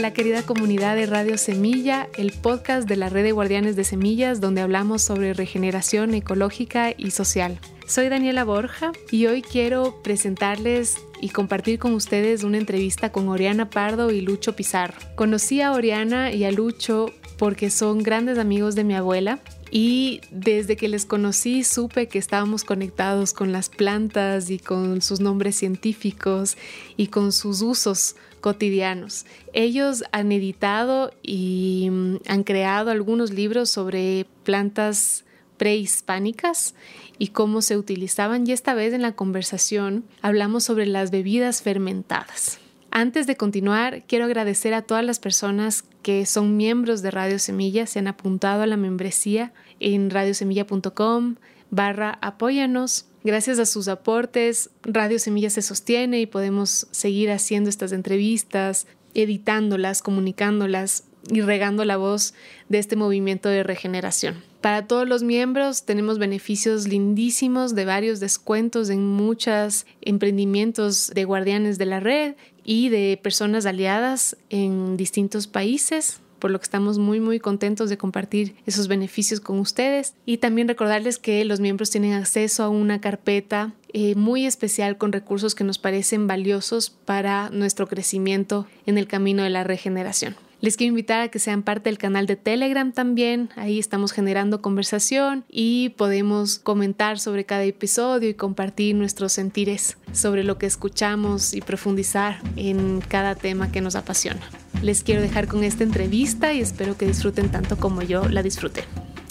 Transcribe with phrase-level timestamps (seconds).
[0.00, 4.40] Hola querida comunidad de Radio Semilla, el podcast de la red de guardianes de semillas
[4.40, 7.58] donde hablamos sobre regeneración ecológica y social.
[7.86, 13.68] Soy Daniela Borja y hoy quiero presentarles y compartir con ustedes una entrevista con Oriana
[13.68, 14.98] Pardo y Lucho Pizarro.
[15.16, 19.38] Conocí a Oriana y a Lucho porque son grandes amigos de mi abuela
[19.70, 25.20] y desde que les conocí supe que estábamos conectados con las plantas y con sus
[25.20, 26.56] nombres científicos
[26.96, 29.26] y con sus usos cotidianos.
[29.52, 35.24] Ellos han editado y mm, han creado algunos libros sobre plantas
[35.56, 36.74] prehispánicas
[37.18, 42.58] y cómo se utilizaban y esta vez en la conversación hablamos sobre las bebidas fermentadas.
[42.90, 47.86] Antes de continuar, quiero agradecer a todas las personas que son miembros de Radio Semilla,
[47.86, 51.36] se han apuntado a la membresía en radiosemilla.com
[51.70, 53.06] barra apóyanos.
[53.22, 60.00] Gracias a sus aportes, Radio Semilla se sostiene y podemos seguir haciendo estas entrevistas, editándolas,
[60.00, 62.32] comunicándolas y regando la voz
[62.70, 64.42] de este movimiento de regeneración.
[64.62, 71.76] Para todos los miembros tenemos beneficios lindísimos de varios descuentos en muchos emprendimientos de guardianes
[71.76, 77.20] de la red y de personas aliadas en distintos países por lo que estamos muy
[77.20, 82.14] muy contentos de compartir esos beneficios con ustedes y también recordarles que los miembros tienen
[82.14, 87.86] acceso a una carpeta eh, muy especial con recursos que nos parecen valiosos para nuestro
[87.86, 90.34] crecimiento en el camino de la regeneración.
[90.60, 93.48] Les quiero invitar a que sean parte del canal de Telegram también.
[93.56, 100.44] Ahí estamos generando conversación y podemos comentar sobre cada episodio y compartir nuestros sentires sobre
[100.44, 104.42] lo que escuchamos y profundizar en cada tema que nos apasiona.
[104.82, 108.84] Les quiero dejar con esta entrevista y espero que disfruten tanto como yo la disfruté.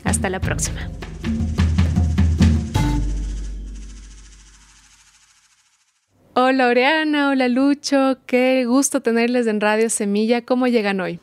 [0.04, 0.90] Hasta la próxima.
[6.42, 10.46] Hola Oriana, hola Lucho, qué gusto tenerles en Radio Semilla.
[10.46, 11.20] ¿Cómo llegan hoy?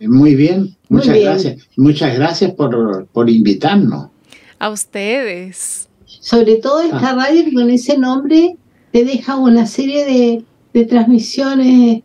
[0.00, 1.66] Muy bien, muchas gracias.
[1.76, 4.10] Muchas gracias por, por, invitarnos.
[4.58, 5.88] A ustedes.
[6.04, 7.14] Sobre todo esta ah.
[7.14, 8.56] radio con ese nombre
[8.92, 10.44] te deja una serie de,
[10.74, 12.02] de transmisiones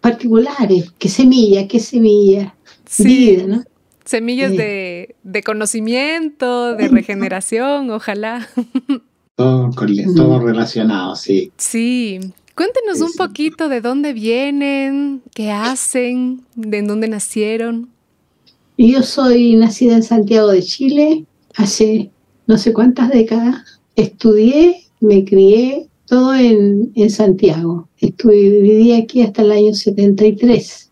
[0.00, 0.92] particulares.
[0.98, 1.68] ¿Qué semilla?
[1.68, 2.56] ¿Qué semilla?
[2.86, 3.38] Sí.
[3.46, 3.62] ¿no?
[4.04, 8.48] Semillas de, de, conocimiento, de regeneración, ojalá.
[9.36, 9.70] Todo,
[10.14, 11.50] todo relacionado, sí.
[11.56, 12.20] Sí.
[12.54, 17.90] Cuéntenos un poquito de dónde vienen, qué hacen, de dónde nacieron.
[18.78, 21.24] Yo soy nacida en Santiago de Chile
[21.56, 22.10] hace
[22.46, 23.80] no sé cuántas décadas.
[23.96, 27.88] Estudié, me crié, todo en, en Santiago.
[27.98, 30.90] Estuve, viví aquí hasta el año 73.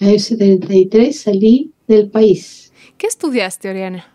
[0.00, 2.72] En el año 73 salí del país.
[2.96, 4.11] ¿Qué estudiaste, Oriana?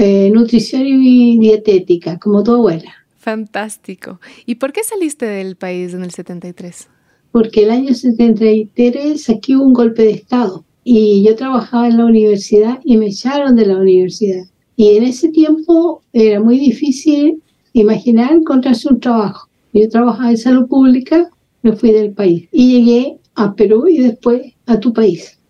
[0.00, 2.92] Eh, nutrición y dietética, como tu abuela.
[3.18, 4.20] Fantástico.
[4.46, 6.88] ¿Y por qué saliste del país en el 73?
[7.32, 12.04] Porque el año 73 aquí hubo un golpe de Estado y yo trabajaba en la
[12.04, 14.44] universidad y me echaron de la universidad.
[14.76, 17.42] Y en ese tiempo era muy difícil
[17.72, 19.48] imaginar encontrarse un trabajo.
[19.72, 21.28] Yo trabajaba en salud pública,
[21.62, 25.40] me fui del país y llegué a Perú y después a tu país.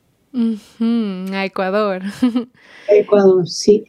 [1.35, 2.03] a Ecuador.
[2.89, 3.85] Ecuador, sí.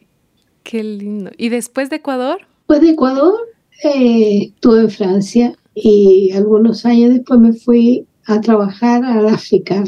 [0.70, 1.32] Qué lindo.
[1.36, 2.38] ¿Y después de Ecuador?
[2.58, 3.34] Después de Ecuador
[3.82, 9.82] eh, estuve en Francia y algunos años después me fui a trabajar al África.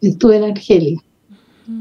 [0.00, 1.00] Estuve en Argelia.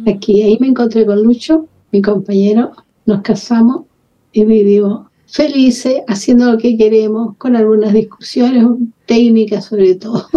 [0.06, 2.74] Aquí, ahí me encontré con Lucho, mi compañero.
[3.08, 3.86] Nos casamos
[4.34, 8.68] y vivimos felices, haciendo lo que queremos, con algunas discusiones
[9.08, 10.28] técnicas sobre todo.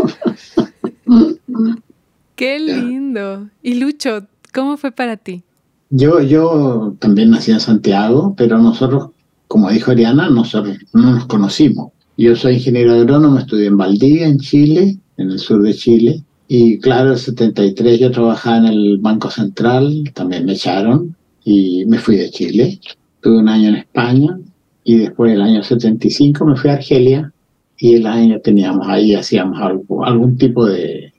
[2.34, 3.50] Qué lindo.
[3.62, 5.42] Y Lucho, ¿cómo fue para ti?
[5.90, 9.10] Yo, yo también nací en Santiago, pero nosotros,
[9.46, 11.92] como dijo Ariana, nosotros no nos conocimos.
[12.16, 16.22] Yo soy ingeniero agrónomo, estudié en Valdivia, en Chile, en el sur de Chile.
[16.48, 21.14] Y claro, en el 73 yo trabajaba en el Banco Central, también me echaron
[21.44, 22.80] y me fui de Chile.
[23.20, 24.38] Tuve un año en España
[24.82, 27.32] y después el año 75 me fui a Argelia
[27.78, 31.12] y el año teníamos ahí, hacíamos algún tipo de,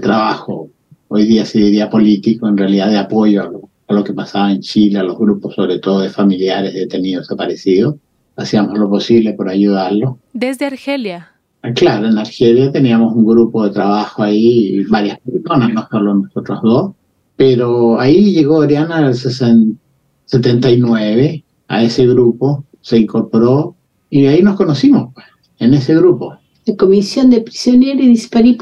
[0.00, 0.68] trabajo,
[1.08, 5.02] hoy día se político, en realidad de apoyo a lo que pasaba en Chile, a
[5.02, 7.94] los grupos sobre todo de familiares detenidos desaparecidos.
[8.36, 10.16] Hacíamos lo posible por ayudarlos.
[10.32, 11.32] ¿Desde Argelia?
[11.62, 16.60] Ah, claro, en Argelia teníamos un grupo de trabajo ahí, varias personas, no solo nosotros
[16.62, 16.92] dos,
[17.36, 23.74] pero ahí llegó Oriana en el 79 a ese grupo, se incorporó
[24.10, 25.24] y ahí nos conocimos, pues,
[25.58, 26.36] en ese grupo.
[26.66, 28.58] La Comisión de Prisioneros y Disparí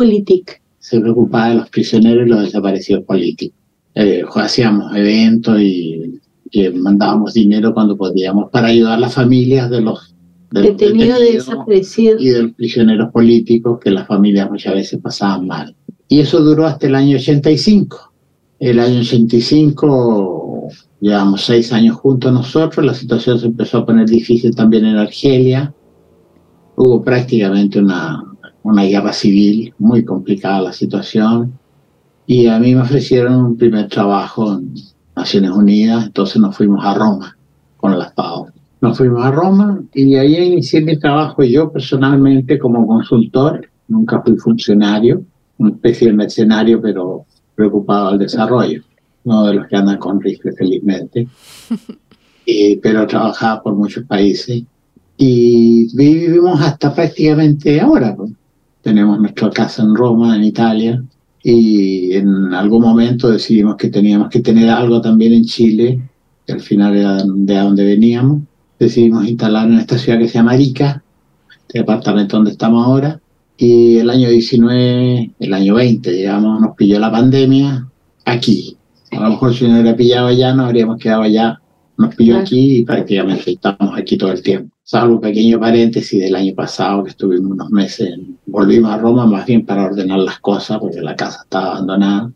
[0.78, 3.58] Se preocupaba de los prisioneros y los desaparecidos políticos
[3.94, 6.20] eh, hacíamos eventos y,
[6.74, 10.14] mandábamos dinero cuando podíamos para ayudar a las familias de los,
[10.52, 15.74] detenidos, desaparecidos y de los prisioneros políticos que las familias muchas veces pasaban mal.
[16.06, 18.12] Y eso duró hasta el año 85.
[18.60, 20.68] El año 85
[21.00, 25.74] llevamos seis años juntos nosotros, la situación se empezó a poner difícil también en Argelia.
[26.76, 28.22] Hubo prácticamente una,
[28.62, 31.58] una guerra civil, muy complicada la situación.
[32.26, 34.74] Y a mí me ofrecieron un primer trabajo en
[35.14, 37.36] Naciones Unidas, entonces nos fuimos a Roma
[37.76, 38.48] con las FAO.
[38.80, 44.36] Nos fuimos a Roma y ahí inicié mi trabajo yo personalmente como consultor, nunca fui
[44.36, 45.22] funcionario,
[45.58, 48.82] una especie de mercenario, pero preocupado al desarrollo,
[49.24, 51.28] no de los que andan con rifle felizmente,
[52.44, 54.62] y, pero trabajaba por muchos países.
[55.16, 58.16] Y vivimos hasta prácticamente ahora.
[58.82, 61.02] Tenemos nuestra casa en Roma, en Italia,
[61.46, 66.00] y en algún momento decidimos que teníamos que tener algo también en Chile,
[66.46, 68.42] que al final era de donde veníamos.
[68.78, 71.04] Decidimos instalar en esta ciudad que se llama Arica,
[71.60, 73.20] este departamento donde estamos ahora,
[73.58, 77.88] y el año 19, el año 20, digamos, nos pilló la pandemia
[78.24, 78.78] aquí.
[79.12, 81.60] A lo mejor si no hubiera pillado allá, nos habríamos quedado allá.
[81.98, 84.73] Nos pilló aquí y prácticamente estamos aquí todo el tiempo.
[84.84, 89.46] Salvo un pequeño paréntesis del año pasado que estuvimos unos meses, volvimos a Roma más
[89.46, 92.30] bien para ordenar las cosas porque la casa estaba abandonada.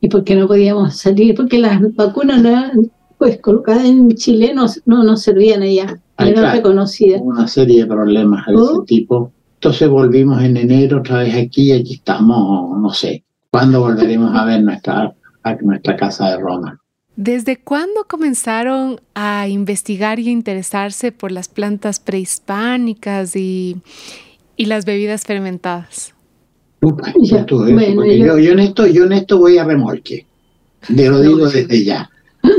[0.00, 1.34] ¿Y porque no podíamos salir?
[1.34, 2.70] Porque las vacunas no
[3.18, 7.22] pues colocadas en Chile no, no, servían allá, no eran reconocidas.
[7.24, 8.84] Una serie de problemas de ese oh.
[8.84, 14.32] tipo entonces volvimos en enero otra vez aquí y aquí estamos, no sé, ¿cuándo volveremos
[14.34, 15.14] a ver nuestra,
[15.62, 16.78] nuestra casa de Roma?
[17.16, 23.78] ¿Desde cuándo comenzaron a investigar y interesarse por las plantas prehispánicas y,
[24.56, 26.12] y las bebidas fermentadas?
[26.82, 30.26] yo, yo, en esto, yo en esto voy a remolque.
[30.88, 32.10] De lo digo desde ya.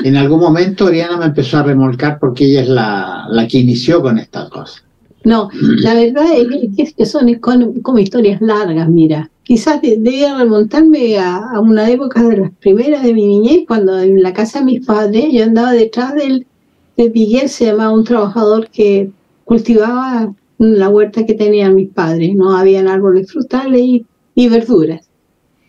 [0.03, 4.01] En algún momento Oriana me empezó a remolcar porque ella es la, la que inició
[4.01, 4.83] con estas cosas.
[5.23, 6.25] No, la verdad
[6.77, 9.29] es que son como historias largas, mira.
[9.47, 14.33] Quizás debía remontarme a, una época de las primeras de mi niñez, cuando en la
[14.33, 16.45] casa de mis padres yo andaba detrás del,
[16.97, 19.09] de Miguel, se llamaba un trabajador que
[19.45, 24.05] cultivaba la huerta que tenían mis padres, no habían árboles frutales y,
[24.35, 25.07] y verduras.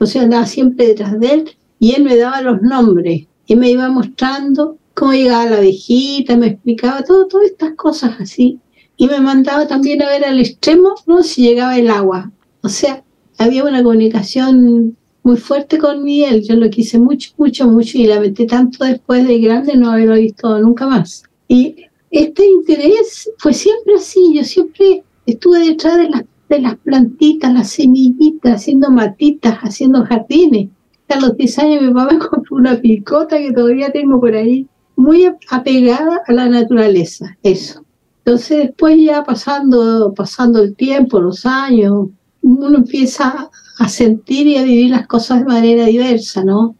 [0.00, 3.70] O sea, andaba siempre detrás de él y él me daba los nombres y me
[3.70, 8.58] iba mostrando cómo llegaba la viejita, me explicaba todo, todas estas cosas así
[8.96, 11.22] y me mandaba también a ver al extremo, ¿no?
[11.22, 12.32] Si llegaba el agua.
[12.62, 13.04] O sea,
[13.38, 16.42] había una comunicación muy fuerte con Miguel.
[16.42, 20.14] Yo lo quise mucho, mucho, mucho y la metí tanto después de grande no haberlo
[20.14, 21.22] visto nunca más.
[21.46, 21.76] Y
[22.10, 24.34] este interés fue siempre así.
[24.34, 30.68] Yo siempre estuve detrás de las, de las plantitas, las semillitas, haciendo matitas, haciendo jardines.
[31.08, 34.66] A los 10 años mi papá me compró una picota que todavía tengo por ahí,
[34.96, 37.84] muy apegada a la naturaleza, eso.
[38.24, 42.08] Entonces después ya pasando, pasando el tiempo, los años,
[42.56, 46.74] uno empieza a sentir y a vivir las cosas de manera diversa, ¿no?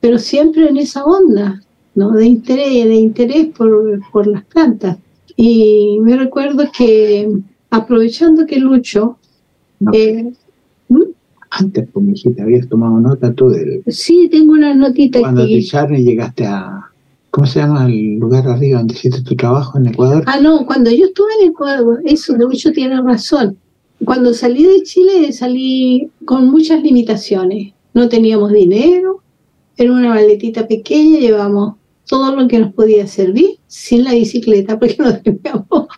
[0.00, 1.62] Pero siempre en esa onda,
[1.94, 2.12] ¿no?
[2.12, 4.98] De interés, de interés por, por las plantas.
[5.36, 7.30] Y me recuerdo que
[7.70, 9.18] aprovechando que Lucho...
[9.92, 10.32] Eh,
[10.88, 11.02] ¿Mm?
[11.50, 13.82] Antes, pues, habías tomado nota tú de...
[13.86, 15.66] Sí, tengo una notita Cuando aquí.
[15.70, 16.90] Te llegaste a,
[17.30, 20.24] ¿Cómo se llama el lugar arriba donde hiciste tu trabajo en Ecuador?
[20.26, 23.58] Ah, no, cuando yo estuve en Ecuador, eso, mucho tiene razón.
[24.04, 27.72] Cuando salí de Chile salí con muchas limitaciones.
[27.94, 29.22] No teníamos dinero,
[29.76, 31.76] era una maletita pequeña, llevamos
[32.06, 35.88] todo lo que nos podía servir, sin la bicicleta, porque no teníamos,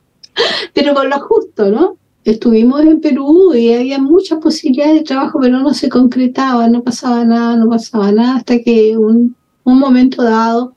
[0.73, 1.97] pero con lo justo, ¿no?
[2.25, 7.25] Estuvimos en Perú y había muchas posibilidades de trabajo, pero no se concretaba, no pasaba
[7.25, 10.75] nada, no pasaba nada, hasta que un, un momento dado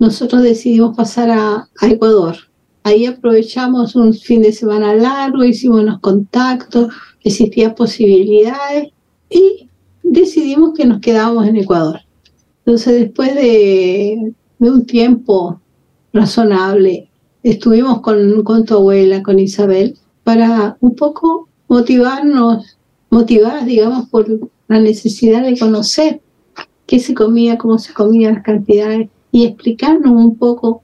[0.00, 2.36] nosotros decidimos pasar a, Ecuador.
[2.82, 8.88] Ahí aprovechamos un fin de semana largo, hicimos unos contactos, existían posibilidades
[9.28, 9.68] y
[10.02, 12.00] decidimos que nos quedábamos en Ecuador.
[12.64, 15.60] Entonces, después de, un tiempo
[16.12, 17.10] razonable,
[17.42, 22.78] estuvimos con, con tu abuela, con Isabel, para un poco motivarnos,
[23.10, 24.26] motivadas, digamos, por
[24.68, 26.20] la necesidad de conocer
[26.86, 30.82] qué se comía, cómo se comía, las cantidades y explicarnos un poco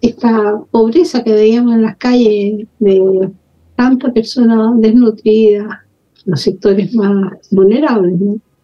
[0.00, 3.30] esta pobreza que veíamos en las calles de
[3.76, 5.78] tantas personas desnutridas,
[6.24, 8.14] los sectores más vulnerables,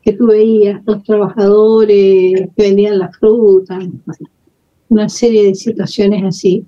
[0.02, 3.78] que tú veías, los trabajadores que vendían la fruta,
[4.88, 6.64] una serie de situaciones así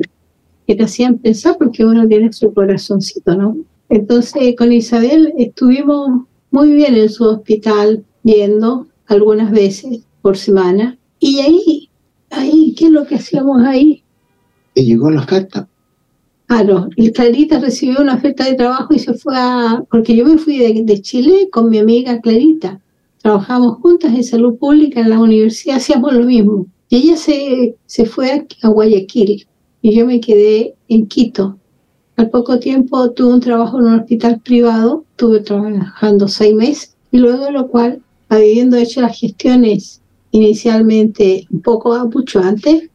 [0.67, 3.57] que te hacían pensar porque uno tiene su corazoncito, ¿no?
[3.89, 11.41] Entonces con Isabel estuvimos muy bien en su hospital viendo algunas veces por semana y
[11.41, 11.89] ahí
[12.31, 14.05] ahí, ¿qué es lo que hacíamos ahí?
[14.85, 15.68] Llegó la oferta.
[16.47, 20.82] Claro, Clarita recibió una oferta de trabajo y se fue a, porque yo me fui
[20.82, 22.80] de, Chile con mi amiga Clarita,
[23.20, 26.66] trabajamos juntas en salud pública en la universidad, hacíamos lo mismo.
[26.88, 29.47] Y ella se, se fue a Guayaquil
[29.82, 31.58] y yo me quedé en Quito.
[32.16, 37.18] Al poco tiempo tuve un trabajo en un hospital privado, estuve trabajando seis meses y
[37.18, 42.88] luego de lo cual, habiendo hecho las gestiones inicialmente un poco mucho antes,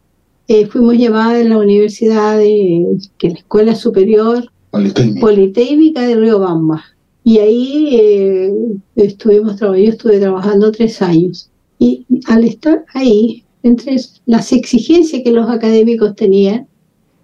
[0.47, 6.83] eh, fuimos llamadas en la Universidad de que la Escuela Superior Politécnica, de Río Bamba.
[7.23, 8.53] Y ahí eh,
[8.95, 11.49] estuvimos yo estuve trabajando tres años.
[11.79, 13.95] Y al estar ahí, entre
[14.25, 16.67] las exigencias que los académicos tenían,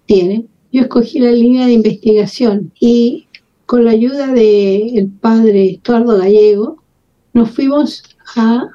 [0.06, 3.26] tienen, yo escogí la línea de investigación y
[3.66, 6.76] con la ayuda del padre Estuardo Gallego,
[7.34, 8.02] nos fuimos
[8.36, 8.68] a,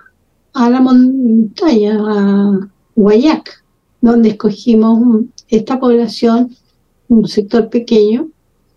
[0.53, 3.64] a la montaña, a Guayac,
[4.05, 6.55] donde escogimos esta población,
[7.07, 8.29] un sector pequeño,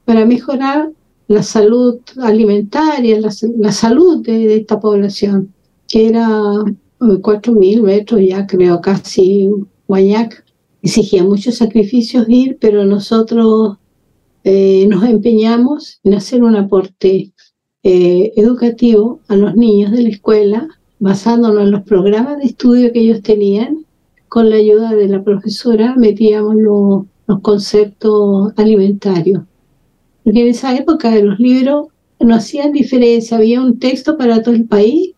[0.06, 0.90] para mejorar
[1.26, 5.52] la salud alimentaria, la, salud de, esta población,
[5.86, 6.28] que era
[6.98, 9.50] 4.000 metros ya creo casi
[9.86, 10.44] Guayac.
[10.80, 13.76] Exigía muchos sacrificios ir, pero nosotros
[14.44, 17.32] eh, nos empeñamos en hacer un aporte
[17.82, 20.68] eh, educativo a los niños de la escuela,
[20.98, 23.84] basándonos en los programas de estudio que ellos tenían.
[24.28, 26.54] Con la ayuda de la profesora metíamos
[27.26, 29.42] los conceptos alimentarios
[30.28, 31.86] porque en esa época de los libros
[32.20, 35.12] no hacían diferencia, había un texto para todo el país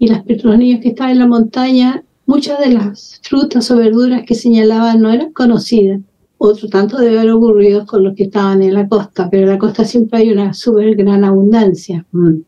[0.00, 4.24] y las, los niños que estaban en la montaña, muchas de las frutas o verduras
[4.26, 6.00] que señalaban no eran conocidas.
[6.38, 9.58] Otro tanto debe haber ocurrido con los que estaban en la costa, pero en la
[9.58, 12.04] costa siempre hay una súper gran abundancia.
[12.10, 12.38] Mm.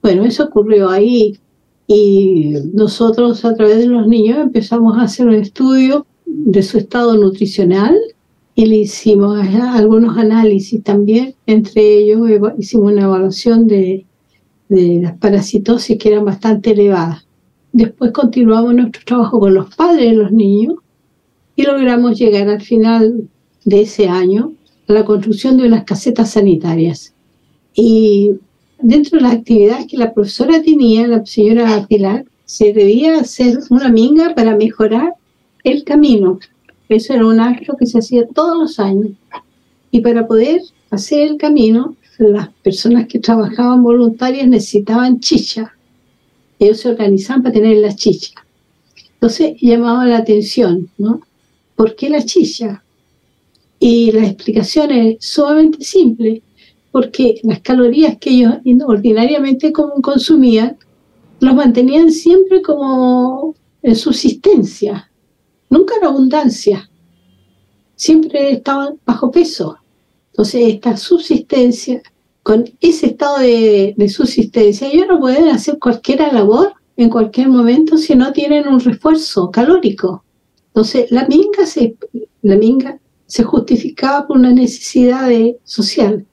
[0.00, 1.38] Bueno, eso ocurrió ahí
[1.86, 7.16] y nosotros a través de los niños empezamos a hacer un estudio de su estado
[7.16, 7.96] nutricional
[8.54, 12.20] y le hicimos algunos análisis también, entre ellos
[12.58, 14.06] hicimos una evaluación de,
[14.68, 17.26] de las parasitosis que eran bastante elevadas.
[17.72, 20.76] Después continuamos nuestro trabajo con los padres de los niños
[21.54, 23.28] y logramos llegar al final
[23.64, 24.52] de ese año
[24.88, 27.14] a la construcción de unas casetas sanitarias.
[27.74, 28.32] Y
[28.80, 33.88] dentro de las actividades que la profesora tenía, la señora Pilar, se debía hacer una
[33.88, 35.14] minga para mejorar
[35.64, 36.38] el camino
[36.88, 39.10] eso era un acto que se hacía todos los años.
[39.90, 45.74] Y para poder hacer el camino, las personas que trabajaban voluntarias necesitaban chicha.
[46.58, 48.32] Ellos se organizaban para tener la chicha.
[49.14, 51.20] Entonces llamaba la atención, ¿no?
[51.74, 52.82] ¿Por qué la chicha?
[53.78, 56.42] Y la explicación es sumamente simple,
[56.96, 58.54] porque las calorías que ellos
[58.86, 60.78] ordinariamente consumían
[61.40, 65.12] los mantenían siempre como en subsistencia,
[65.68, 66.88] nunca en abundancia,
[67.96, 69.76] siempre estaban bajo peso.
[70.30, 72.00] Entonces, esta subsistencia,
[72.42, 78.14] con ese estado de, subsistencia, ellos no pueden hacer cualquier labor en cualquier momento si
[78.14, 80.24] no tienen un refuerzo calórico.
[80.68, 81.94] Entonces, la minga se,
[82.40, 85.28] la minga se justificaba por una necesidad
[85.62, 86.26] social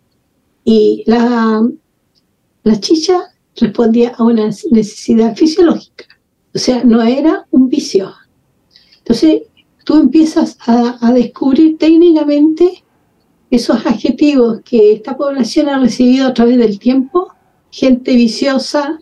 [0.63, 1.67] y la,
[2.63, 6.05] la chicha respondía a una necesidad fisiológica.
[6.55, 8.13] O sea, no era un vicio,
[9.03, 9.41] entonces,
[9.83, 12.85] tú empiezas a, descubrir técnicamente
[13.51, 17.33] esos adjetivos que esta población ha recibido a través del tiempo,
[17.69, 18.99] gente viciosa,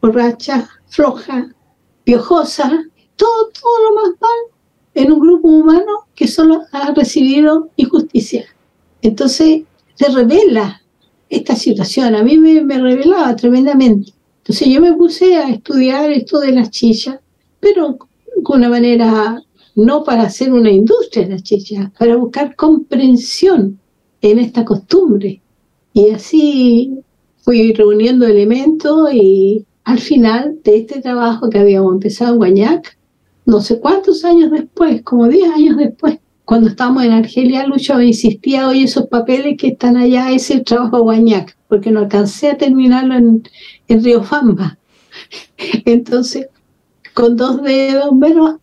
[0.00, 1.54] borracha, floja,
[2.04, 2.82] piojosa,
[3.16, 4.38] todo, todo lo más mal
[4.94, 8.46] en un grupo humano que solo ha recibido injusticia.
[9.02, 9.64] Entonces,
[9.94, 10.81] se revela
[11.32, 14.12] esta situación, a mí me, revelaba tremendamente.
[14.38, 17.18] Entonces yo me puse a estudiar esto de las chillas,
[17.58, 17.96] pero
[18.42, 19.42] con una manera,
[19.74, 23.78] no para hacer una industria de la chicha, para buscar comprensión
[24.20, 25.40] en esta costumbre.
[25.94, 26.98] Y así
[27.38, 32.98] fui reuniendo elementos y al final de este trabajo que habíamos empezado en Guañac,
[33.46, 38.68] no sé cuántos años después, como 10 años después, cuando estábamos en Argelia, Lucho insistía,
[38.68, 43.14] oye, esos papeles que están allá, es el trabajo Guañac, porque no alcancé a terminarlo
[43.14, 43.42] en,
[43.88, 44.78] en Río Famba.
[45.84, 46.48] Entonces,
[47.14, 48.60] con dos dedos, bueno,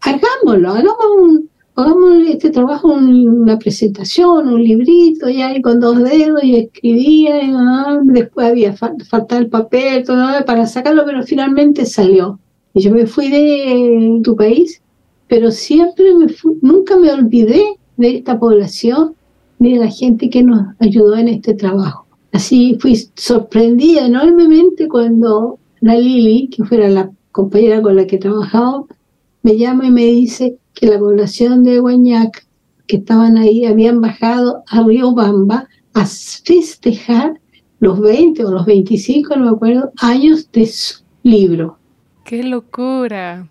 [0.00, 1.40] hagámoslo, hagamos,
[1.76, 8.00] hagamos este trabajo, una presentación, un librito, y ahí con dos dedos, y escribía, ah,
[8.04, 12.38] después había faltado el papel, todo para sacarlo, pero finalmente salió.
[12.74, 14.82] Y yo me fui de tu país,
[15.28, 16.26] pero siempre me
[16.62, 17.62] nunca me olvidé
[17.96, 19.14] de esta población,
[19.58, 22.06] ni de la gente que nos ayudó en este trabajo.
[22.32, 28.84] Así fui sorprendida enormemente cuando la Lili, que fuera la compañera con la que trabajaba,
[29.42, 32.46] me llama y me dice que la población de Guañac,
[32.86, 37.40] que estaban ahí, habían bajado a Río Bamba a festejar
[37.80, 41.78] los 20 o los 25, no me acuerdo, años de su libro.
[42.24, 43.48] ¡Qué locura!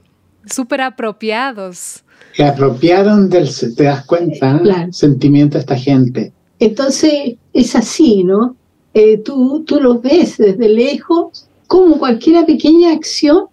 [0.51, 2.03] Súper apropiados.
[2.33, 4.61] Se apropiaron del, te das cuenta,
[4.91, 6.33] sentimiento de esta gente.
[6.59, 8.55] Entonces es así, ¿no?
[8.93, 13.45] Eh, tú, tú los ves desde lejos, como cualquier pequeña acción,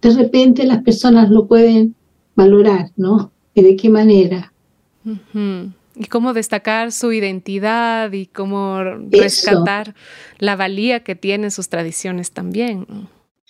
[0.00, 1.94] de repente las personas lo pueden
[2.34, 3.32] valorar, ¿no?
[3.54, 4.52] ¿Y de qué manera?
[5.04, 9.94] Y cómo destacar su identidad y cómo rescatar
[10.38, 12.86] la valía que tienen sus tradiciones también.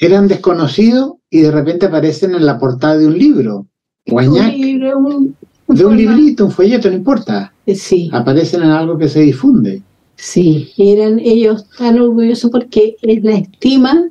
[0.02, 3.68] Eran desconocidos y de repente aparecen en la portada de un libro.
[4.06, 5.36] Un libro, un,
[5.68, 7.54] de un librito, un folleto, no importa.
[7.66, 8.10] Eh, sí.
[8.12, 9.80] Aparecen en algo que se difunde.
[10.16, 14.08] Sí, eran ellos tan orgullosos porque es la estima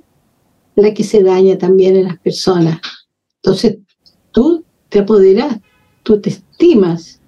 [0.77, 2.79] la que se daña también en las personas.
[3.43, 3.79] Entonces,
[4.31, 5.59] tú te apoderas,
[6.03, 7.19] tú te estimas.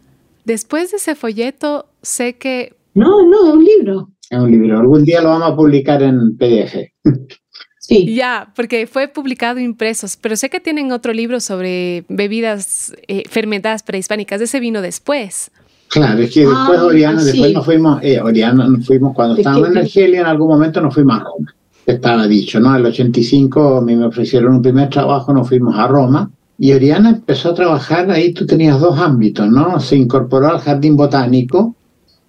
[0.46, 2.78] Después de ese folleto, sé que...
[2.94, 4.10] No, no, es un libro.
[4.30, 4.80] Es un libro.
[4.80, 6.78] Algún día lo vamos a publicar en PDF.
[7.86, 8.16] Sí.
[8.16, 13.84] Ya, porque fue publicado impresos, pero sé que tienen otro libro sobre bebidas eh, fermentadas
[13.84, 14.40] prehispánicas.
[14.40, 15.52] Ese vino después.
[15.90, 19.70] Claro, es que después ah, Oriana, después nos fuimos, eh, Oriana, nos fuimos cuando estábamos
[19.70, 21.54] en Argelia, en algún momento nos fuimos a Roma.
[21.86, 22.70] Estaba dicho, ¿no?
[22.70, 26.32] En el 85 a mí me ofrecieron un primer trabajo, nos fuimos a Roma.
[26.58, 29.78] Y Oriana empezó a trabajar, ahí tú tenías dos ámbitos, ¿no?
[29.82, 31.76] Se incorporó al Jardín Botánico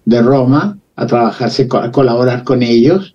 [0.03, 3.14] de Roma a trabajarse, a colaborar con ellos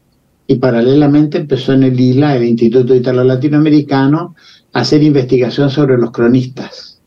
[0.50, 4.34] y paralelamente empezó en el ILA, el Instituto Italo Latinoamericano,
[4.72, 7.00] a hacer investigación sobre los cronistas.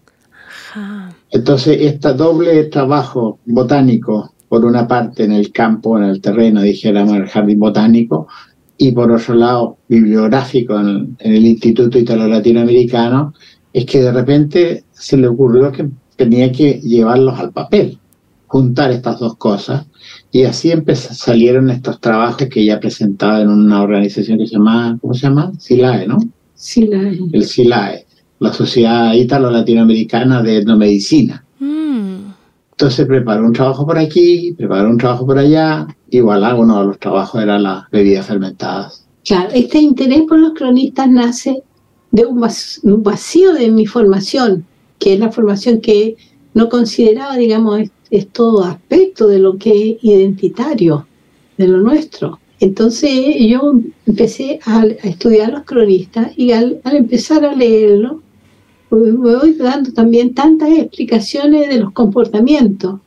[1.29, 7.15] Entonces, este doble trabajo botánico, por una parte en el campo, en el terreno, dijéramos,
[7.15, 8.29] en el jardín botánico,
[8.77, 13.33] y por otro lado, bibliográfico en el, Instituto Italo Latinoamericano,
[13.73, 17.99] es que de repente se le ocurrió que tenía que llevarlos al papel,
[18.47, 19.85] juntar estas dos cosas
[20.33, 25.13] y así salieron estos trabajos que ella presentaba en una organización que se llama, ¿cómo
[25.13, 25.51] se llama?
[25.59, 26.17] SILAE, ¿no?
[26.55, 27.19] SILAE.
[27.31, 28.07] El SILAE,
[28.39, 31.45] la Sociedad Ítalo-Latinoamericana de Etnomedicina.
[31.59, 32.31] Mm.
[32.71, 36.97] Entonces preparó un trabajo por aquí, preparó un trabajo por allá, igual uno de los
[36.97, 39.05] trabajos era las bebidas fermentadas.
[39.23, 41.61] Claro, este interés por los cronistas nace
[42.09, 44.65] de un vacío de mi formación,
[44.97, 46.15] que es la formación que
[46.55, 47.81] no consideraba, digamos,
[48.13, 51.07] es todo aspecto de lo que es identitario,
[51.57, 52.39] de lo nuestro.
[52.59, 53.73] Entonces yo
[54.05, 58.21] empecé a, estudiar los cronistas y al, empezar a leerlo,
[58.89, 62.99] pues, me voy dando también tantas explicaciones de los comportamientos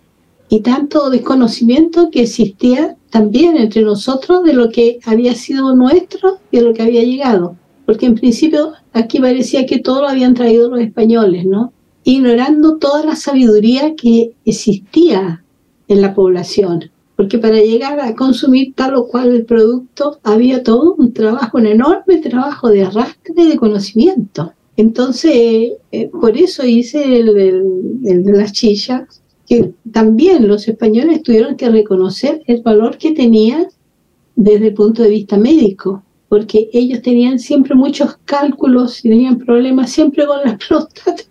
[0.49, 6.57] y tanto desconocimiento que existía también entre nosotros de lo que había sido nuestro y
[6.57, 7.55] de lo que había llegado.
[7.87, 11.73] Porque en principio aquí parecía que todo lo habían traído los españoles, ¿no?
[12.07, 15.43] Ignorando toda la sabiduría que existía
[15.89, 20.95] en la población, porque para llegar a consumir tal o cual el producto había todo
[20.95, 24.53] un trabajo, un enorme trabajo de arrastre de conocimiento.
[24.77, 27.35] Entonces, eh, por eso hice el,
[28.05, 33.67] de las chillas, que también los españoles tuvieron que reconocer el valor que tenían
[34.37, 39.91] desde el punto de vista médico, porque ellos tenían siempre muchos cálculos y tenían problemas
[39.91, 41.25] siempre con la próstata.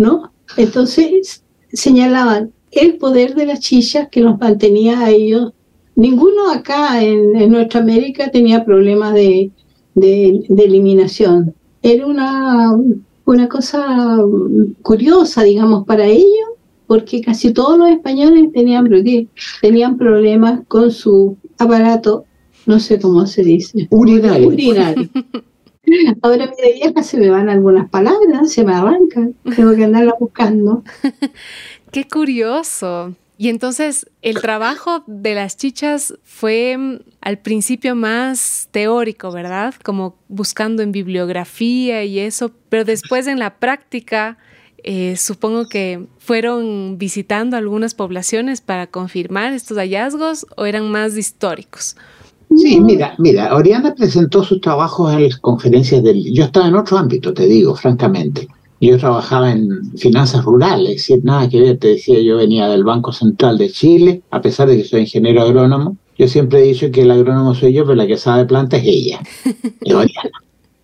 [0.00, 0.32] ¿No?
[0.56, 5.52] Entonces señalaban el poder de las chillas que los mantenía a ellos.
[5.94, 9.50] Ninguno acá en, en nuestra América tenía problemas de,
[9.94, 11.54] de, eliminación.
[11.82, 12.74] Era una,
[13.26, 14.18] una cosa
[14.82, 16.48] curiosa, digamos, para ellos,
[16.86, 18.88] porque casi todos los españoles tenían,
[19.60, 22.24] tenían problemas con su aparato,
[22.64, 23.86] no sé cómo se dice.
[23.90, 24.48] Urinario.
[24.48, 25.08] Urinario.
[26.22, 30.84] Ahora mi vieja se me van algunas palabras, se me arrancan, tengo que andarla buscando.
[31.92, 33.14] Qué curioso.
[33.36, 39.74] Y entonces el trabajo de las chichas fue mm, al principio más teórico, ¿verdad?
[39.82, 44.36] Como buscando en bibliografía y eso, pero después en la práctica
[44.82, 51.96] eh, supongo que fueron visitando algunas poblaciones para confirmar estos hallazgos o eran más históricos.
[52.56, 56.32] Sí, mira, mira, Oriana presentó sus trabajos en las conferencias del...
[56.32, 58.48] Yo estaba en otro ámbito, te digo, francamente.
[58.80, 63.12] Yo trabajaba en finanzas rurales, sin nada que ver, te decía, yo venía del Banco
[63.12, 65.96] Central de Chile, a pesar de que soy ingeniero agrónomo.
[66.18, 68.84] Yo siempre he dicho que el agrónomo soy yo, pero la que sabe planta es
[68.84, 69.20] ella,
[69.80, 70.30] es Oriana.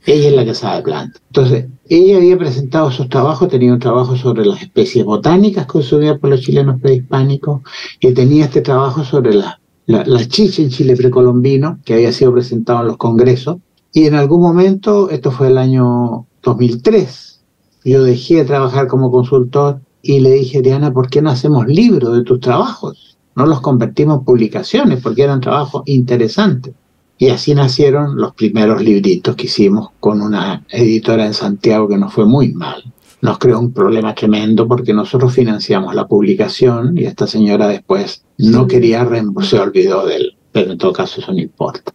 [0.07, 1.19] Ella es la que sabe planta.
[1.27, 6.31] Entonces, ella había presentado sus trabajos, tenía un trabajo sobre las especies botánicas consumidas por
[6.31, 7.63] los chilenos prehispánicos
[7.99, 12.81] y tenía este trabajo sobre las la, chicha en Chile precolombino, que había sido presentado
[12.81, 13.59] en los congresos,
[13.93, 17.41] y en algún momento, esto fue el año 2003,
[17.85, 22.17] yo dejé de trabajar como consultor y le dije, Diana, ¿por qué no hacemos libros
[22.17, 23.17] de tus trabajos?
[23.37, 26.75] No los convertimos en publicaciones porque eran trabajos interesantes.
[27.19, 32.13] Y así nacieron los primeros libritos que hicimos con una editora en Santiago que nos
[32.13, 32.93] fue muy mal.
[33.21, 38.67] Nos creó un problema tremendo porque nosotros financiamos la publicación y esta señora después no
[38.67, 41.93] quería reembolsar, se olvidó de él, pero en todo caso eso no importa.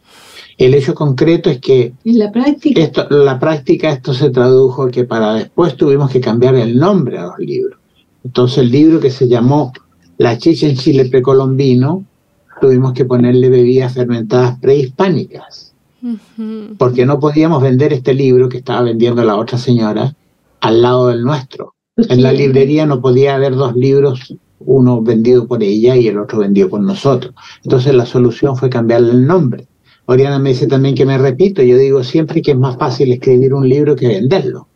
[0.58, 5.06] El hecho concreto es que en la práctica esto, la práctica esto se tradujo que
[5.06, 7.80] para después tuvimos que cambiar el nombre a los libros.
[8.24, 9.74] Entonces el libro que se llamó
[10.18, 12.06] La chicha en Chile precolombino,
[12.60, 15.74] tuvimos que ponerle bebidas fermentadas prehispánicas.
[16.78, 20.16] Porque no podíamos vender este libro que estaba vendiendo la otra señora
[20.62, 21.76] al lado del nuestro.
[21.98, 26.40] En la librería no podía haber dos libros, uno vendido por ella y el otro
[26.40, 27.34] vendido por nosotros.
[27.64, 29.68] Entonces la solución fue cambiarle el nombre.
[30.06, 33.54] Oriana me dice también que me repito, yo digo siempre que es más fácil escribir
[33.54, 34.68] un libro que venderlo.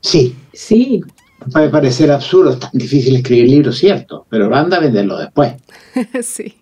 [0.00, 0.36] Sí.
[0.52, 1.02] Sí.
[1.50, 5.54] Puede parecer absurdo, es tan difícil escribir libros, cierto, pero anda a venderlo después.
[6.22, 6.54] sí.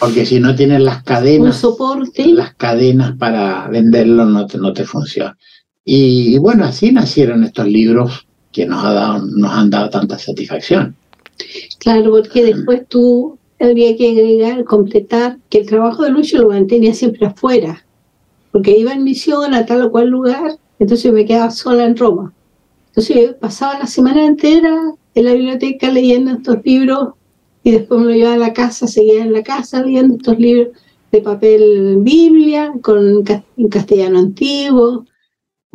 [0.00, 2.26] Porque si no tienes las cadenas, un soporte.
[2.28, 5.36] las cadenas para venderlo no te, no te funciona.
[5.84, 10.94] Y, bueno, así nacieron estos libros que nos, ha dado, nos han dado tanta satisfacción.
[11.78, 16.94] Claro, porque después tú habría que agregar, completar, que el trabajo de Lucho lo mantenía
[16.94, 17.84] siempre afuera,
[18.50, 22.32] porque iba en misión a tal o cual lugar, entonces me quedaba sola en Roma.
[22.88, 24.76] Entonces pasaba la semana entera
[25.14, 27.14] en la biblioteca leyendo estos libros
[27.64, 30.68] y después me lo llevaba a la casa, seguía en la casa leyendo estos libros
[31.10, 33.24] de papel Biblia, con
[33.56, 35.06] en castellano antiguo,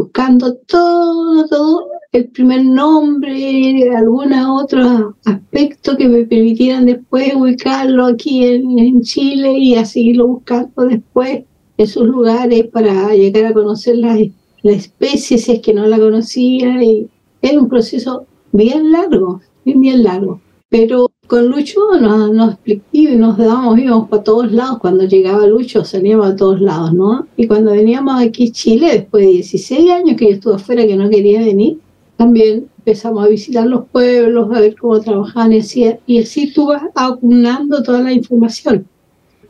[0.08, 8.46] buscando todo, todo, el primer nombre, algún otro aspecto que me permitieran después ubicarlo aquí
[8.46, 11.43] en, Chile y a seguirlo buscando después
[11.78, 14.17] en sus lugares para llegar a conocer la,
[14.63, 17.10] la especie si es que no la conocía y
[17.41, 20.39] era un proceso bien largo, bien, bien largo.
[20.70, 22.56] Pero con Lucho nos, nos
[22.92, 24.80] y nos dábamos, íbamos para todos lados.
[24.80, 27.28] Cuando llegaba Lucho salíamos a todos lados, ¿no?
[27.36, 30.96] Y cuando veníamos aquí a Chile, después de 16 años que yo estuve afuera, que
[30.96, 31.80] no quería venir,
[32.16, 36.68] también empezamos a visitar los pueblos, a ver cómo trabajaban y así, y así tú
[36.68, 38.88] vas acumulando toda la información.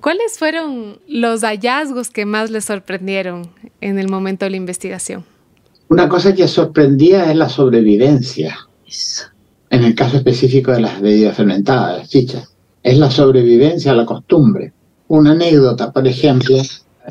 [0.02, 3.50] ¿Cuáles fueron los hallazgos que más les sorprendieron
[3.82, 5.24] en el momento de la investigación?
[5.90, 8.58] Una cosa que sorprendía es la sobrevivencia.
[9.78, 12.52] En el caso específico de las bebidas fermentadas, las chichas.
[12.82, 14.74] Es la sobrevivencia a la costumbre.
[15.08, 16.58] Una anécdota, por ejemplo,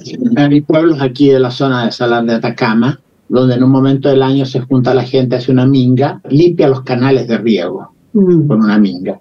[0.04, 2.98] en pueblos aquí de la zona de Salar de Atacama,
[3.28, 6.82] donde en un momento del año se junta la gente, hace una minga, limpia los
[6.82, 8.48] canales de riego mm.
[8.48, 9.20] con una minga.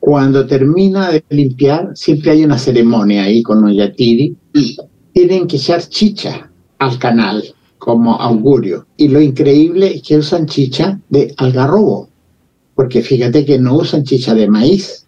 [0.00, 4.78] Cuando termina de limpiar, siempre hay una ceremonia ahí con un yatiri y
[5.12, 7.44] tienen que echar chicha al canal
[7.76, 8.86] como augurio.
[8.96, 12.08] Y lo increíble es que usan chicha de algarrobo,
[12.76, 15.06] porque fíjate que no usan chicha de maíz,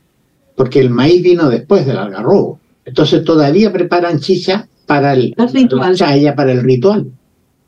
[0.56, 2.58] porque el maíz vino después del algarrobo.
[2.84, 5.96] Entonces todavía preparan chicha para el, el ritual.
[6.34, 7.12] para el ritual.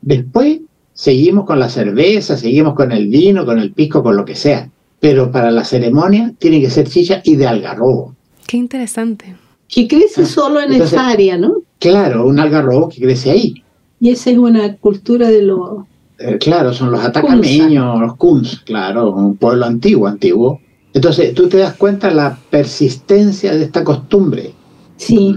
[0.01, 0.59] Después
[0.93, 4.69] seguimos con la cerveza, seguimos con el vino, con el pisco, con lo que sea.
[4.99, 8.15] Pero para la ceremonia tiene que ser chicha y de algarrobo.
[8.47, 9.35] Qué interesante.
[9.67, 11.61] Que crece ah, solo en esa área, ¿no?
[11.79, 13.63] Claro, un algarrobo que crece ahí.
[13.99, 15.85] Y esa es una cultura de los...
[16.23, 20.59] Eh, claro, son los atacameños, los kuns, claro, un pueblo antiguo, antiguo.
[20.93, 24.53] Entonces, tú te das cuenta la persistencia de esta costumbre.
[24.97, 25.35] Sí.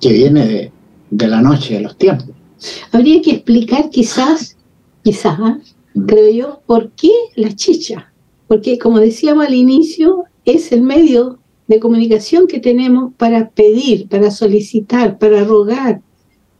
[0.00, 0.72] Que viene de,
[1.10, 2.28] de la noche, de los tiempos.
[2.92, 4.56] Habría que explicar quizás
[5.02, 5.38] quizás,
[6.06, 8.12] creo yo, ¿por qué la chicha?
[8.48, 11.38] Porque como decíamos al inicio, es el medio
[11.68, 16.02] de comunicación que tenemos para pedir, para solicitar, para rogar,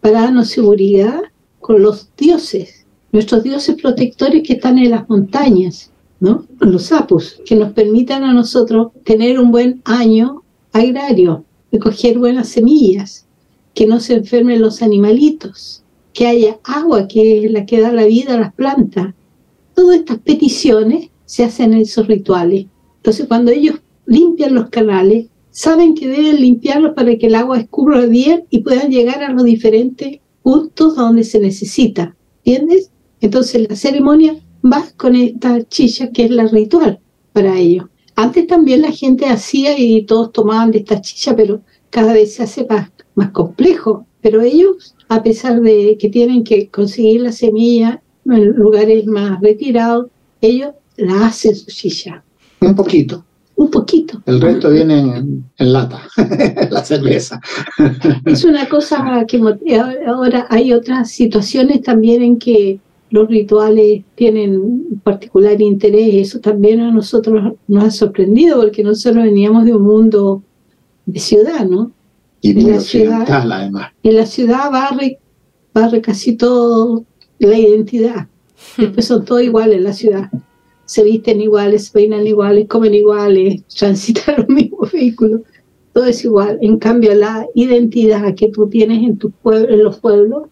[0.00, 1.20] para darnos seguridad
[1.58, 2.79] con los dioses,
[3.12, 5.90] nuestros dioses protectores que están en las montañas.
[6.58, 10.42] Los sapos, que nos permitan a nosotros tener un buen año
[10.72, 13.26] agrario, recoger buenas semillas,
[13.74, 18.04] que no se enfermen los animalitos, que haya agua, que es la que da la
[18.04, 19.14] vida a las plantas.
[19.74, 22.66] Todas estas peticiones se hacen en esos rituales.
[22.96, 28.04] Entonces, cuando ellos limpian los canales, saben que deben limpiarlos para que el agua escurra
[28.06, 32.14] bien y puedan llegar a los diferentes puntos donde se necesita.
[32.44, 32.90] ¿Entiendes?
[33.20, 37.00] Entonces, la ceremonia va con esta chicha que es la ritual
[37.32, 37.86] para ellos.
[38.16, 42.42] Antes también la gente hacía y todos tomaban de esta chicha, pero cada vez se
[42.42, 44.06] hace más, más complejo.
[44.20, 50.06] Pero ellos a pesar de que tienen que conseguir la semilla en lugares más retirados,
[50.40, 52.22] ellos la hacen su chicha.
[52.60, 53.24] Un poquito.
[53.56, 54.22] Un poquito.
[54.24, 56.02] El resto viene en, lata,
[56.70, 57.40] la cerveza.
[58.24, 59.40] es una cosa que
[60.06, 62.78] ahora hay otras situaciones también en que
[63.10, 66.28] los rituales tienen particular interés.
[66.28, 70.42] Eso también a nosotros nos ha sorprendido porque nosotros veníamos de un mundo
[71.06, 71.90] de ciudad, ¿no?
[72.40, 73.92] Y muy occidental, además.
[74.02, 75.18] En la ciudad barre,
[75.74, 77.04] barre casi todo
[77.38, 78.28] la identidad.
[78.76, 78.82] Hmm.
[78.82, 80.30] Después son todos iguales en la ciudad.
[80.84, 85.42] Se visten iguales, se peinan iguales, comen iguales, transitan los mismos vehículos.
[85.92, 86.58] Todo es igual.
[86.62, 90.44] En cambio, la identidad que tú tienes en, tu pueblo, en los pueblos,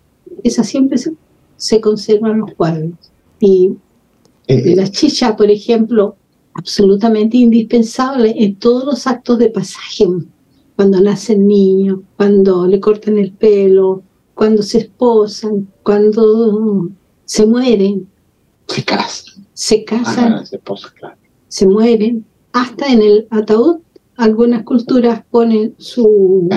[0.42, 1.12] esa siempre se,
[1.58, 2.94] se conserva en los pueblos.
[3.40, 3.72] Y
[4.46, 4.76] eh, eh.
[4.76, 6.16] la chicha, por ejemplo,
[6.54, 10.06] absolutamente indispensable en todos los actos de pasaje,
[10.74, 14.02] cuando nacen niños, cuando le cortan el pelo,
[14.34, 16.88] cuando se esposan, cuando
[17.24, 18.08] se mueren.
[18.68, 19.46] Se casan.
[19.52, 20.32] Se casan.
[20.34, 20.60] Ah, se,
[21.48, 22.24] se mueren.
[22.52, 23.78] Hasta en el ataúd,
[24.16, 26.48] algunas culturas ponen su,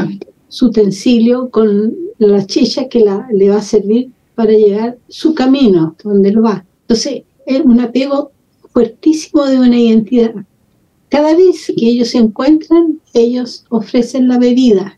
[0.48, 4.12] su utensilio con la chicha que la, le va a servir
[4.42, 6.66] para llegar su camino, donde lo va.
[6.82, 8.32] Entonces, es un apego
[8.74, 10.34] fuertísimo de una identidad.
[11.10, 14.98] Cada vez que ellos se encuentran, ellos ofrecen la bebida,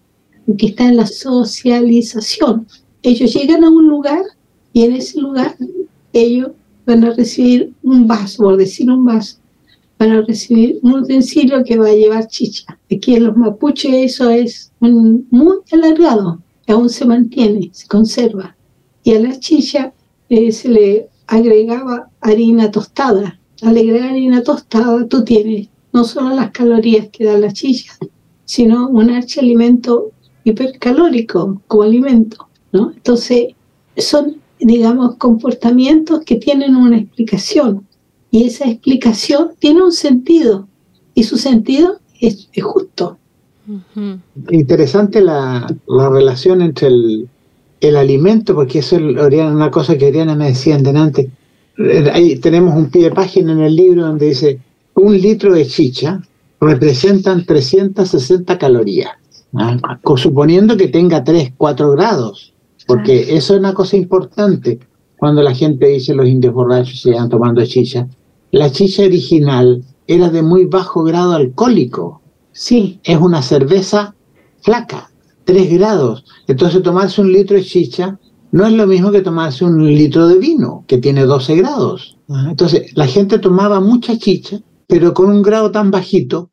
[0.57, 2.67] que está en la socialización.
[3.01, 4.23] Ellos llegan a un lugar
[4.71, 5.57] y en ese lugar
[6.13, 6.51] ellos
[6.85, 9.39] van a recibir un vaso, por decir un vaso,
[9.99, 12.79] van a recibir un utensilio que va a llevar chicha.
[12.89, 18.55] Aquí en los mapuches eso es muy alargado, aún se mantiene, se conserva.
[19.03, 19.93] Y a la chicha
[20.29, 23.39] eh, se le agregaba harina tostada.
[23.61, 27.93] Al agregar harina tostada, tú tienes no solo las calorías que da la chicha,
[28.45, 30.11] sino un alimento
[30.43, 32.91] hipercalórico como alimento, ¿no?
[32.91, 33.53] Entonces,
[33.95, 37.87] son, digamos, comportamientos que tienen una explicación
[38.31, 40.67] y esa explicación tiene un sentido
[41.13, 43.17] y su sentido es, justo.
[44.49, 47.29] Interesante la, la relación entre el,
[47.83, 51.27] el alimento, porque eso es una cosa que Oriana me decía antes.
[51.77, 54.59] Eh, ahí tenemos un pie de página en el libro donde dice,
[54.95, 56.21] un litro de chicha
[56.61, 59.11] representan 360 calorías,
[59.55, 59.77] ¿ah?
[60.15, 62.53] suponiendo que tenga 3, 4 grados,
[62.87, 64.79] porque eso es una cosa importante
[65.17, 68.07] cuando la gente dice los indios borrachos se iban tomando chicha.
[68.51, 72.21] La chicha original era de muy bajo grado alcohólico.
[72.51, 74.15] Sí, es una cerveza
[74.61, 75.09] flaca.
[75.45, 76.25] 3 grados.
[76.47, 78.19] Entonces tomarse un litro de chicha
[78.53, 82.19] no es lo mismo que tomarse un litro de vino, que tiene 12 grados.
[82.47, 86.51] Entonces la gente tomaba mucha chicha, pero con un grado tan bajito,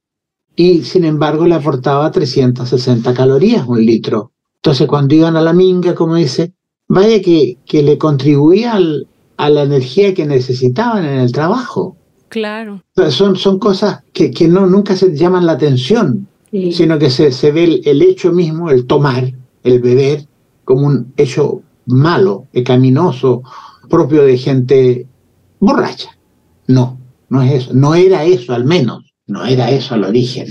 [0.57, 4.33] y sin embargo le aportaba 360 calorías un litro.
[4.57, 6.55] Entonces cuando iban a la minga, como dice,
[6.89, 8.79] vaya que, que le contribuía
[9.37, 11.99] a la energía que necesitaban en el trabajo.
[12.31, 12.83] Claro.
[13.11, 17.53] Son, son cosas que, que no, nunca se llaman la atención sino que se, se
[17.53, 19.33] ve el, hecho mismo, el tomar,
[19.63, 20.27] el beber,
[20.65, 23.43] como un hecho malo, pecaminoso,
[23.89, 25.07] propio de gente
[25.59, 26.17] borracha.
[26.67, 30.49] No, no es eso, no era eso al menos, no era eso al origen.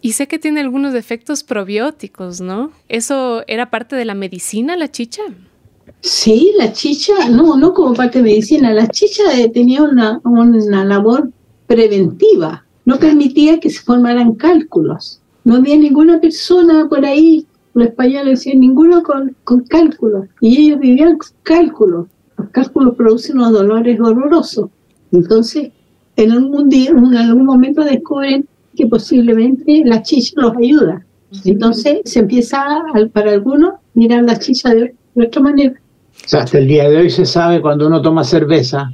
[0.00, 2.72] Y sé que tiene algunos efectos probióticos, ¿no?
[2.88, 5.22] ¿Eso era parte de la medicina, la chicha?
[6.00, 11.30] Sí, la chicha, no, no como parte de medicina, la chicha tenía una, una labor
[11.66, 15.22] preventiva, no permitía que se formaran cálculos.
[15.44, 20.26] No había ninguna persona por ahí, los españoles decían, ninguno con, con cálculos.
[20.40, 22.06] Y ellos vivían cálculos.
[22.38, 24.70] Los cálculos producen unos dolores horrorosos.
[25.12, 25.70] Entonces,
[26.16, 31.04] en algún, día, en algún momento descubren que posiblemente la chicha los ayuda.
[31.44, 32.64] Entonces se empieza,
[33.12, 35.74] para algunos, mirar la chicha de, otra manera.
[36.24, 38.92] O sea, hasta el día de hoy se sabe cuando uno toma cerveza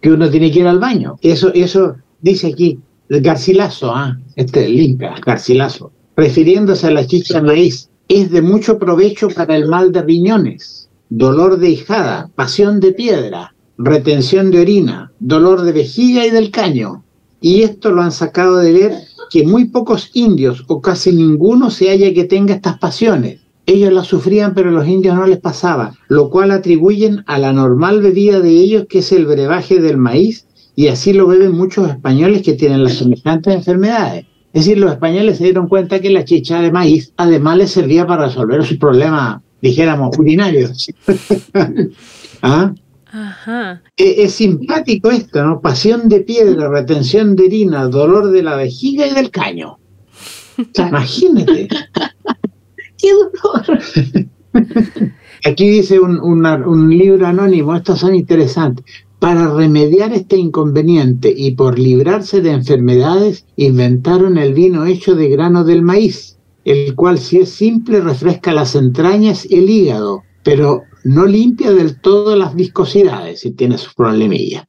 [0.00, 1.16] que uno tiene que ir al baño.
[1.22, 2.78] Eso, eso dice aquí,
[3.08, 9.56] garcilaso, ah, este limpia, garcilaso, refiriéndose a la chicha maíz, es de mucho provecho para
[9.56, 15.72] el mal de riñones, dolor de hijada, pasión de piedra, retención de orina, dolor de
[15.72, 17.04] vejiga y del caño.
[17.40, 18.92] Y esto lo han sacado de ver
[19.30, 23.40] que muy pocos indios o casi ninguno se halla que tenga estas pasiones.
[23.66, 28.00] Ellos las sufrían, pero los indios no les pasaba, lo cual atribuyen a la normal
[28.00, 30.45] bebida de ellos, que es el brebaje del maíz,
[30.76, 34.26] y así lo beben muchos españoles que tienen las semejantes enfermedades.
[34.52, 38.06] Es decir, los españoles se dieron cuenta que la chicha de maíz además les servía
[38.06, 40.86] para resolver sus problemas, dijéramos, urinarios.
[42.42, 42.74] ¿Ah?
[43.10, 43.82] Ajá.
[43.96, 45.62] E-, es, simpático esto, ¿no?
[45.62, 49.78] Pasión de piedra, retención de orina, dolor de la vejiga y del caño.
[50.76, 51.68] Imagínate.
[52.98, 53.80] ¡Qué dolor!
[55.44, 58.84] Aquí dice un, un libro anónimo, estos son interesantes.
[59.18, 65.64] Para remediar este inconveniente y por librarse de enfermedades, inventaron el vino hecho de grano
[65.64, 71.24] del maíz, el cual si es simple refresca las entrañas y el hígado, pero no
[71.24, 74.66] limpia del todo las viscosidades y tiene sus problemillas.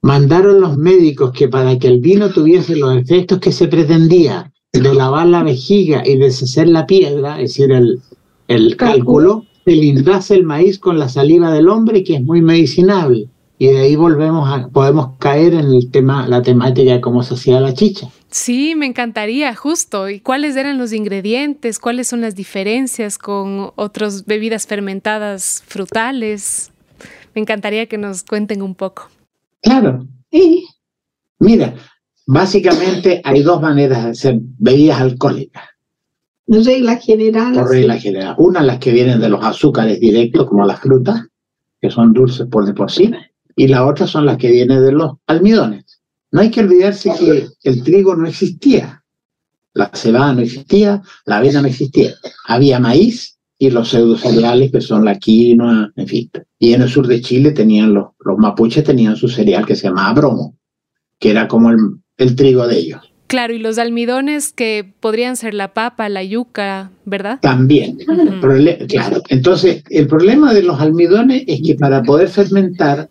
[0.00, 4.94] Mandaron los médicos que para que el vino tuviese los efectos que se pretendía, de
[4.94, 8.00] lavar la vejiga y deshacer la piedra, es decir, el,
[8.48, 13.28] el cálculo, cilindrase el maíz con la saliva del hombre, que es muy medicinable.
[13.58, 17.34] Y de ahí volvemos a, podemos caer en el tema, la temática de cómo se
[17.34, 18.08] hacía la chicha.
[18.30, 20.08] Sí, me encantaría, justo.
[20.08, 21.78] ¿Y cuáles eran los ingredientes?
[21.78, 26.72] ¿Cuáles son las diferencias con otras bebidas fermentadas frutales?
[27.34, 29.08] Me encantaría que nos cuenten un poco.
[29.62, 30.06] Claro.
[30.30, 30.66] Y
[31.38, 31.74] mira,
[32.26, 35.64] básicamente hay dos maneras de hacer bebidas alcohólicas.
[36.46, 37.54] Regla general.
[37.54, 38.34] Por regla general.
[38.38, 41.26] Una, las que vienen de los azúcares directos, como las frutas,
[41.80, 43.10] que son dulces por de por sí
[43.56, 46.00] y la otra son las que vienen de los almidones.
[46.30, 49.02] No hay que olvidarse que el trigo no existía,
[49.74, 52.12] la cebada no existía, la avena no existía.
[52.46, 56.30] Había maíz y los pseudo cereales que son la quinoa, en fin.
[56.58, 59.88] Y en el sur de Chile tenían los, los mapuches tenían su cereal que se
[59.88, 60.56] llamaba bromo,
[61.18, 61.78] que era como el,
[62.16, 63.12] el trigo de ellos.
[63.32, 67.38] Claro, y los almidones que podrían ser la papa, la yuca, ¿verdad?
[67.40, 67.96] También.
[68.88, 69.22] Claro.
[69.30, 73.08] Entonces, el problema de los almidones es que para poder fermentar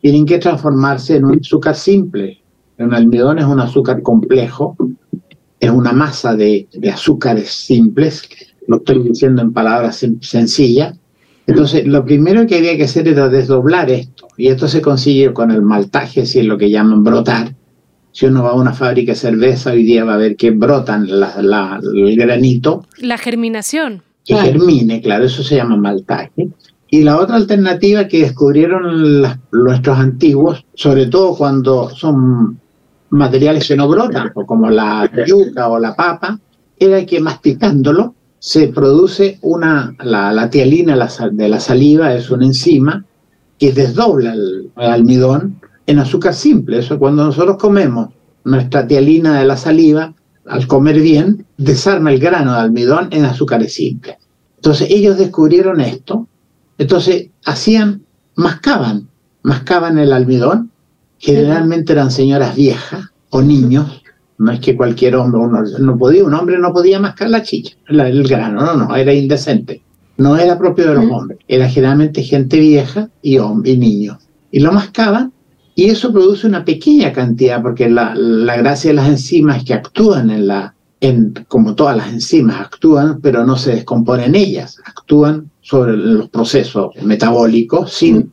[0.00, 2.40] tienen que transformarse en un azúcar simple.
[2.78, 4.76] Un almidón es un azúcar complejo,
[5.58, 8.28] es una masa de, de azúcares simples,
[8.68, 10.96] lo estoy diciendo en palabras sencillas.
[11.46, 15.50] Entonces, lo primero que había que hacer era desdoblar esto, y esto se consigue con
[15.50, 17.54] el maltaje, si es lo que llaman brotar.
[18.12, 21.06] Si uno va a una fábrica de cerveza, hoy día va a ver que brotan
[21.08, 22.86] la, el granito.
[23.00, 24.02] La germinación.
[24.24, 26.48] Que germine, claro, eso se llama maltaje.
[26.90, 29.22] Y la otra alternativa que descubrieron
[29.52, 32.58] nuestros antiguos, sobre todo cuando son
[33.10, 36.38] materiales que no brotan, como la yuca o la papa,
[36.78, 40.92] era que masticándolo se produce una, la, la tialina
[41.32, 43.04] de la saliva, es una enzima
[43.58, 46.78] que desdobla el, el almidón en azúcar simple.
[46.78, 48.10] Eso cuando nosotros comemos
[48.44, 50.14] nuestra tialina de la saliva,
[50.46, 54.16] al comer bien, desarma el grano de almidón en azúcares simples.
[54.56, 56.26] Entonces ellos descubrieron esto
[56.78, 58.02] entonces hacían,
[58.36, 59.08] mascaban,
[59.42, 60.70] mascaban el almidón,
[61.18, 64.02] generalmente eran señoras viejas o niños,
[64.38, 67.76] no es que cualquier hombre, uno, no podía, un hombre no podía mascar la chicha,
[67.88, 69.82] el grano, no, no, era indecente,
[70.16, 74.18] no era propio de los hombres, era generalmente gente vieja y, y niños,
[74.50, 75.32] y lo mascaban
[75.74, 80.28] y eso produce una pequeña cantidad, porque la, la gracia de las enzimas que actúan
[80.30, 85.96] en la, en, como todas las enzimas actúan, pero no se descomponen ellas, actúan sobre
[85.96, 88.32] los procesos metabólicos sin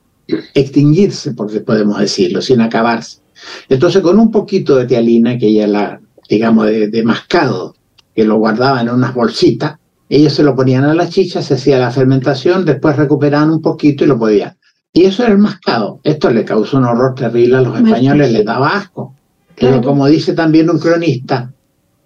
[0.53, 3.19] extinguirse, porque podemos decirlo, sin acabarse.
[3.67, 7.75] Entonces, con un poquito de tialina, que ella la, digamos, de, mascado,
[8.15, 9.75] que lo guardaban en unas bolsitas,
[10.07, 14.05] ellos se lo ponían a la chicha, se hacía la fermentación, después recuperaban un poquito
[14.05, 14.57] y lo podían.
[14.93, 15.99] Y eso era el mascado.
[16.03, 19.13] Esto le causó un horror terrible a los españoles, les daba asco.
[19.57, 21.51] Pero como dice también un cronista,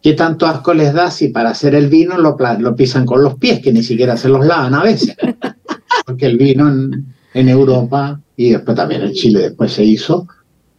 [0.02, 3.36] ¿Qué tanto asco les da si para hacer el vino lo, lo pisan con los
[3.36, 5.16] pies, que ni siquiera se los lavan a veces?
[6.06, 10.28] Porque el vino en, en Europa y después también en Chile después se hizo,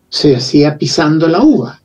[0.08, 1.80] se hacía pisando la uva.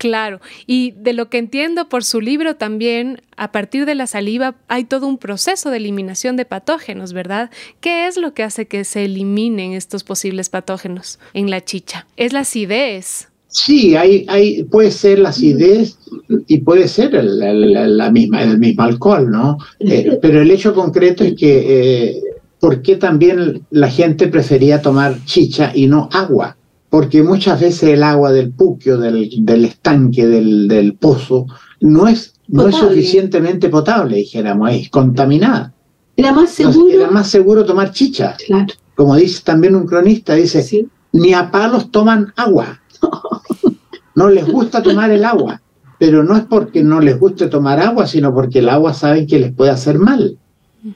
[0.00, 4.54] Claro, y de lo que entiendo por su libro también, a partir de la saliva
[4.66, 7.50] hay todo un proceso de eliminación de patógenos, ¿verdad?
[7.82, 12.06] ¿Qué es lo que hace que se eliminen estos posibles patógenos en la chicha?
[12.16, 15.98] Es la acidez, Sí, hay, hay, puede ser la acidez
[16.46, 19.58] y puede ser el, la misma, el mismo alcohol, ¿no?
[19.80, 22.22] Eh, pero el hecho concreto es que, eh,
[22.60, 26.56] ¿por qué también la gente prefería tomar chicha y no agua?
[26.90, 31.46] Porque muchas veces el agua del puquio, del, del estanque, del, del, pozo,
[31.80, 35.74] no es, no es suficientemente potable, dijéramos, es contaminada.
[36.16, 36.92] Era más seguro.
[36.92, 38.36] era más seguro tomar chicha.
[38.46, 38.72] Claro.
[38.94, 42.80] Como dice también un cronista, dice, ni a palos toman agua
[44.14, 45.60] no les gusta tomar el agua,
[45.98, 49.38] pero no es porque no les guste tomar agua, sino porque el agua saben que
[49.38, 50.38] les puede hacer mal.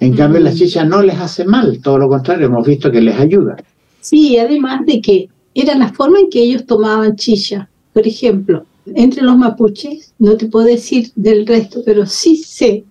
[0.00, 3.18] En cambio, la chicha no les hace mal, todo lo contrario, hemos visto que les
[3.18, 3.56] ayuda.
[4.00, 7.68] Sí, además de que era la forma en que ellos tomaban chicha.
[7.92, 12.84] Por ejemplo, entre los mapuches, no te puedo decir del resto, pero sí sé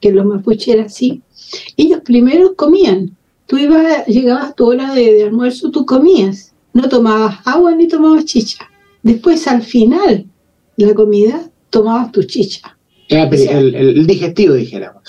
[0.00, 1.22] que los mapuches eran así.
[1.76, 3.16] Ellos primero comían.
[3.46, 6.52] Tú ibas, llegabas a tu hora de, de almuerzo, tú comías.
[6.72, 8.68] No tomabas agua ni tomabas chicha.
[9.02, 10.26] Después, al final
[10.76, 12.76] de la comida, tomabas tu chicha.
[13.08, 15.02] el, digestivo, dijéramos.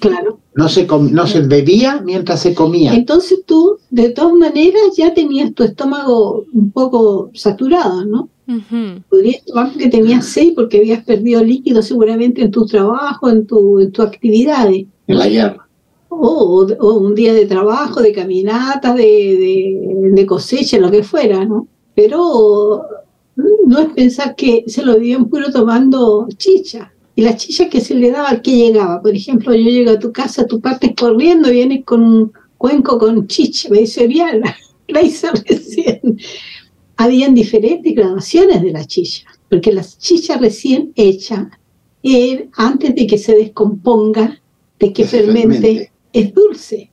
[0.00, 0.40] Claro.
[0.54, 2.94] No se, no se bebía mientras se comía.
[2.94, 8.30] Entonces tú, de todas maneras, ya tenías tu estómago un poco saturado, ¿no?
[9.08, 13.80] Podrías tomar porque tenías sed, porque habías perdido líquido seguramente en tu trabajo, en tu,
[13.80, 14.86] en tu actividades.
[15.06, 15.68] En la guerra.
[16.14, 16.66] O,
[17.00, 21.68] un día de trabajo, de caminata, de, de, de cosecha, lo que fuera, ¿no?
[21.94, 22.82] pero
[23.66, 26.92] no es pensar que se lo vivían puro tomando chicha.
[27.14, 29.02] Y la chicha que se le daba al que llegaba.
[29.02, 33.26] Por ejemplo, yo llego a tu casa, tú partes corriendo, vienes con un cuenco con
[33.26, 33.68] chicha.
[33.70, 34.56] Me dice, Oriana,
[34.88, 36.18] la hice recién.
[36.96, 41.50] Habían diferentes graduaciones de la chicha, porque la chicha recién hecha,
[42.02, 44.40] eh, antes de que se descomponga,
[44.78, 46.92] de que fermente, es dulce.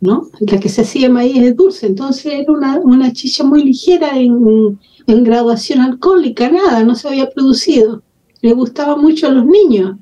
[0.00, 0.28] ¿no?
[0.40, 4.78] La que se hacía maíz es dulce, entonces era una, una chicha muy ligera en,
[5.06, 8.02] en, graduación alcohólica, nada, no se había producido.
[8.40, 9.96] Le gustaba mucho a los niños.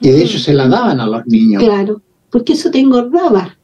[0.00, 1.62] Y de hecho se la daban a los niños.
[1.62, 2.00] Claro,
[2.30, 3.58] porque eso te engordaba.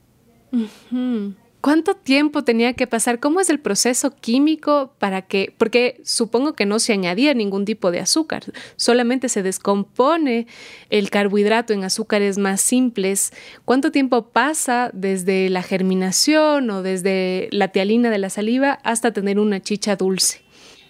[1.64, 3.20] ¿Cuánto tiempo tenía que pasar?
[3.20, 7.90] ¿Cómo es el proceso químico para que, porque supongo que no se añadía ningún tipo
[7.90, 8.44] de azúcar,
[8.76, 10.46] solamente se descompone
[10.90, 13.32] el carbohidrato en azúcares más simples.
[13.64, 19.38] ¿Cuánto tiempo pasa desde la germinación o desde la tialina de la saliva hasta tener
[19.38, 20.42] una chicha dulce?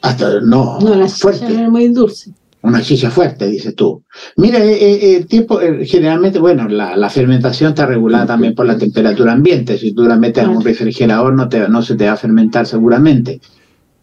[0.02, 2.32] Hasta, no, no la chicha no muy dulce
[2.64, 4.02] una chicha fuerte, dices tú.
[4.36, 8.78] Mira, eh, eh, el tiempo, eh, generalmente, bueno, la, fermentación está regulada también por la
[8.78, 9.76] temperatura ambiente.
[9.76, 12.66] Si tú la metes en un refrigerador, no, te, no se te va a fermentar
[12.66, 13.38] seguramente.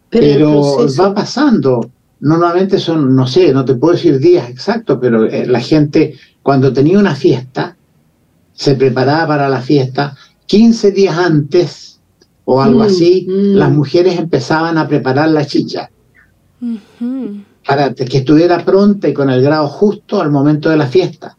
[0.09, 1.89] Pero, va pasando.
[2.19, 6.99] Normalmente son, no sé, no te puedo decir días exactos, pero la gente, cuando tenía
[6.99, 7.75] una fiesta,
[8.53, 11.99] se preparaba para la fiesta, 15 días antes
[12.45, 13.55] o algo mm, así, mm.
[13.55, 15.89] las mujeres empezaban a preparar la chicha
[17.65, 21.37] para que estuviera pronta y con el grado justo al momento de la fiesta.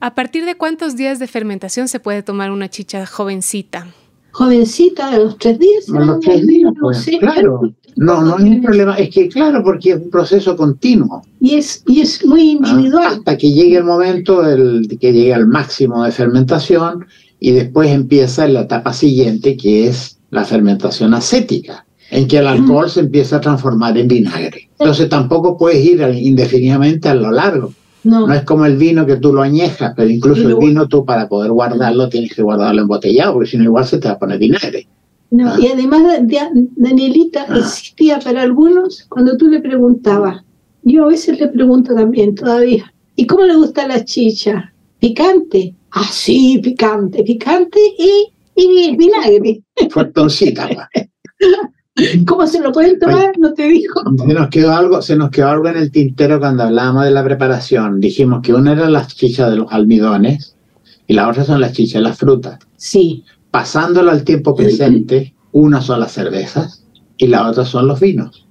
[0.00, 3.86] ¿A partir de cuántos días de fermentación se puede tomar una chicha jovencita?
[4.32, 5.88] Jovencita, de los tres días.
[5.88, 7.72] A los tres días, pues, claro.
[7.96, 11.22] No, no un problema, es que claro, porque es un proceso continuo.
[11.40, 13.06] Y es, y es muy individual.
[13.06, 17.06] hasta que llegue el momento el, que llegue al máximo de fermentación
[17.40, 22.88] y después empieza la etapa siguiente que es la fermentación acética en que el alcohol
[22.88, 24.68] se empieza a transformar en vinagre.
[24.78, 27.72] Entonces tampoco puedes ir indefinidamente a lo largo.
[28.04, 28.32] No.
[28.32, 31.50] es como el vino que tú lo añejas, pero incluso el vino tú para poder
[31.50, 34.86] guardarlo tienes que guardarlo embotellado, porque si no igual se te va a poner vinagre.
[35.32, 35.56] No, ah.
[35.60, 36.02] y además,
[36.76, 37.58] Danielita, ah.
[37.58, 40.44] existía para algunos cuando tú le preguntabas,
[40.84, 44.72] yo a veces le pregunto también todavía, ¿y cómo le gusta la chicha?
[45.00, 45.74] ¿Picante?
[45.90, 49.64] Ah, sí, picante, picante y, y vinagre.
[49.90, 50.68] Fuertoncita.
[52.26, 53.32] ¿Cómo se lo pueden tomar?
[53.38, 54.00] No te dijo.
[54.16, 57.24] Se nos quedó algo, se nos quedó algo en el tintero cuando hablábamos de la
[57.24, 58.00] preparación.
[58.00, 60.56] Dijimos que una era las chichas de los almidones
[61.06, 62.58] y la otra son las chichas de las frutas.
[62.76, 63.24] Sí.
[63.50, 66.84] Pasándolo al tiempo presente, una son las cervezas
[67.16, 68.46] y la otra son los vinos.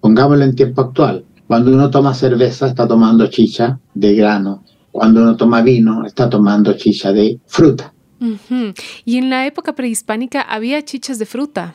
[0.00, 1.24] Pongámoslo en tiempo actual.
[1.46, 4.64] Cuando uno toma cerveza, está tomando chicha de grano.
[4.92, 7.92] Cuando uno toma vino, está tomando chicha de fruta.
[9.04, 11.74] Y en la época prehispánica había chichas de fruta.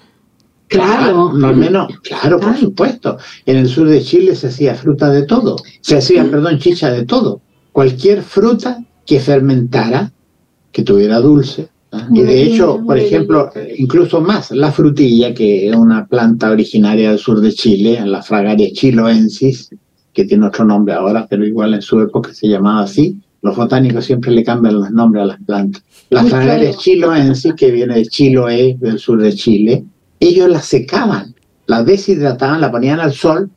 [0.68, 1.34] Claro.
[1.34, 3.18] No, al menos, claro, por supuesto.
[3.45, 5.57] En el sur de Chile se hacía fruta de todo.
[5.82, 7.41] Se hacía, perdón, chicha de todo.
[7.72, 10.11] Cualquier fruta que fermentara,
[10.72, 11.70] que tuviera dulce.
[11.91, 12.07] ¿ah?
[12.11, 17.20] Y de hecho, por ejemplo, incluso más, la frutilla, que es una planta originaria del
[17.20, 19.70] sur de Chile, la fragaria chiloensis,
[20.13, 23.20] que tiene otro nombre ahora, pero igual en su época se llamaba así.
[23.41, 25.84] Los botánicos siempre le cambian los nombres a las plantas.
[26.09, 29.84] La fragaria chiloensis, que viene de Chiloé, del sur de Chile,
[30.20, 31.36] ellos la secaban,
[31.66, 33.49] la deshidrataban, la ponían al sol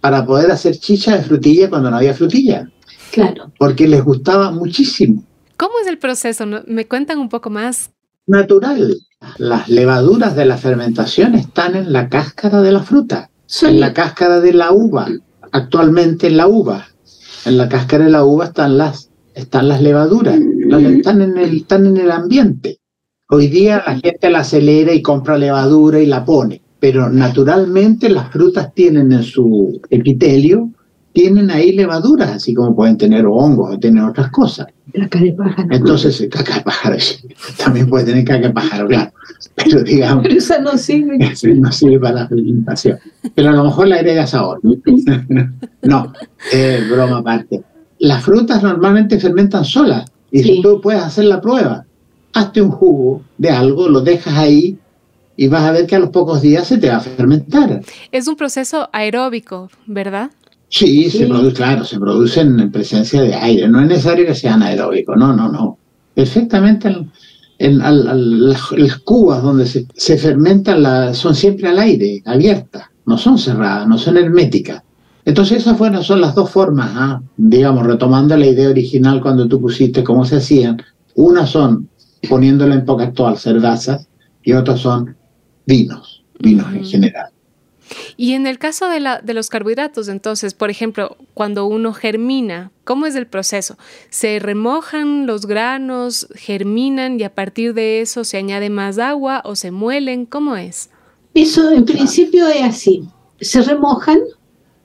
[0.00, 2.70] para poder hacer chicha de frutilla cuando no había frutilla.
[3.12, 3.52] Claro.
[3.58, 5.24] Porque les gustaba muchísimo.
[5.56, 6.46] ¿Cómo es el proceso?
[6.66, 7.90] ¿Me cuentan un poco más?
[8.26, 8.96] Natural.
[9.36, 13.30] Las levaduras de la fermentación están en la cáscara de la fruta,
[13.62, 15.08] en la cáscara de la uva,
[15.52, 16.86] actualmente en la uva.
[17.44, 21.86] En la cáscara de la uva están las, están las levaduras, están, en el, están
[21.86, 22.79] en el ambiente.
[23.32, 28.28] Hoy día la gente la acelera y compra levadura y la pone, pero naturalmente las
[28.32, 30.68] frutas tienen en su epitelio,
[31.12, 34.66] tienen ahí levaduras, así como pueden tener hongos o tener otras cosas.
[34.92, 35.68] Caca de pájaro.
[35.70, 36.96] Entonces, caca de pájaro,
[37.56, 39.12] también puede tener caca de pájaro, claro.
[39.54, 40.24] Pero digamos.
[40.24, 41.18] Pero esa no sirve.
[41.54, 42.98] No sirve para la fermentación.
[43.32, 44.60] Pero a lo mejor le agregas sabor.
[45.82, 46.12] no,
[46.90, 47.62] broma aparte.
[48.00, 50.04] Las frutas normalmente fermentan solas.
[50.32, 51.84] Y si tú puedes hacer la prueba
[52.32, 54.78] hazte un jugo de algo, lo dejas ahí
[55.36, 57.80] y vas a ver que a los pocos días se te va a fermentar.
[58.12, 60.30] Es un proceso aeróbico, ¿verdad?
[60.68, 63.68] Sí, se produce, claro, se producen en presencia de aire.
[63.68, 65.78] No es necesario que sean aeróbicos, no, no, no.
[66.14, 66.94] Perfectamente
[67.58, 73.98] en, las, cubas donde se, fermentan son siempre al aire, abiertas, no son cerradas, no
[73.98, 74.82] son herméticas.
[75.24, 77.20] Entonces esas fueron, son las dos formas, ¿ah?
[77.36, 80.82] digamos, retomando la idea original cuando tú pusiste cómo se hacían.
[81.16, 81.89] Una son
[82.28, 84.08] poniéndolo en poca actual, cervezas,
[84.42, 85.16] y otros son
[85.66, 87.30] vinos, vinos en general.
[88.16, 92.70] Y en el caso de, la, de, los carbohidratos, entonces, por ejemplo, cuando uno germina,
[92.84, 93.76] ¿cómo es el proceso?
[94.10, 99.56] ¿Se remojan los granos, germinan y a partir de eso se añade más agua o
[99.56, 100.26] se muelen?
[100.26, 100.90] ¿Cómo es?
[101.34, 103.02] Eso en principio es así.
[103.40, 104.20] Se remojan,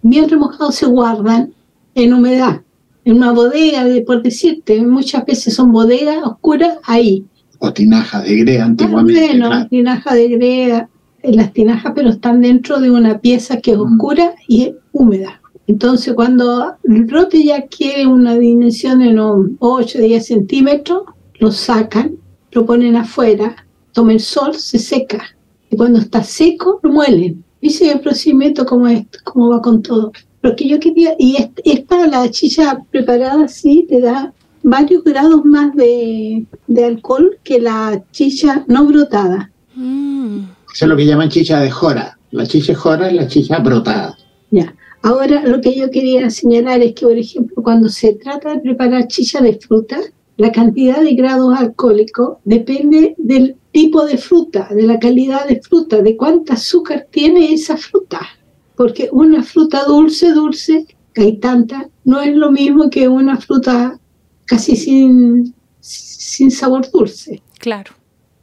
[0.02, 1.54] bien remojados se guardan
[1.96, 2.62] en humedad,
[3.06, 7.24] en una bodega, por decirte, muchas veces son bodegas oscuras ahí.
[7.60, 9.28] O tinajas de greda antiguamente.
[9.28, 10.90] Bueno, tinajas de greda,
[11.24, 13.82] las tinajas, pero están dentro de una pieza que es mm.
[13.82, 15.40] oscura y es húmeda.
[15.68, 21.04] Entonces, cuando el brote ya quiere una dimensión de unos 8 o 10 centímetros,
[21.40, 22.18] lo sacan,
[22.52, 23.56] lo ponen afuera,
[23.92, 25.24] toma el sol, se seca.
[25.70, 27.44] Y cuando está seco, lo muelen.
[27.62, 30.12] Dice el procedimiento como esto, cómo va con todo.
[30.46, 34.32] Lo que yo quería, y es, para la chicha preparada así, te da
[34.62, 36.46] varios grados más de,
[36.86, 39.50] alcohol que la chicha no brotada.
[39.74, 40.42] Mm.
[40.72, 42.20] Eso es lo que llaman chicha de jora.
[42.30, 44.16] La chicha de jora es la chicha brotada.
[44.52, 44.76] Ya.
[45.02, 49.08] Ahora lo que yo quería señalar es que, por ejemplo, cuando se trata de preparar
[49.08, 49.98] chicha de fruta,
[50.38, 56.04] la cantidad de grados alcohólicos depende del tipo de fruta, de la calidad de fruta,
[56.04, 58.22] de cuánta azúcar tiene esa fruta.
[58.76, 64.00] Porque una fruta dulce, dulce, que hay tanta, no es lo mismo que una fruta
[64.46, 67.42] casi sin, sin sabor dulce.
[67.60, 67.94] Claro.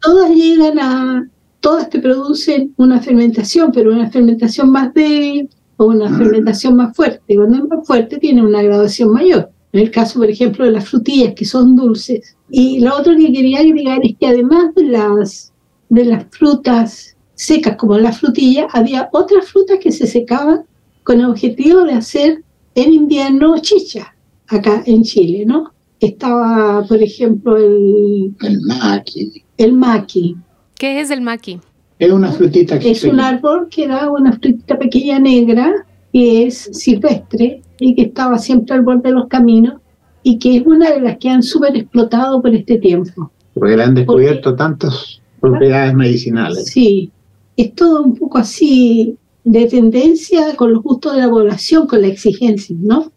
[0.00, 1.28] Todas llegan a,
[1.60, 7.36] todas te producen una fermentación, pero una fermentación más débil o una fermentación más fuerte.
[7.36, 9.50] Cuando es más fuerte tiene una graduación mayor.
[9.72, 12.36] En el caso, por ejemplo, de las frutillas que son dulces.
[12.50, 15.52] Y lo otro que quería agregar es que además de las,
[15.88, 17.11] de las frutas
[17.42, 20.62] secas como la frutilla, había otras frutas que se secaban
[21.02, 22.42] con el objetivo de hacer
[22.74, 24.14] en invierno chicha,
[24.46, 25.72] acá en Chile, ¿no?
[25.98, 28.34] Estaba, por ejemplo, el...
[28.40, 29.42] El maqui.
[29.56, 30.36] El maqui,
[30.78, 31.60] ¿Qué es el maqui?
[31.98, 35.72] Es una frutita que Es un árbol que da una frutita pequeña negra
[36.12, 39.80] que es silvestre y que estaba siempre al borde de los caminos
[40.22, 43.30] y que es una de las que han súper explotado por este tiempo.
[43.54, 46.66] Porque le han descubierto tantas propiedades medicinales.
[46.66, 47.10] Sí,
[47.56, 52.08] es todo un poco así de tendencia con los gustos de la población, con la
[52.08, 53.10] exigencia, ¿no?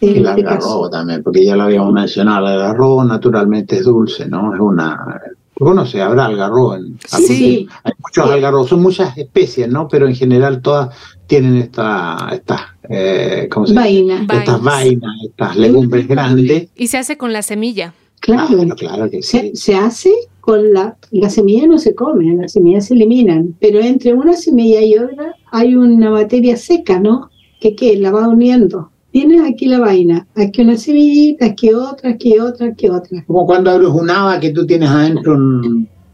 [0.00, 4.26] Y el este algarrobo también, porque ya lo habíamos mencionado, el algarrobo naturalmente es dulce,
[4.28, 4.54] ¿no?
[4.54, 5.20] Es una
[5.62, 6.74] bueno, se habrá algarrobo.
[6.74, 7.68] En, sí.
[7.84, 9.86] Hay muchos algarrobos, son muchas especies, ¿no?
[9.86, 10.94] Pero en general todas
[11.26, 14.26] tienen esta, estas, eh, ¿cómo se Vaina.
[14.28, 16.68] Estas vainas, estas legumbres grandes.
[16.74, 17.94] Y se hace con la semilla.
[18.20, 19.52] Claro, claro que sí.
[19.54, 20.12] Se, hace
[20.42, 24.82] con la, la semilla no se come, las semillas se eliminan, pero entre una semilla
[24.82, 27.30] y otra hay una materia seca, ¿no?
[27.60, 32.38] Que, que la va uniendo tienes aquí la vaina, aquí una semillita, aquí otra, aquí
[32.38, 33.22] otra, aquí otra.
[33.26, 35.38] Como cuando abres un haba que tú tienes adentro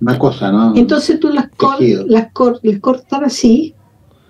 [0.00, 0.76] una cosa, ¿no?
[0.76, 1.48] Entonces tú las,
[2.06, 3.74] las, cortas así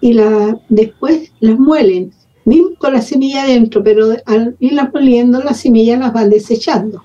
[0.01, 2.13] y la, después las muelen,
[2.45, 7.03] mismo con la semilla adentro, pero al irlas moliendo, las semillas las van desechando.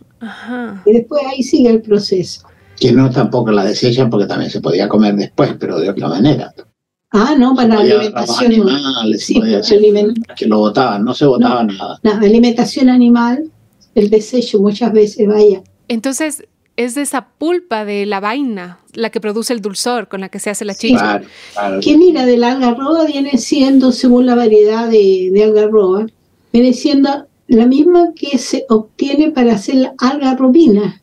[0.85, 2.47] Y después ahí sigue el proceso.
[2.79, 6.53] Que no tampoco la desechan porque también se podía comer después, pero de otra manera.
[7.11, 8.53] Ah, no, para la alimentación.
[8.53, 9.39] Animales, sí,
[10.35, 11.99] que lo botaban, no se botaba nada.
[12.01, 13.51] La alimentación animal,
[13.93, 15.61] el desecho muchas veces, vaya.
[15.87, 16.43] Entonces,
[16.75, 20.39] es de esa pulpa de la vaina la que produce el dulzor con la que
[20.39, 20.99] se hace la chicha.
[20.99, 21.79] Claro, claro.
[21.81, 26.07] Que mira, de la algarroba viene siendo, según la variedad de, de algarroba,
[26.51, 31.01] viene siendo la misma que se obtiene para hacer la algarrobina.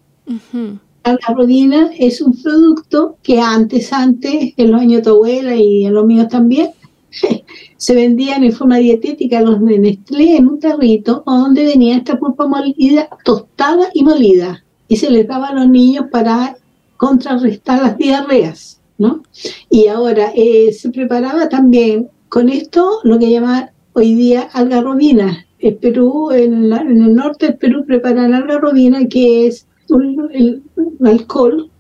[1.05, 5.87] La rodina es un producto que antes, antes, en los años de tu abuela y
[5.87, 6.71] en los míos también,
[7.77, 13.09] se vendían en forma dietética los de en un tarrito donde venía esta pulpa molida,
[13.25, 14.63] tostada y molida.
[14.89, 16.57] Y se les daba a los niños para
[16.97, 19.23] contrarrestar las diarreas, ¿no?
[19.71, 25.47] Y ahora eh, se preparaba también con esto lo que llaman hoy día algarrobina.
[25.59, 29.67] En Perú, en, en el norte del Perú preparan algarrobina, que es
[29.99, 30.63] el,
[31.05, 31.71] alcohol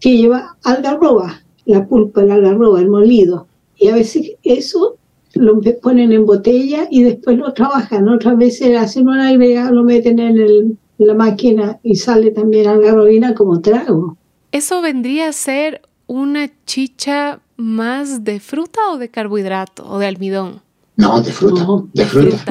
[0.00, 3.46] que lleva algarroba, la pulpa, el algarroba, el molido.
[3.76, 4.96] Y a veces eso
[5.34, 8.08] lo ponen en botella y después lo trabajan.
[8.08, 13.60] Otras veces hacen una agregado, lo meten en, la máquina y sale también algarrobina como
[13.60, 14.16] trago.
[14.50, 20.60] ¿Eso vendría a ser una chicha más de fruta o de carbohidrato o de almidón?
[20.96, 21.64] No, de fruta.
[21.92, 22.44] de fruta.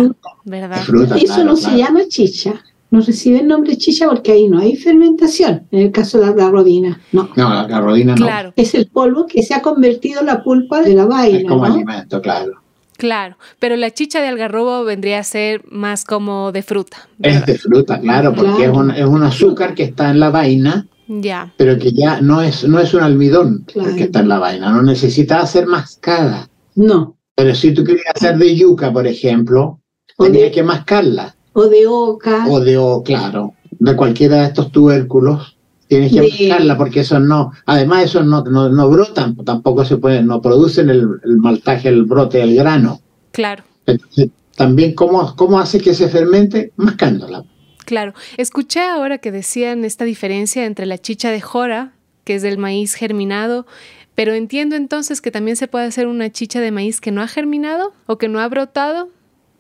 [0.45, 0.79] ¿Verdad?
[1.21, 5.67] Eso no se llama chicha no recibe el nombre chicha porque ahí no hay fermentación,
[5.71, 7.29] en el caso de la garrodina, no.
[7.35, 8.25] No, la garrodina no.
[8.25, 8.53] Claro.
[8.55, 11.39] Es el polvo que se ha convertido en la pulpa de la vaina.
[11.39, 12.61] Es como alimento, claro.
[12.97, 17.07] Claro, pero la chicha de algarrobo vendría a ser más como de fruta.
[17.21, 20.87] Es de fruta, claro, porque Es, un, es, un, azúcar que está en la vaina,
[21.07, 21.53] ya.
[21.57, 24.81] pero que ya no es, no es un almidón que está en la vaina, no
[24.81, 26.49] necesita hacer mascada.
[26.73, 29.79] No, Pero si tú querías hacer de yuca, por ejemplo,
[30.17, 31.36] tenías que mascarla.
[31.59, 32.45] O de oca.
[32.47, 35.57] O de o, claro, de cualquiera de estos tubérculos.
[35.87, 40.39] Tienes que mascarla porque eso no, además eso no, no, brotan, tampoco se pueden, no
[40.39, 42.99] producen el, el maltaje, el brote del grano.
[43.31, 43.63] Claro.
[43.87, 46.73] Entonces, también, ¿cómo, ¿cómo hace que se fermente?
[46.75, 47.43] Mascándola.
[47.85, 48.13] Claro.
[48.37, 51.93] Escuché ahora que decían esta diferencia entre la chicha de jora,
[52.23, 53.65] que es del maíz germinado,
[54.13, 57.27] pero entiendo entonces que también se puede hacer una chicha de maíz que no ha
[57.27, 59.09] germinado o que no ha brotado.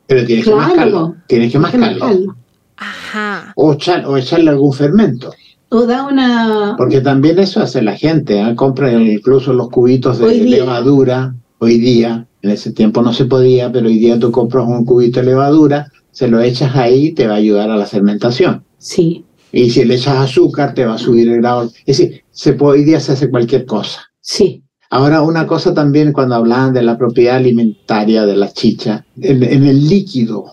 [0.07, 1.15] Pero tienes que mascarlo.
[1.27, 2.35] Tienes que mascarlo.
[2.77, 3.53] Ajá.
[3.55, 5.31] O, o echarle algún fermento.
[5.69, 6.75] O da una...
[6.77, 8.39] Porque también eso hace la gente.
[8.39, 8.55] ¿eh?
[8.55, 12.25] Compra incluso los cubitos de levadura hoy día.
[12.41, 15.91] En ese tiempo no se podía, pero hoy día tú compras un cubito de levadura,
[16.11, 18.63] se lo echas ahí y te va a ayudar a la fermentación.
[18.77, 19.25] Sí.
[19.51, 21.71] Y si le echas azúcar, te va a subir el grado.
[21.85, 24.01] Es decir, se puede, hoy día se hace cualquier cosa.
[24.21, 24.63] Sí.
[24.89, 29.87] Ahora, una cosa también cuando hablaban de la propiedad alimentaria de la chicha, en, el
[29.87, 30.45] líquido,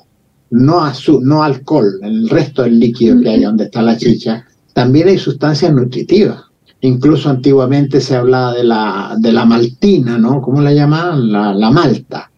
[0.50, 0.82] no,
[1.22, 5.18] no alcohol, en el resto del líquido que hay donde está la chicha, también hay
[5.18, 6.42] sustancias nutritivas.
[6.80, 10.42] Incluso antiguamente se hablaba de la, de la maltina, ¿no?
[10.42, 11.32] ¿Cómo la llamaban?
[11.32, 12.30] La, malta,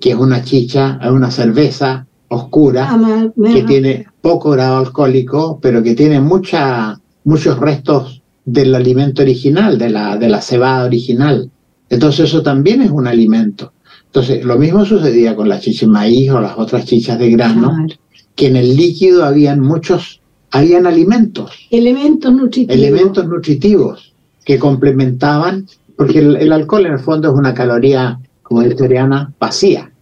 [0.00, 5.82] que es una chicha, es una cerveza oscura ah, que tiene poco grado alcohólico, pero
[5.82, 11.50] que tiene mucha, muchos restos del alimento original, de la, de la cebada original.
[11.88, 13.72] Entonces eso también es un alimento.
[14.06, 17.86] Entonces lo mismo sucedía con la chicha de maíz o las otras chichas de grano,
[18.34, 20.20] que en el líquido habían muchos
[20.50, 21.52] habían alimentos.
[21.70, 22.76] Elementos nutritivos.
[22.76, 24.12] Elementos nutritivos
[24.44, 25.66] que complementaban,
[25.96, 29.92] porque el, alcohol en el fondo es una caloría, como dice Oriana, vacía.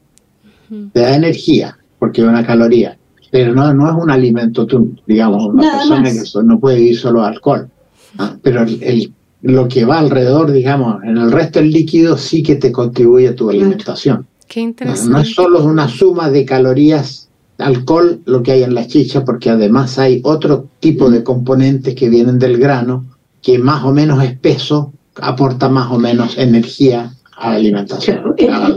[0.92, 2.96] Te da energía, porque es una caloría.
[3.30, 7.22] Pero no, no es un alimento, tú, digamos, una persona que no puede vivir solo
[7.22, 7.68] alcohol.
[8.42, 12.72] Pero el, lo que va alrededor, digamos, en el resto del líquido sí que te
[12.72, 14.26] contribuye a tu alimentación.
[14.46, 15.10] Qué interesante.
[15.10, 17.28] No, no es solo una suma de calorías
[17.58, 22.08] alcohol lo que hay en la chicha, porque además hay otro tipo de componentes que
[22.08, 23.04] vienen del grano,
[23.42, 28.34] que más o menos espeso aporta más o menos energía a la alimentación,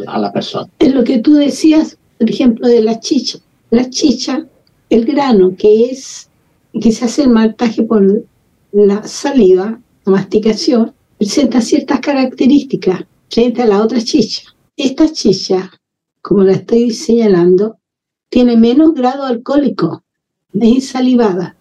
[0.07, 0.67] a, la persona.
[0.79, 3.39] Es lo que tú decías, por ejemplo, de la chicha.
[3.69, 4.45] La chicha,
[4.89, 6.29] el grano que es,
[6.79, 8.23] que se hace el maltaje por
[8.71, 14.43] la saliva, la masticación, presenta ciertas características frente a la otra chicha.
[14.75, 15.71] Esta chicha,
[16.21, 17.77] como la estoy señalando,
[18.29, 20.03] tiene menos grado alcohólico,
[20.53, 21.55] es salivada.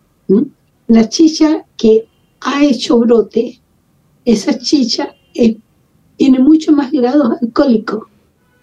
[0.86, 2.06] La chicha que
[2.40, 3.60] ha hecho brote,
[4.24, 5.14] esa chicha
[6.16, 8.08] tiene mucho más grado alcohólico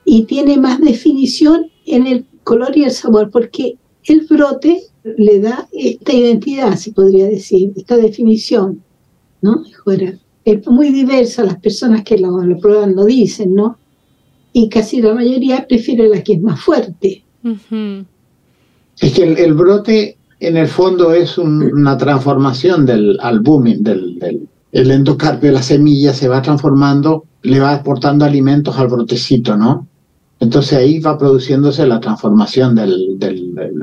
[0.05, 3.77] y tiene más definición en el color y el sabor, porque
[4.07, 8.81] el brote le da esta identidad, se podría decir, esta definición,
[9.41, 9.63] ¿no?
[10.45, 13.77] Es muy diversa, las personas que lo, prueban lo dicen, ¿no?
[14.53, 17.23] Y casi la mayoría prefiere la que es más fuerte.
[18.99, 24.91] Es que el, brote en el fondo es una transformación del albúmin, del, del el
[24.91, 29.87] endocarpio, la semilla se va transformando, le va aportando alimentos al brotecito, ¿no?
[30.39, 33.17] Entonces ahí va produciéndose la transformación del,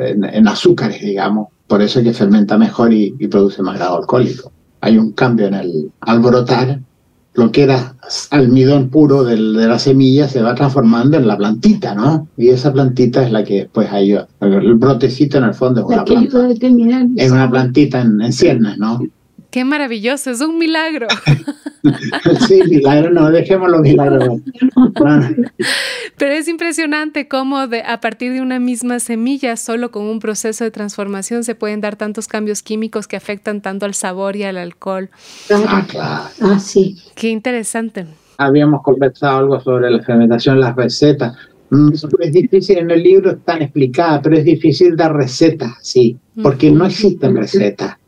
[0.01, 1.49] en, azúcares, digamos.
[1.67, 4.53] Por eso es que fermenta mejor y, y, produce más grado alcohólico.
[4.81, 6.81] Hay un cambio en el, al brotar
[7.35, 7.97] lo que era
[8.31, 12.29] almidón puro de la semilla se va transformando en la plantita, ¿no?
[12.37, 16.05] Y esa plantita es la que después hay, el brotecito en el fondo es una
[16.05, 16.49] planta.
[17.17, 19.01] Es una plantita en, en ciernes, ¿no?
[19.55, 21.07] Qué maravilloso, es un milagro.
[22.49, 24.41] sí, milagro, no, dejémoslo milagro.
[26.17, 30.65] Pero es impresionante cómo de, a partir de una misma semilla, solo con un proceso
[30.65, 34.57] de transformación, se pueden dar tantos cambios químicos que afectan tanto al sabor y al
[34.57, 35.09] alcohol.
[35.53, 36.25] Ah, claro.
[36.41, 36.97] Ah, sí.
[37.15, 38.07] Qué interesante.
[38.39, 41.37] Habíamos conversado algo sobre la fermentación, las recetas.
[41.71, 46.73] Mm, es difícil, en el libro están explicadas, pero es difícil dar recetas, sí, porque
[46.73, 47.99] no existen recetas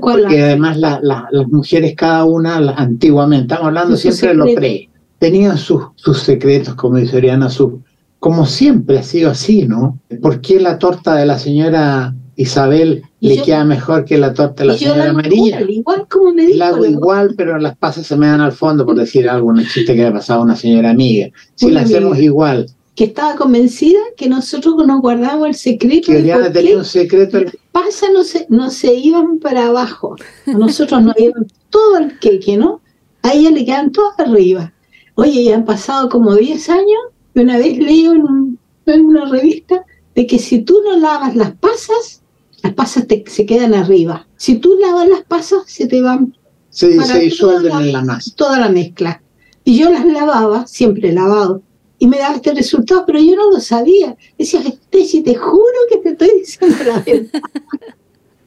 [0.00, 5.82] porque además las mujeres, cada una, antiguamente, estamos hablando siempre de lo pre, tenían sus,
[5.94, 7.82] sus secretos, como dice Oriana, su,
[8.18, 9.98] como siempre ha sido así, ¿no?
[10.20, 14.68] ¿Por qué la torta de la señora Isabel le queda mejor que la torta de
[14.68, 15.60] la señora María?
[15.60, 16.58] Igual, como me dijo.
[16.58, 19.64] La hago igual, pero las pasas se me dan al fondo, por decir algo, un
[19.64, 21.28] chiste que le ha pasado a una señora amiga.
[21.54, 22.66] Si la hacemos igual,
[22.96, 26.06] que estaba convencida que nosotros nos guardábamos el secreto.
[26.06, 27.40] Que Oriana tenía un secreto.
[27.70, 30.16] Pasa, no se, no se iban para abajo.
[30.46, 32.80] nosotros nos iban todo el queque, ¿no?
[33.22, 34.72] A ella le quedan todos arriba.
[35.14, 37.00] Oye, ya han pasado como 10 años
[37.34, 39.84] y una vez leo en, una revista
[40.14, 42.22] de que si tú no lavas las pasas,
[42.62, 44.26] las pasas te, se quedan arriba.
[44.36, 46.34] Si tú lavas las pasas, se te van.
[46.70, 48.32] Se, se disuelven en la masa.
[48.36, 49.22] Toda la mezcla.
[49.64, 51.62] Y yo las lavaba, siempre lavado
[51.98, 54.16] y me daba este resultado, pero yo no lo sabía.
[54.38, 57.42] Decía, Stacy, te juro que te estoy diciendo la verdad.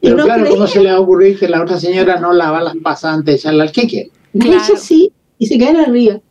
[0.02, 2.78] Pero claro, ¿cómo se le va a ocurrir que la otra señora no lava las
[2.78, 4.10] pasas antes de echarle al queque?
[4.34, 6.22] Ella sí, y se cae arriba.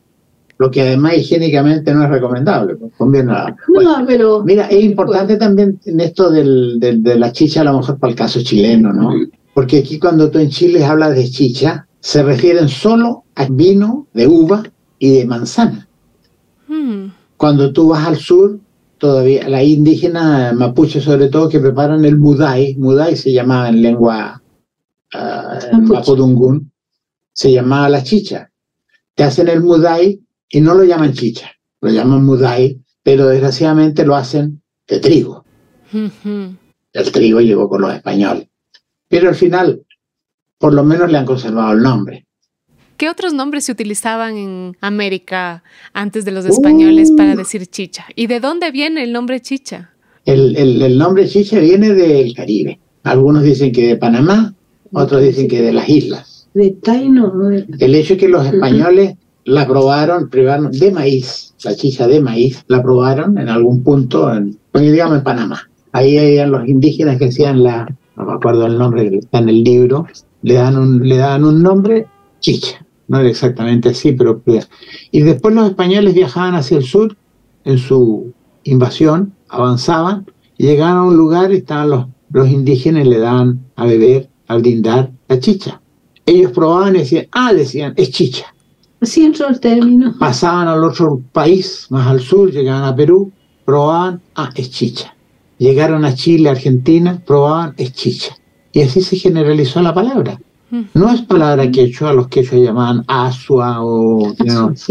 [0.56, 3.54] Lo que además higiénicamente no es recomendable, pues, conviene nada.
[3.68, 4.42] no, pero...
[4.42, 8.16] Mira, es importante también en esto del, de la chicha, a lo mejor para el
[8.16, 9.12] caso chileno, ¿no?
[9.52, 14.26] Porque aquí cuando tú en Chile hablas de chicha, se refieren solo a vino de
[14.26, 14.62] uva
[14.98, 15.87] y de manzana.
[17.36, 18.58] Cuando tú vas al sur,
[18.98, 24.42] todavía la indígena mapuche sobre todo que preparan el mudai, mudai se llamaba en lengua
[25.14, 26.70] uh, mapudungún,
[27.32, 28.50] se llamaba la chicha.
[29.14, 31.50] Te hacen el mudai y no lo llaman chicha,
[31.80, 35.44] lo llaman mudai, pero desgraciadamente lo hacen de trigo.
[36.92, 38.48] El trigo llegó con los españoles.
[39.08, 39.82] Pero al final,
[40.58, 42.27] por lo menos le han conservado el nombre.
[42.98, 47.36] ¿Qué otros nombres se utilizaban en América antes de los españoles para uh.
[47.36, 48.04] decir chicha?
[48.16, 49.90] ¿Y de dónde viene el nombre chicha?
[50.24, 52.80] El, nombre chicha viene del Caribe.
[53.04, 54.52] Algunos dicen que de Panamá,
[54.92, 56.48] otros dicen que de las islas.
[56.54, 57.32] De Taino.
[57.78, 62.64] El hecho es que los españoles la probaron, privaron de maíz, la chicha de maíz,
[62.66, 65.70] la probaron en algún punto, en, digamos en Panamá.
[65.92, 67.86] Ahí habían los indígenas que hacían la,
[68.16, 70.08] no me acuerdo el nombre que está en el libro,
[70.42, 72.06] le dan un, le dan un nombre,
[72.40, 74.42] chicha no era exactamente así, pero...
[75.10, 77.16] Y después los españoles viajaban hacia el sur
[77.64, 78.32] en su
[78.64, 83.86] invasión, avanzaban, y llegaban a un lugar y estaban los, los indígenas le daban a
[83.86, 85.80] beber, a brindar la chicha.
[86.26, 88.54] Ellos probaban y decían, ah, decían, es chicha.
[89.00, 90.14] Así entró el término.
[90.18, 93.32] Pasaban al otro país, más al sur, llegaban a Perú,
[93.64, 95.14] probaban, ah, es chicha.
[95.56, 98.36] Llegaron a Chile, Argentina, probaban, es chicha.
[98.72, 100.38] Y así se generalizó la palabra.
[100.70, 104.34] No es palabra quechua, los quechua llamaban asua o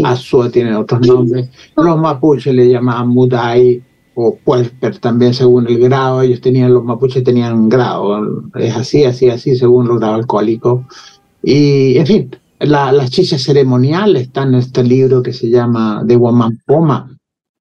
[0.04, 1.50] asua tiene otros nombres.
[1.76, 3.82] Los mapuches le llamaban mudai
[4.14, 6.22] o puelper también según el grado.
[6.22, 8.48] Ellos tenían, los mapuches tenían un grado.
[8.56, 10.84] Es así, así, así según los grado alcohólico.
[11.42, 17.16] Y en fin, las chichas ceremoniales están en este libro que se llama De Guamampoma.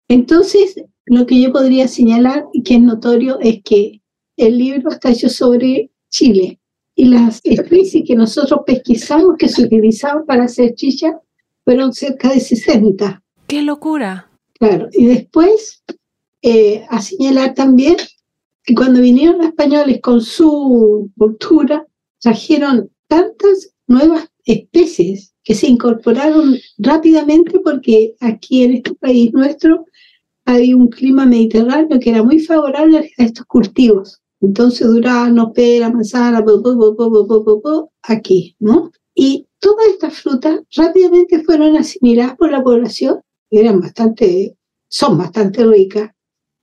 [0.09, 4.01] Entonces, lo que yo podría señalar y que es notorio es que
[4.37, 6.59] el libro está hecho sobre Chile
[6.97, 11.19] y las especies que nosotros pesquisamos que se utilizaban para hacer chicha
[11.63, 13.21] fueron cerca de 60.
[13.45, 14.31] ¡Qué locura!
[14.59, 15.83] Claro, y después
[16.41, 17.97] eh, a señalar también
[18.63, 21.85] que cuando vinieron los españoles con su cultura,
[22.19, 29.85] trajeron tantas nuevas especies que se incorporaron rápidamente porque aquí en este país nuestro
[30.45, 34.19] hay un clima mediterráneo que era muy favorable a estos cultivos.
[34.39, 36.43] Entonces durazno, pera, manzana,
[38.03, 38.91] aquí, ¿no?
[39.15, 44.55] Y todas estas frutas rápidamente fueron asimiladas por la población, y eran bastante,
[44.89, 46.11] son bastante ricas.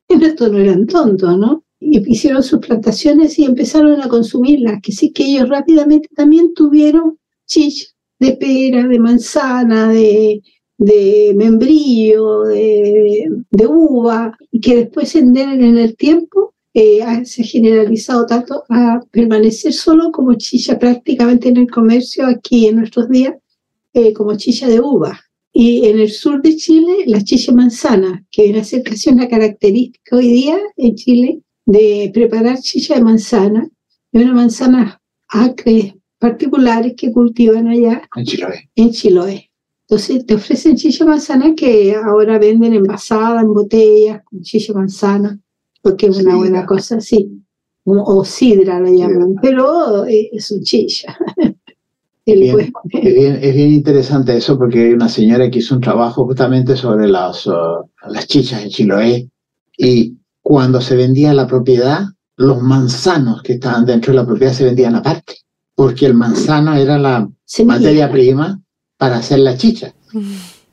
[0.09, 1.65] En esto no eran tontos, ¿no?
[1.81, 7.19] Y hicieron sus plantaciones y empezaron a consumirlas, que sí que ellos rápidamente también tuvieron
[7.47, 10.41] chich de pera, de manzana, de,
[10.79, 17.47] de membrillo, de, de, uva, y que después en, en el tiempo eh, se ha
[17.47, 23.35] generalizado tanto a permanecer solo como chicha prácticamente en el comercio aquí en nuestros días,
[23.93, 25.21] eh, como chicha de uva.
[25.53, 29.29] Y en el sur de Chile, la chicha manzana, que viene a ser casi una
[29.29, 33.71] característica hoy día en Chile de preparar chicha de manzana,
[34.11, 38.71] de una manzana acres particulares que cultivan allá en Chiloé.
[38.75, 39.51] En Chiloé.
[39.87, 45.39] Entonces te ofrecen chicha manzana que ahora venden envasada en botellas con chicha manzana
[45.85, 47.45] porque es una buena cosa, sí.
[47.85, 51.15] O, sidra la llaman, pero eh, es un chilla.
[52.25, 57.47] es, bien, interesante eso porque hay una señora que hizo un trabajo justamente sobre las,
[57.47, 59.29] uh, las chichas en Chiloé
[59.77, 62.05] y cuando se vendía la propiedad,
[62.37, 65.35] los manzanos que estaban dentro de la propiedad se vendían aparte,
[65.75, 67.29] porque el manzano era la
[67.67, 68.59] materia prima
[68.97, 69.95] para hacer la chicha.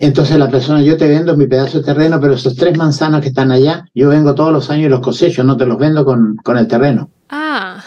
[0.01, 3.27] Entonces la persona, yo te vendo mi pedazo de terreno, pero esos tres manzanos que
[3.27, 6.37] están allá, yo vengo todos los años y los cosecho, no te los vendo con,
[6.37, 7.11] con el terreno.
[7.29, 7.83] Ah.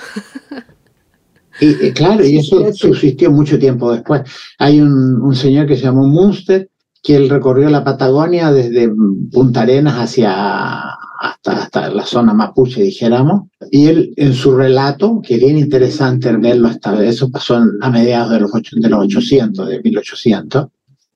[1.61, 4.23] Y, claro, y eso subsistió mucho tiempo después.
[4.59, 6.69] Hay un, un, señor que se llamó Munster,
[7.01, 8.93] que él recorrió la Patagonia desde
[9.31, 10.81] Punta Arenas hacia
[11.21, 16.31] hasta, hasta la zona mapuche, dijéramos, y él en su relato, que es bien interesante
[16.37, 20.67] verlo hasta, eso pasó a mediados de los, de los 800, de 1800,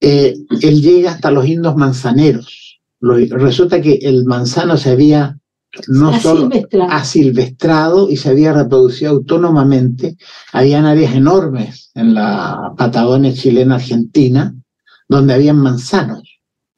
[0.01, 2.81] eh, él llega hasta los indos manzaneros.
[3.01, 5.39] resulta que el manzano se había
[5.87, 6.49] no solo
[6.91, 10.17] asilvestrado y se había reproducido autónomamente.
[10.53, 14.55] Habían áreas enormes en la Patagonia chilena argentina
[15.09, 16.23] donde habían manzanos.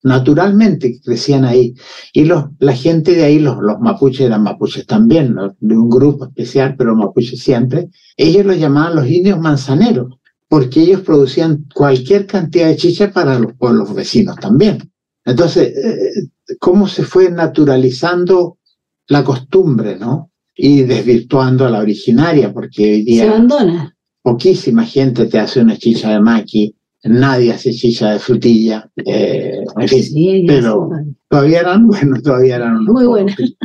[0.02, 1.74] naturalmente crecían ahí.
[2.14, 6.24] Y los, la gente de ahí, los, los mapuches eran mapuches también, de un grupo
[6.24, 10.14] especial, pero mapuches siempre, ellos los llamaban los indios manzaneros,
[10.50, 14.90] porque ellos producían cualquier cantidad de chicha para los pueblos vecinos también.
[15.24, 16.28] Entonces, eh,
[16.58, 18.58] ¿cómo se fue naturalizando
[19.06, 20.32] la costumbre, no?
[20.56, 23.26] Y desvirtuando a la originaria, porque hoy día...
[23.26, 23.96] Se abandona.
[24.22, 26.74] Poquísima gente te hace una chicha de maqui,
[27.04, 30.90] nadie hace chicha de frutilla, eh, en fin, Sí, ya pero
[31.28, 33.56] todavía eran buenos, todavía eran Muy pocos.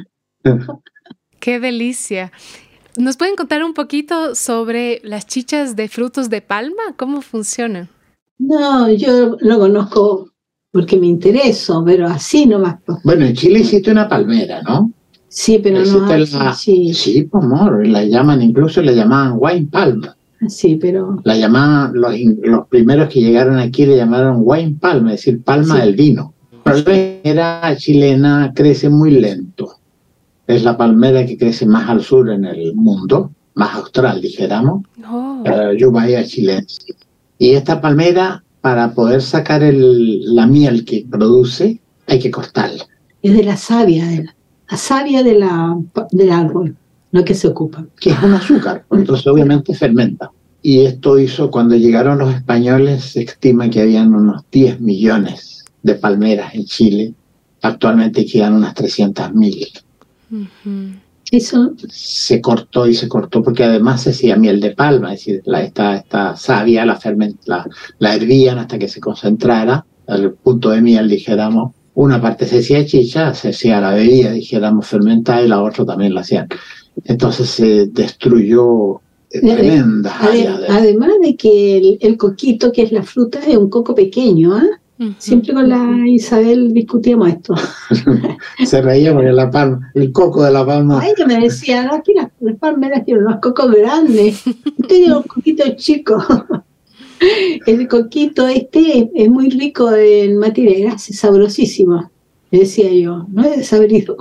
[1.40, 2.32] Qué delicia.
[2.98, 6.84] ¿Nos pueden contar un poquito sobre las chichas de frutos de palma?
[6.98, 7.90] ¿Cómo funcionan?
[8.38, 10.30] No, yo lo conozco
[10.72, 12.78] porque me intereso, pero así nomás.
[12.86, 13.00] pues.
[13.04, 14.92] Bueno, en Chile hiciste una palmera, ¿no?
[15.28, 15.82] Sí, pero no
[16.12, 20.16] Existe la- sí, Sí, pues amor, la llaman, incluso la llamaban wine palma.
[20.48, 25.22] sí, pero La llamaban, los, los primeros que llegaron aquí le llamaron wine palma, es
[25.26, 25.82] decir, palma Sí.
[25.82, 26.34] del vino.
[26.64, 29.76] La palmera chilena crece muy lento.
[30.48, 34.84] Es la palmera que crece más al sur en el mundo, más austral, dijéramos.
[35.10, 36.94] Oh, eh, Yubaya chilense.
[37.40, 42.86] Y esta palmera, para poder sacar el- la miel que produce, hay que cortarla.
[43.24, 44.36] es de la savia, de la,
[44.70, 45.76] la savia de la,
[46.12, 46.76] del árbol,
[47.12, 47.84] lo que se ocupa.
[48.00, 50.30] que es un azúcar, entonces obviamente fermenta.
[50.62, 55.96] Y esto hizo, cuando llegaron los españoles, se estima que habían unos 10 millones de
[55.96, 57.14] palmeras en Chile.
[57.64, 59.68] Actualmente quedan unas 300 mil.
[61.32, 65.42] Eso, Se cortó y se cortó porque además se hacía miel de palma, es decir,
[65.46, 67.66] la, esta, esta savia la, ferment, la,
[68.00, 71.74] la hervían hasta que se concentrara al punto de miel, dijéramos.
[71.96, 76.14] Una parte se hacía chicha, se hacía la bebida, dijéramos, fermentada y la otra también
[76.14, 76.48] la hacían.
[77.06, 78.98] Entonces se destruyó
[79.32, 80.60] eh, Ade- tremendas ade- áreas.
[80.62, 84.54] de- además de que el, el coquito, que es la fruta, es un coco pequeño,
[84.56, 84.66] ¿ah?
[84.98, 85.14] Ujú.
[85.18, 87.54] Siempre con la Isabel discutíamos esto.
[88.66, 91.02] Se reía porque la palma, el coco de la palma.
[91.02, 95.16] A ella me decía, no, aquí las, las palmeras tienen unos cocos grandes, usted tiene
[95.18, 96.24] un coquito chico.
[97.66, 102.12] El coquito este es, es muy rico en materia grasa, es sabrosísimo.
[102.52, 104.18] Le decía yo, no es desabrido.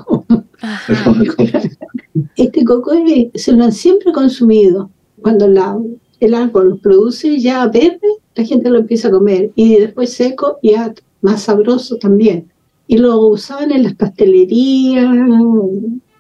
[0.61, 1.13] Ajá.
[2.37, 4.91] Este coco es- se lo han siempre consumido.
[5.21, 5.77] Cuando la,
[6.21, 8.01] el árbol produce ya verde,
[8.35, 9.51] la gente lo empieza a comer.
[9.55, 12.51] Y después seco, ya más sabroso también.
[12.87, 15.07] Y lo usaban en las pastelerías.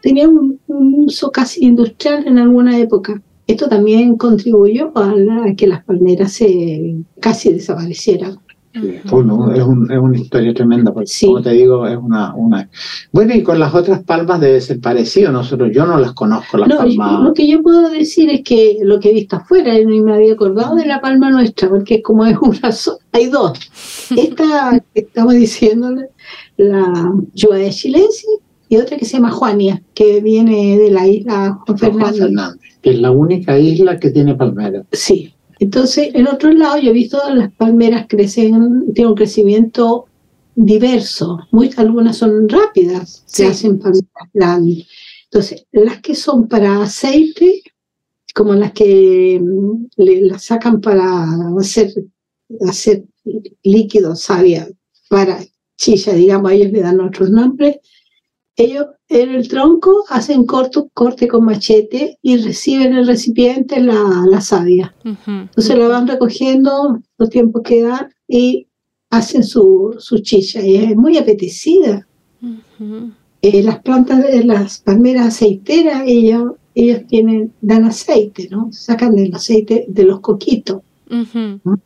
[0.00, 3.22] Tenía un, uso casi industrial en alguna época.
[3.46, 5.14] Esto también contribuyó a
[5.56, 8.38] que las palmeras se casi desaparecieran.
[9.06, 11.26] Fue un- es, un- es una historia tremenda, porque Sí.
[11.26, 12.68] como te digo, es una, una...
[13.12, 15.30] Bueno, y con las otras palmas debe ser parecido.
[15.30, 17.22] Nosotros, yo no las conozco, las No, palmas.
[17.22, 20.32] lo que yo puedo decir es que lo que he visto afuera, y me había
[20.32, 23.58] acordado de la palma nuestra, porque como es una sola, hay dos.
[24.16, 25.94] Esta que estamos diciendo,
[26.56, 28.26] la Yuaya chilense,
[28.68, 32.16] y otra que se llama Juania, que viene de la isla Juan Juan Fernando.
[32.18, 34.84] Fernández, que es la única isla que tiene palmeras.
[34.90, 35.33] Sí.
[35.58, 40.06] Entonces, en otro lado, yo he visto las palmeras crecen, tienen un crecimiento
[40.54, 41.38] diverso.
[41.50, 44.86] Muy, algunas son rápidas, se hacen palmeras grandes.
[45.24, 47.62] Entonces, las que son para aceite,
[48.34, 51.26] como las que mm, le, las sacan para
[51.58, 51.92] hacer,
[52.68, 53.04] hacer
[53.62, 54.68] líquido, savia,
[55.08, 55.40] para
[55.76, 57.76] chilla, digamos, ellos le dan otros nombres.
[58.56, 64.24] Ellos en el tronco hacen corto, corte con machete y reciben en el recipiente la,
[64.30, 64.94] la savia.
[65.26, 68.68] Entonces la van recogiendo los tiempos que dan y
[69.10, 70.60] hacen su, su chicha.
[70.60, 72.06] Y es muy apetecida.
[73.42, 78.68] Eh, las plantas de las palmeras aceiteras, ellos, ellos tienen, dan aceite, ¿no?
[78.72, 80.80] Sacan el aceite de los coquitos.
[81.10, 81.78] Ujú.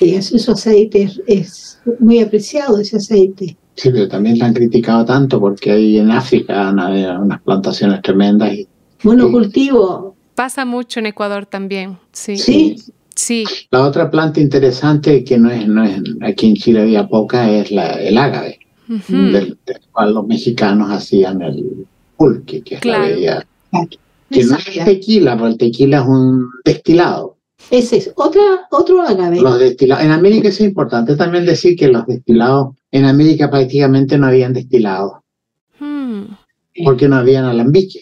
[0.00, 3.56] Y hacen su aceite, es, es muy apreciado ese aceite.
[3.76, 8.66] Sí, pero también la han criticado tanto porque ahí en África unas plantaciones tremendas y
[9.02, 11.98] Monocultivo, Pasa mucho en Ecuador también.
[12.12, 12.36] Sí.
[12.36, 12.76] sí,
[13.14, 13.44] Sí.
[13.70, 17.70] La otra planta interesante que no es, no es aquí en Chile había poca es
[17.70, 18.58] la, el ágave,
[18.90, 19.12] Ujú.
[19.14, 21.86] del, del cual los mexicanos hacían el
[22.18, 23.04] pulque, que es Claro.
[23.04, 23.46] la bebida.
[24.30, 27.36] Que no es tequila, porque el tequila es un destilado.
[27.70, 29.40] ese es otra, otro agave.
[29.40, 34.26] Los destilados, en América es importante también decir que los destilados, en América prácticamente no
[34.26, 35.12] habían destilados,
[35.78, 36.22] Mm.
[36.84, 38.00] porque no habían alambique.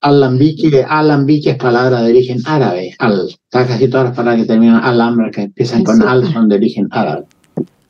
[0.00, 2.94] Alambique, alambique es palabra de origen árabe.
[2.98, 6.08] Al, está casi todas las palabras que terminan alambra, que empiezan con Eso.
[6.08, 7.24] al, son de origen árabe.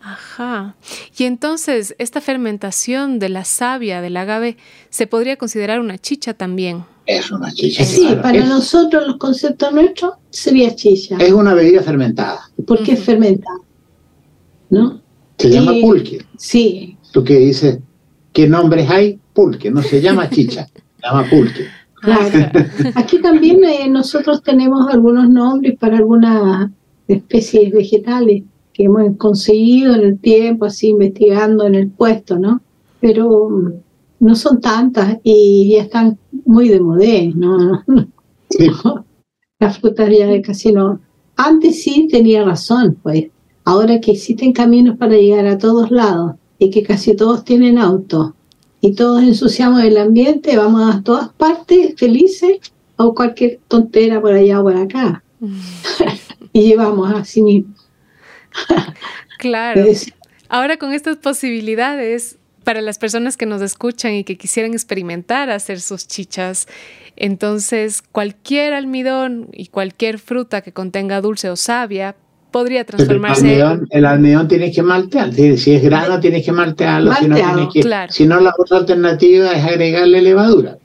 [0.01, 0.77] Ajá.
[1.19, 4.57] Y entonces, esta fermentación de la savia del agave
[4.91, 6.85] se podría considerar una chicha también.
[7.07, 7.85] Es una chicha.
[7.85, 8.23] Sí, claro.
[8.23, 12.41] para es, nosotros los conceptos nuestros sería chicha, es una bebida fermentada.
[12.67, 13.07] porque es Ujú.
[13.07, 13.59] fermentada,
[14.71, 15.01] ¿no?
[15.39, 16.25] Se llama pulque.
[16.37, 16.97] Sí.
[17.13, 17.79] ¿Tú qué dices?
[18.33, 19.19] ¿Qué nombres hay?
[19.33, 21.67] Pulque, no se llama chicha, se llama pulque.
[22.01, 22.51] Claro.
[22.97, 26.71] Aquí también eh, nosotros tenemos algunos nombres para algunas
[27.09, 28.43] especies vegetales
[28.75, 32.61] que hemos conseguido en el tiempo, así investigando en el puesto, ¿no?
[33.01, 33.73] Pero mm,
[34.21, 37.83] no son tantas y ya están muy de modé, ¿no?
[38.51, 38.69] Sí.
[39.61, 41.01] Las frutas ya casi no.
[41.37, 43.27] Antes sí tenía razón, pues.
[43.65, 48.35] Ahora que existen caminos para llegar a todos lados y que casi todos tienen auto
[48.81, 52.59] y todos ensuciamos el ambiente, vamos a todas partes felices
[52.97, 55.25] o cualquier tontera por allá o por acá.
[56.53, 57.75] y llevamos así mismo.
[59.37, 59.85] Claro.
[60.49, 65.81] Ahora con estas posibilidades, para las personas que nos escuchan y que quisieran experimentar hacer
[65.81, 66.67] sus chichas,
[67.15, 72.17] entonces cualquier almidón y cualquier fruta que contenga dulce o savia
[72.55, 73.53] podría transformarse.
[73.57, 75.33] El almidón, el almidón tienes que maltear.
[75.35, 77.13] Si es grano, tienes que maltearlo.
[77.15, 78.13] Si no, Malteado, tienes que, claro.
[78.13, 80.79] si no, la otra alternativa es agregarle levadura.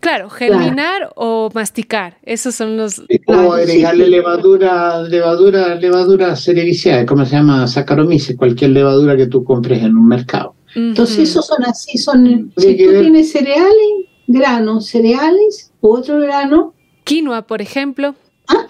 [0.00, 2.16] Claro, germinar o masticar.
[2.22, 3.00] Esos son los.
[3.00, 4.10] O Claro, agregarle sí.
[4.10, 7.66] levadura, levadura, levadura cerevisiae, ¿cómo se llama?
[7.66, 10.54] Saccharomyces, cualquier levadura que tú compres en un mercado.
[10.74, 11.22] Entonces Ujú.
[11.24, 13.90] esos son así, son, si tú ver- tienes cereales,
[14.26, 16.72] granos, cereales, u otro grano,
[17.04, 18.14] Quinoa, por ejemplo.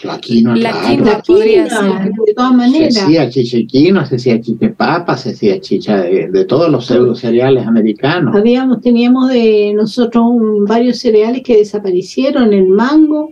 [0.02, 0.88] La quinoa, La claro.
[0.88, 1.06] quinoa.
[1.12, 2.12] la podría quinoa, ser.
[2.12, 2.96] de todas Se maneras.
[2.96, 8.34] hacía chichequino, se hacía chichepapa, se hacía chicha de, de todos los pseudo cereales americanos.
[8.34, 13.30] Habíamos, teníamos de nosotros un- varios cereales que desaparecieron, el mango,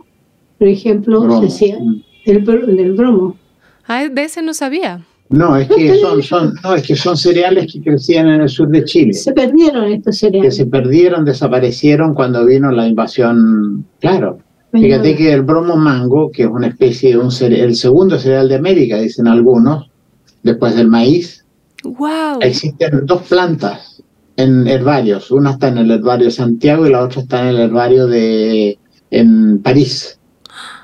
[0.58, 1.40] por ejemplo, Bromo.
[1.42, 1.78] se hacía
[2.26, 3.36] el, bro- del bromo.
[3.86, 5.04] Ah, de ese no sabía.
[5.30, 8.68] No, es que son, son, no, es que son cereales que crecían en el sur
[8.68, 10.56] de Chile, Se perdieron estos que cereales.
[10.56, 13.84] se perdieron, desaparecieron cuando vino la invasión.
[14.00, 14.38] Claro,
[14.72, 18.56] fíjate que el bromo mango, que es una especie de un el segundo cereal de
[18.56, 19.90] América, dicen algunos,
[20.42, 21.44] después del maíz,
[21.84, 22.40] ¡Wow!
[22.40, 24.02] existen dos plantas
[24.36, 25.30] en herbarios.
[25.30, 28.78] Una está en el herbario de Santiago y la otra está en el herbario de
[29.10, 30.18] en París.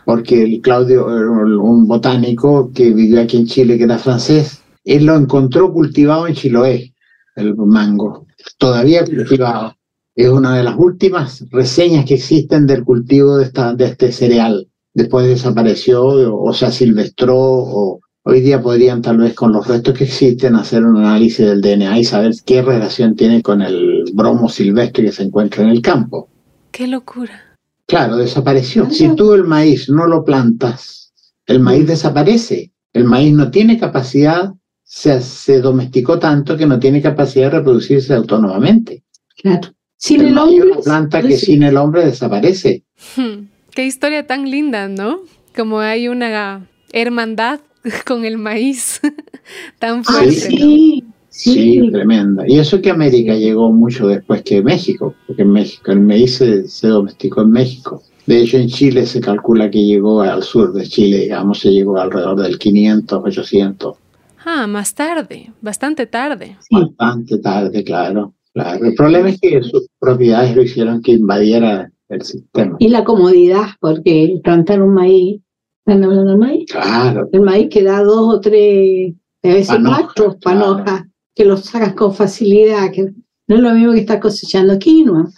[0.05, 5.17] Porque el Claudio, un botánico que vivió aquí en Chile, que era francés, él lo
[5.17, 6.93] encontró cultivado en Chiloé,
[7.37, 8.27] el mango,
[8.59, 9.75] todavía cultivado.
[10.15, 14.69] Es una de las últimas reseñas que existen del cultivo de, esta, de este cereal.
[14.93, 19.99] Después desapareció o, o se asilvestró o, Hoy día podrían tal vez con los restos
[19.99, 24.49] que existen hacer un análisis del DNA y saber qué relación tiene con el bromo
[24.49, 26.31] silvestre que se encuentra en el campo.
[26.71, 27.59] ¡Qué locura!
[27.87, 28.89] Claro, desapareció.
[28.89, 31.13] Si tú el maíz no lo plantas,
[31.45, 32.73] el maíz desaparece.
[32.95, 38.15] El maíz no tiene capacidad, se, se domesticó tanto que no tiene capacidad de reproducirse
[38.15, 39.05] autónomamente.
[39.37, 39.74] Claro.
[40.07, 40.63] Sin el el hombre.
[40.73, 42.83] una planta que sin el hombre desaparece.
[43.17, 45.21] Hmm, ¡Qué historia tan linda, ¿no?
[45.57, 47.61] Como hay una hermandad
[48.07, 49.01] con el maíz
[49.79, 50.31] tan Ah, fuerte.
[50.33, 51.91] sí, Sí, sí.
[51.91, 52.45] tremenda.
[52.47, 56.69] Y eso que América llegó mucho después que México, porque en México el maíz se,
[56.69, 58.03] se domesticó en México.
[58.27, 61.99] De hecho, en Chile se calcula que llegó al sur de Chile, digamos, se llegó
[61.99, 63.97] alrededor del 500, 800.
[64.45, 66.57] Ah, más tarde, bastante tarde.
[66.61, 66.69] Sí.
[66.77, 68.33] Bastante tarde, claro.
[68.55, 68.87] Claro.
[68.87, 72.77] El problema es que sus propiedades lo hicieron que invadiera el sistema.
[72.79, 75.41] Y la comodidad, porque plantar un maíz,
[75.87, 76.71] ¿están hablando del maíz?
[76.71, 80.39] Claro, El maíz que da dos o tres, a veces cuatro claro.
[80.41, 83.11] panojas, que los sacas con facilidad, que
[83.49, 85.31] no es lo mismo que estar cosechando quinoa.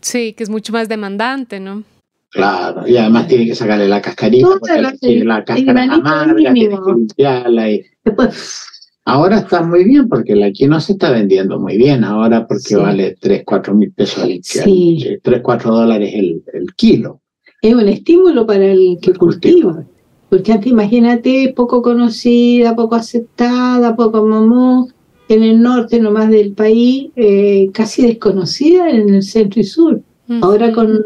[0.00, 1.82] Sí, que es mucho más demandante, ¿no?
[2.30, 2.86] claro.
[2.86, 6.92] Y además tiene que sacarle la cascarita, porque la- la, la cáscara amarga, tiene que
[6.94, 8.66] limpiarla y Después,
[9.08, 12.74] Ahora está muy bien porque la quinoa se está vendiendo muy bien ahora porque Sí.
[12.74, 14.98] vale 3, 4 mil pesos el, Sí.
[15.06, 17.20] el- 3, 4 dólares el, el kilo.
[17.62, 19.70] es un estímulo para el que El cultivo.
[19.72, 19.86] cultiva.
[20.28, 24.88] Porque antes, imagínate, poco conocida, poco aceptada, poco mamó,
[25.30, 30.02] en el norte nomás del país, eh, casi desconocida en el centro y sur.
[30.42, 31.00] Ahora con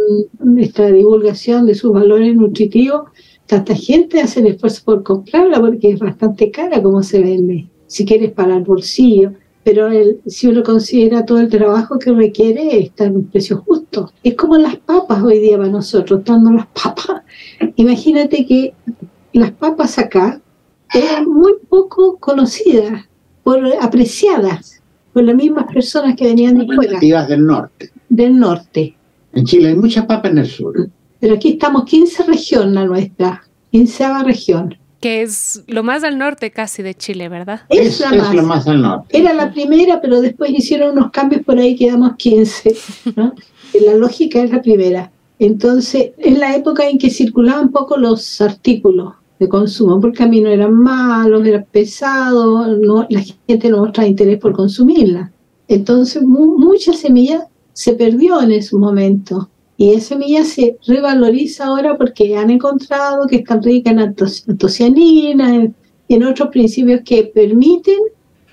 [0.59, 3.03] esta divulgación de sus valores nutritivos,
[3.47, 8.05] tanta gente hace el esfuerzo por comprarla porque es bastante cara como se vende, si
[8.05, 9.33] quieres para el bolsillo.
[9.65, 14.11] Pero el- si uno considera todo el trabajo que requiere, está en un precio justo.
[14.25, 17.23] Es como las papas hoy día para nosotros, estando las papas.
[17.77, 18.75] Imagínate que
[19.35, 20.41] las papas acá
[20.93, 23.05] eran muy poco conocidas,
[23.45, 24.81] por, apreciadas
[25.13, 27.91] por las mismas personas que venían de fuera, del norte.
[28.09, 28.97] del norte.
[29.35, 30.89] En Chile hay muchas papas en el sur.
[31.21, 34.77] Pero aquí estamos 15 región la nuestra, 15 región.
[35.03, 37.63] Que es lo más al norte casi de Chile, ¿verdad?
[37.69, 38.35] Es, Es, la es más.
[38.35, 39.19] lo más al norte.
[39.19, 42.75] Era la primera, pero después hicieron unos cambios por ahí, quedamos 15.
[43.17, 43.35] ¿no?
[43.85, 45.11] La lógica es la primera.
[45.39, 50.41] Entonces, es la época en que circulaban poco los artículos de consumo, porque a mí
[50.41, 55.33] no eran malos, eran pesados, no, la gente no mostraba interés por consumirla.
[55.69, 59.49] Entonces, mucha semilla se perdió en ese momento.
[59.83, 65.73] Y esa semilla se revaloriza ahora porque han encontrado que están ricas en antocianina,
[66.07, 67.99] y en otros principios que permiten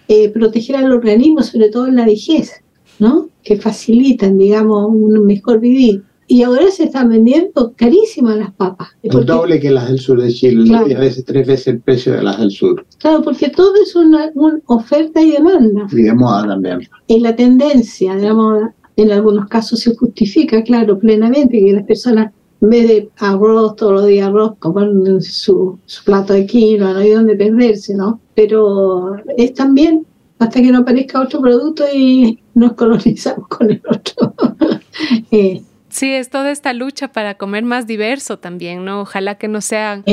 [0.08, 2.64] eh, proteger al organismo, sobre todo en la vejez,
[2.98, 3.30] ¿no?
[3.44, 6.04] Que facilitan, digamos, un mejor vivir.
[6.26, 8.88] Y ahora se están vendiendo carísimas las papas.
[9.04, 12.14] El doble que las del sur de Chile, y a veces tres veces el precio
[12.14, 12.84] de las del sur.
[12.98, 14.32] Claro, porque todo es una,
[14.66, 15.86] oferta y demanda.
[15.92, 16.90] Y de moda también.
[17.06, 21.86] Y la tendencia de la moda, en algunos casos se justifica, claro, plenamente, que las
[21.86, 22.32] personas
[22.62, 27.00] en vez de arroz todos los días arroz, coman su, su plato de quinoa, no
[27.00, 28.20] hay donde perderse, ¿no?
[28.36, 30.06] Pero es también
[30.40, 34.34] hasta que no aparezca otro producto y nos colonizamos con el otro.
[35.32, 39.02] eh, Sí, es toda esta lucha para comer más diverso también, ¿no?
[39.02, 40.04] Ojalá que no sean...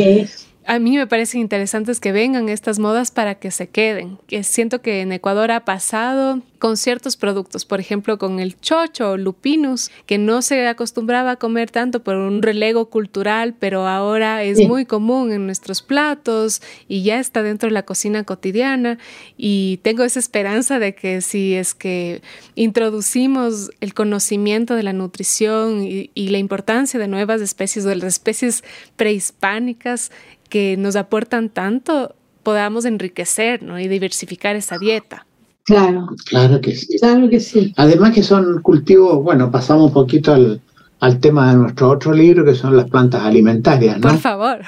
[0.67, 4.19] A mí me parece interesante que vengan estas modas para que se queden.
[4.27, 9.13] Que siento que en Ecuador ha pasado con ciertos productos, por ejemplo con el chocho
[9.13, 14.43] o lupinus, que no se acostumbraba a comer tanto por un relego cultural, pero ahora
[14.43, 18.99] es muy común en nuestros platos y ya está dentro de la cocina cotidiana.
[19.37, 22.23] Y tengo esa esperanza de que si es que
[22.57, 28.15] introducimos el conocimiento de la nutrición y, y la importancia de nuevas especies, de las
[28.15, 28.65] especies
[28.97, 30.11] prehispánicas
[30.49, 33.79] que nos aportan tanto, podamos enriquecer ¿no?
[33.79, 35.27] y diversificar esa dieta.
[35.65, 36.07] Claro.
[36.27, 36.99] Claro que sí.
[36.99, 37.75] Claro que sí.
[37.77, 40.61] Además que son cultivos, bueno, pasamos un poquito al,
[41.01, 44.09] al tema de nuestro otro libro, que son las plantas alimentarias, ¿no?
[44.09, 44.59] Por favor.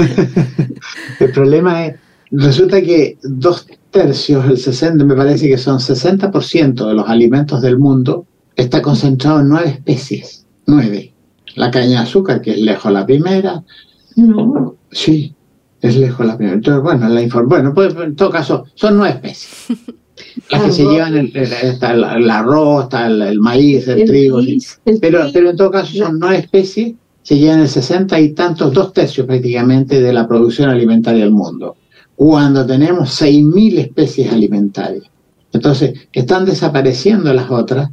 [1.20, 1.96] el problema es,
[2.30, 7.78] resulta que dos tercios, el 60, me parece que son 60% de los alimentos del
[7.78, 8.26] mundo,
[8.56, 10.46] está concentrado en nueve especies.
[10.66, 11.12] Nueve.
[11.54, 13.62] La caña de azúcar, que es lejos la primera.
[14.16, 14.77] No.
[14.90, 15.34] Sí,
[15.80, 16.56] es lejos la primera.
[16.56, 19.78] Entonces, bueno, la bueno, pues en todo caso, son nueve especies.
[20.50, 24.40] Las que se llevan el, está el, arroz, el, maíz, el, trigo.
[25.00, 28.92] pero, pero en todo caso son nueve especies, se llevan el sesenta y tantos, dos
[28.92, 31.76] tercios prácticamente de la producción alimentaria del mundo.
[32.16, 35.04] Cuando tenemos seis mil especies alimentarias.
[35.52, 37.90] Entonces, están desapareciendo las otras,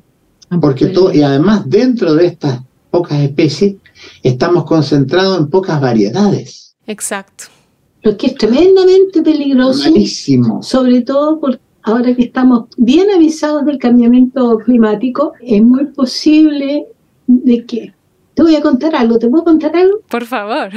[0.49, 3.75] ah, porque todo, y además dentro de estas pocas especies,
[4.23, 6.64] estamos concentrados en pocas variedades.
[6.87, 7.45] Exacto.
[8.03, 9.89] Lo que es tremendamente peligroso.
[9.89, 10.61] Malísimo.
[10.61, 16.87] Sobre todo porque ahora que estamos bien avisados del cambiamiento climático, es muy posible
[17.27, 17.93] de que...
[18.33, 19.99] Te voy a contar algo, ¿te puedo contar algo?
[20.09, 20.69] Por favor.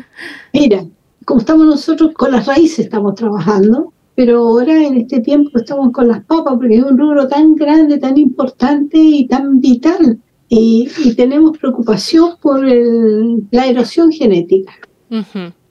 [0.54, 0.86] Mira,
[1.26, 6.08] como estamos nosotros con las raíces estamos trabajando, pero ahora en este tiempo estamos con
[6.08, 10.18] las papas porque es un rubro tan grande, tan importante y tan vital.
[10.48, 14.72] Y, tenemos preocupación por la erosión genética.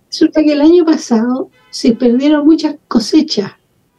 [0.08, 3.52] Resulta que el año pasado se perdieron muchas cosechas.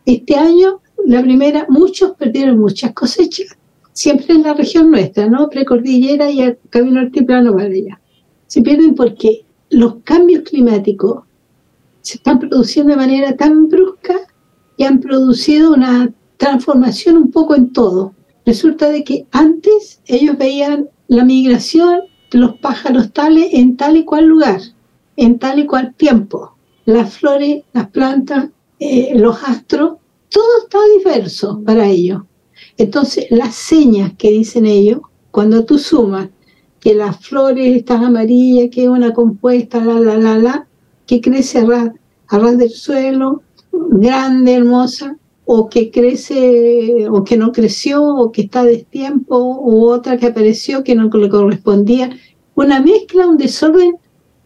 [0.06, 3.56] Este año, la primera, muchos perdieron muchas cosechas.
[3.92, 5.48] Siempre en la región nuestra, ¿no?
[5.48, 8.00] Precordillera y el camino altiplano para allá.
[8.46, 11.24] Se pierden porque los cambios climáticos
[12.02, 14.14] se están produciendo de manera tan brusca
[14.76, 18.14] y han producido una transformación un poco en todo.
[18.46, 24.04] Resulta de que antes ellos veían la migración de los pájaros tales en tal y
[24.04, 24.60] cual lugar
[25.16, 26.56] en tal y cual tiempo.
[26.84, 32.22] Las flores, las plantas, eh, los astros, todo está diverso para ellos.
[32.76, 35.00] Entonces, las señas que dicen ellos,
[35.30, 36.28] cuando tú sumas
[36.80, 40.66] que las flores están amarillas, que es una compuesta, la, la, la, la,
[41.06, 41.92] que crece a
[42.38, 43.42] ras, del suelo,
[43.72, 49.86] grande, hermosa, o que crece, o que no creció, o que está a destiempo, u
[49.86, 52.10] otra que apareció que no le correspondía.
[52.54, 53.96] Una mezcla, un desorden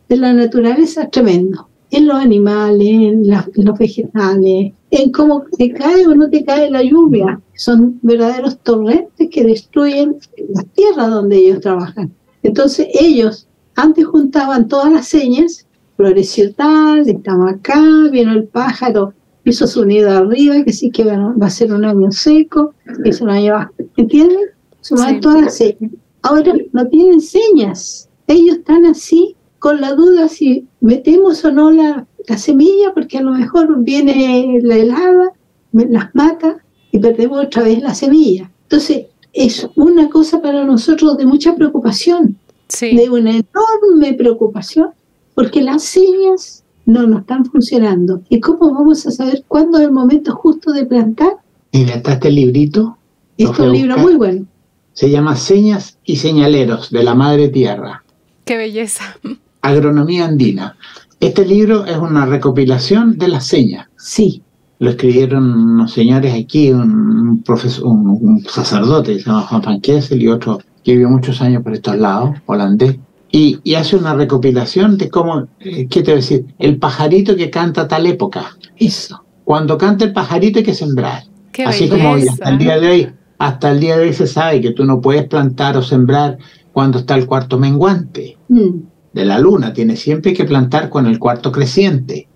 [0.08, 1.68] de la naturaleza es tremendo.
[1.90, 6.82] En los animales, en, los vegetales, en cómo te cae o no te cae la
[6.82, 7.40] lluvia.
[7.54, 10.16] Son verdaderos torrentes que destruyen
[10.48, 12.12] las tierras donde ellos trabajan.
[12.42, 13.46] Entonces ellos
[13.76, 15.66] antes juntaban todas las señas,
[15.96, 17.80] floreció tal, estaba acá,
[18.10, 19.12] vino el pájaro,
[19.44, 22.74] hizo su nido arriba, que sí que va a ser un año seco,
[23.04, 24.48] eso no lleva, ¿entienden?
[24.80, 25.92] Suman todas las señas.
[26.22, 29.35] Ahora no tienen señas, ellos están así
[29.66, 32.06] con la duda si metemos o no la,
[32.36, 35.32] semilla, porque a lo mejor viene la helada,
[35.72, 36.58] las mata
[36.92, 38.48] y perdemos otra vez la semilla.
[38.62, 42.38] Entonces, es una cosa para nosotros de mucha preocupación,
[42.80, 44.90] de una enorme preocupación,
[45.34, 48.22] porque las señas no nos están funcionando.
[48.28, 51.38] ¿Y cómo vamos a saber cuándo es el momento justo de plantar?
[51.72, 52.98] Está este librito.
[53.36, 54.46] Este es un libro muy bueno.
[54.92, 58.04] Se llama Señas y Señaleros de la Madre Tierra.
[58.44, 59.18] Qué belleza
[59.66, 60.76] agronomía andina.
[61.20, 63.88] Este libro es una recopilación de las señas.
[63.96, 64.42] Sí.
[64.78, 70.22] Lo escribieron unos señores aquí, un, profesor, un, sacerdote que se llama Juan Van Kessel
[70.22, 72.96] y otro que vivió muchos años por estos lados, holandés,
[73.32, 76.46] y, y, hace una recopilación de cómo, eh, ¿qué te voy a decir?
[76.58, 78.56] El pajarito que canta tal época.
[78.76, 79.24] Eso.
[79.44, 81.24] Cuando canta el pajarito hay que sembrar.
[81.50, 84.28] Qué Así como hoy, hasta el día de hoy, hasta el día de hoy se
[84.28, 86.38] sabe que tú no puedes plantar o sembrar
[86.72, 88.82] cuando está el cuarto menguante Mm.
[89.16, 89.72] De la luna.
[89.72, 92.28] Tienes siempre que plantar con el cuarto creciente.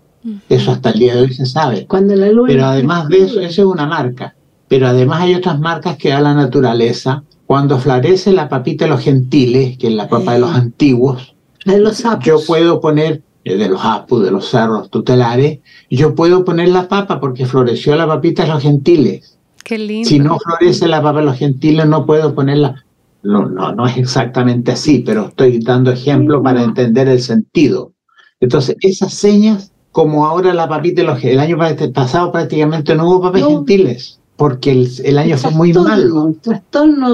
[0.48, 1.86] Eso hasta el día de hoy se sabe.
[1.86, 2.48] Cuando la luna.
[2.48, 4.34] Pero además de eso, eso es una marca.
[4.66, 7.22] Pero además hay otras marcas que da la naturaleza.
[7.44, 11.34] Cuando florece la papita de los gentiles, que es la papa de los antiguos,
[11.66, 12.24] de los sapos.
[12.24, 15.58] yo puedo poner, eh, de los apus, de los cerros tutelares,
[15.90, 19.36] yo puedo poner la papa porque floreció la papita de los gentiles.
[19.64, 20.08] Qué lindo.
[20.08, 22.84] Si no florece la papa de los gentiles, no puedo ponerla.
[23.22, 27.92] No, no, no es exactamente así, pero estoy dando ejemplo para entender el sentido.
[28.40, 31.58] Entonces, esas señas, como ahora la papita el año
[31.92, 33.48] pasado prácticamente no hubo papas No.
[33.50, 36.34] gentiles, porque el, el año fue muy malo.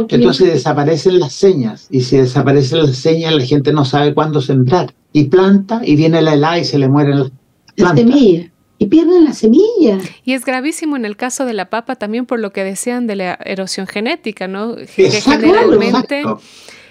[0.09, 4.95] Entonces desaparecen las señas, y si desaparecen las señas, la gente no sabe cuándo sembrar.
[5.13, 7.29] Y planta, y viene la helada y se le mueren las
[7.77, 8.05] la plantas.
[8.05, 8.53] semilla.
[8.79, 9.99] Y pierden la semilla.
[10.25, 13.17] Y es gravísimo en el caso de la papa también por lo que decían de
[13.17, 14.77] la erosión genética, ¿no?
[14.77, 16.41] Que Exacto, generalmente exacto.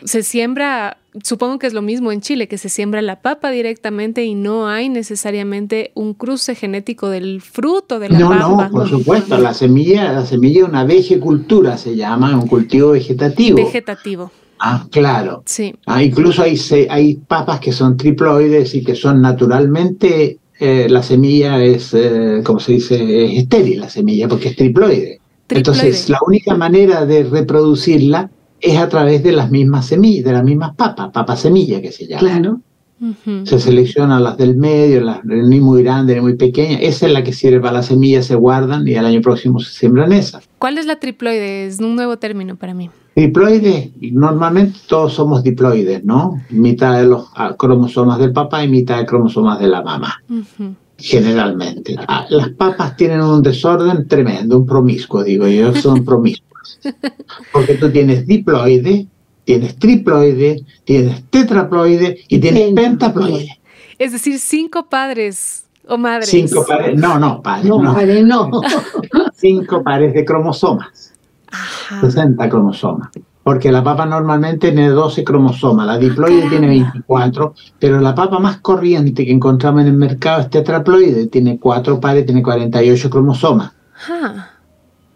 [0.04, 4.26] se siembra, supongo que es lo mismo en Chile, que se siembra la papa directamente
[4.26, 8.66] y no hay necesariamente un cruce genético del fruto de la No, papa.
[8.68, 13.58] no, por supuesto, la semilla, la semilla es una vegecultura, se llama, un cultivo vegetativo.
[13.58, 15.44] Vegetativo, ah, claro.
[15.46, 15.76] sí.
[15.86, 21.04] Ah, incluso hay, se- hay papas que son triploides y que son naturalmente, eh, la
[21.04, 25.20] semilla es, eh, como se dice, es estéril la semilla porque es triploide.
[25.50, 28.30] Entonces, la única manera de reproducirla
[28.62, 32.08] es a través de las mismas semillas, de las mismas papas, papa semilla que se
[32.08, 32.20] llama.
[32.20, 32.62] Claro.
[33.44, 36.80] Se seleccionan las del medio, las ni muy grandes ni muy pequeñas.
[36.82, 39.72] Esa es la que sirve para las semillas, se guardan y al año próximo se
[39.78, 40.48] siembran esas.
[40.58, 41.68] ¿Cuál es la triploide?
[41.68, 42.90] Es un nuevo término para mí.
[43.16, 46.42] Diploides, normalmente todos somos diploides, ¿no?
[46.50, 50.22] Mitad de los ah, cromosomas del papá y mitad de cromosomas de la mamá,
[50.98, 51.96] generalmente.
[52.08, 56.80] Ah, Las papas tienen un desorden tremendo, un promiscuo, digo yo, son promiscuos.
[57.54, 59.08] Porque tú tienes diploide,
[59.46, 63.60] tienes triploide, tienes tetraploide y tienes pentaploide.
[63.98, 66.30] Es decir, cinco padres o madres.
[66.30, 67.94] Cinco pares, no, no, pares, No, no.
[67.94, 68.52] padre, no.
[69.36, 71.14] Cinco pares de cromosomas.
[71.64, 72.02] Ajá.
[72.02, 73.10] 60 cromosomas.
[73.44, 76.50] Porque la papa normalmente tiene 12 cromosomas, la diploide caramba.
[76.50, 81.60] tiene 24, pero la papa más corriente que encontramos en el mercado es tetraploide, tiene
[81.60, 83.72] 4 pares, tiene 48 cromosomas.
[83.96, 84.52] Ajá.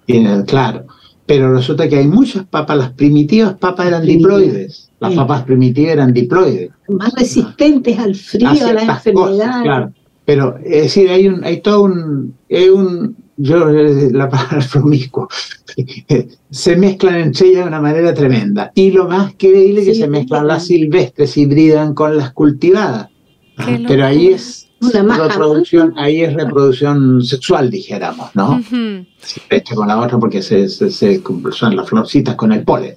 [0.05, 0.85] Tiene, claro.
[1.25, 4.89] Pero resulta que hay muchas papas, las primitivas papas eran diploides.
[4.99, 6.71] Las papas primitivas eran diploides.
[6.87, 9.47] Más resistentes al frío, a a la ciertas enfermedad.
[9.47, 9.93] cosas, claro.
[10.25, 15.27] Pero es decir, hay un, hay todo un, hay un yo la palabra promiscuo,
[16.51, 18.71] se mezclan entre ellas de una manera tremenda.
[18.75, 23.09] Y lo más increíble es que se mezclan las silvestres, se hibridan con las cultivadas.
[23.57, 28.51] Ah, Pero ahí es Una maja, reproducción, ahí es reproducción sexual, dijéramos, ¿no?
[28.59, 29.05] Ujú.
[29.19, 31.21] Silvestre con la otra porque se, se- se-
[31.51, 32.95] son las florcitas con el polen.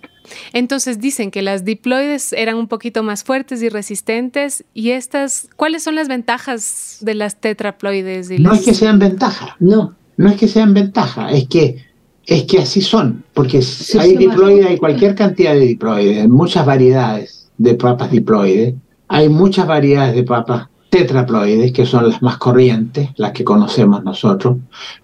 [0.53, 4.65] Entonces dicen que las diploides eran un poquito más fuertes y resistentes.
[4.73, 8.31] ¿Y estas, cuáles son las ventajas de las tetraploides?
[8.31, 11.77] Y No las- es que sean ventaja, No, no es que sean ventaja, es que
[12.25, 17.51] es que así son, porque Sí, hay diploides, hay cualquier cantidad de diploides, muchas variedades
[17.59, 18.75] de papas diploides,
[19.09, 24.59] hay muchas variedades de papas tetraploides, que son las más corrientes, las que conocemos nosotros,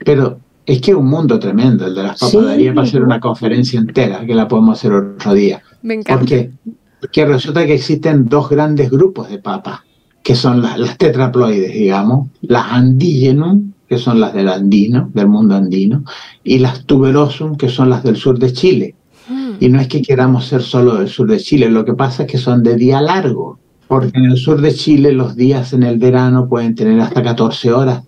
[0.04, 2.40] pero es que es un mundo tremendo el de las papas, Sí.
[2.40, 5.60] daría para hacer una conferencia entera, que la podemos hacer otro día.
[5.82, 6.46] Me encanta.
[7.00, 9.80] Porque resulta que existen dos grandes grupos de papas,
[10.22, 15.54] que son las, las tetraploides, digamos, las andigenum, que son las del andino, del mundo
[15.54, 16.04] andino,
[16.44, 18.94] y las tuberosum, que son las del sur de Chile.
[19.28, 19.52] Mm.
[19.60, 22.30] Y no es que queramos ser solo del sur de Chile, lo que pasa es
[22.30, 25.98] que son de día largo, porque en el sur de Chile los días en el
[25.98, 28.04] verano pueden tener hasta 14 horas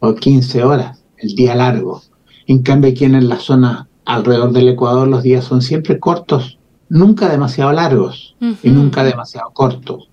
[0.00, 2.02] o 15 horas, el día largo.
[2.46, 7.30] En cambio aquí en la zona alrededor del Ecuador los días son siempre cortos, nunca
[7.30, 10.10] demasiado largos y nunca demasiado cortos.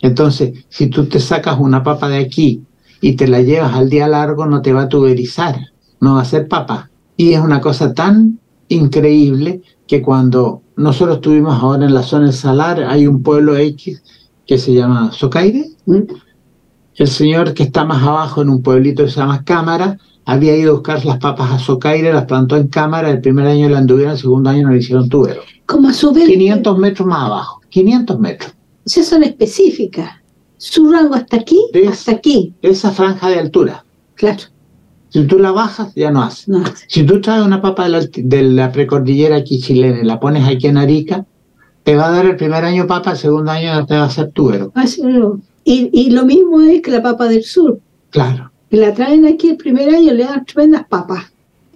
[0.00, 2.62] Entonces, si tú te sacas una papa de aquí
[3.00, 5.56] y te la llevas al día largo, no te va a tuberizar,
[6.00, 6.90] no va a ser papa.
[7.16, 12.34] Y es una cosa tan increíble que cuando nosotros estuvimos ahora en la zona del
[12.34, 14.02] Salar, hay un pueblo X
[14.46, 15.70] que se llama Socaire.
[15.86, 16.02] ¿Mm?
[16.96, 20.72] El señor que está más abajo en un pueblito que se llama Cámara, había ido
[20.72, 24.12] a buscar las papas a Socaire, las plantó en Cámara, el primer año la anduvieron,
[24.12, 25.42] el segundo año no le hicieron tubero.
[25.66, 28.54] como a su vez, 500 metros más abajo, 500 metros.
[28.84, 30.10] ya son específicas.
[30.58, 31.58] Su rango hasta aquí,
[31.88, 32.54] hasta aquí.
[32.62, 33.84] Esa franja de altura.
[34.14, 34.42] Claro.
[35.10, 36.50] Si tú la bajas, ya no hace.
[36.50, 36.64] No.
[36.88, 40.46] Si tú traes una papa de la, de la precordillera aquí chilena y la pones
[40.46, 41.24] aquí en Arica,
[41.84, 44.30] te va a dar el primer año papa, el segundo año te va a hacer
[44.32, 44.72] tubero.
[44.76, 47.78] Va a ser lo- Y, y lo mismo es que la papa del sur.
[48.10, 48.50] Claro.
[48.70, 51.24] La traen aquí el primer año, le dan tremendas papas.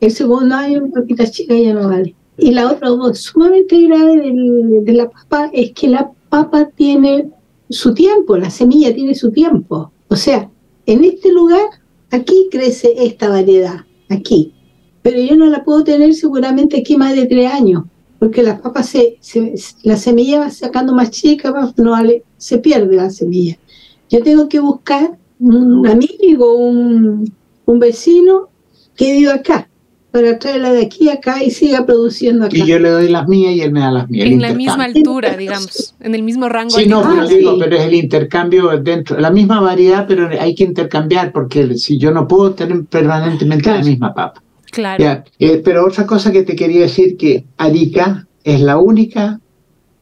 [0.00, 2.14] El segundo año, papita chica ya no vale.
[2.36, 7.28] Y la otra cosa sumamente grave del- de la papa es que la papa tiene
[7.70, 9.92] su tiempo, la semilla tiene su tiempo.
[10.08, 10.50] O sea,
[10.86, 11.66] en este lugar,
[12.10, 14.52] aquí crece esta variedad, aquí.
[15.02, 17.84] Pero yo no la puedo tener seguramente aquí más de tres años,
[18.18, 21.94] porque la papa se, se- la semilla va sacando más chica, no
[22.36, 23.56] se pierde la semilla.
[24.10, 27.32] Yo tengo que buscar un amigo, un,
[27.64, 28.48] un vecino
[28.94, 29.69] que viva acá,
[30.10, 32.56] para traerla de aquí a acá y siga produciendo acá.
[32.56, 34.26] Y yo le doy las mías y él me da las mías.
[34.26, 36.70] En la misma altura, digamos, en el mismo rango.
[36.70, 37.60] Sí, no, pero Ah, digo, sí.
[37.62, 42.10] pero es el intercambio dentro, la misma variedad, pero hay que intercambiar, porque si yo
[42.10, 44.42] no puedo tener permanentemente la misma papa.
[44.72, 45.02] Claro.
[45.02, 49.40] Ya, eh, pero otra cosa que te quería decir que Arica es la única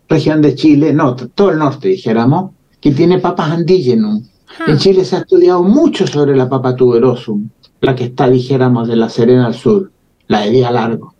[0.09, 4.22] región de Chile, no, todo el norte dijéramos, que tiene papas andigenum.
[4.60, 7.48] Ah, En Chile se ha estudiado mucho sobre la papa tuberosum,
[7.80, 9.90] la que está, dijéramos, de la Serena al sur,
[10.29, 11.15] la de día largo.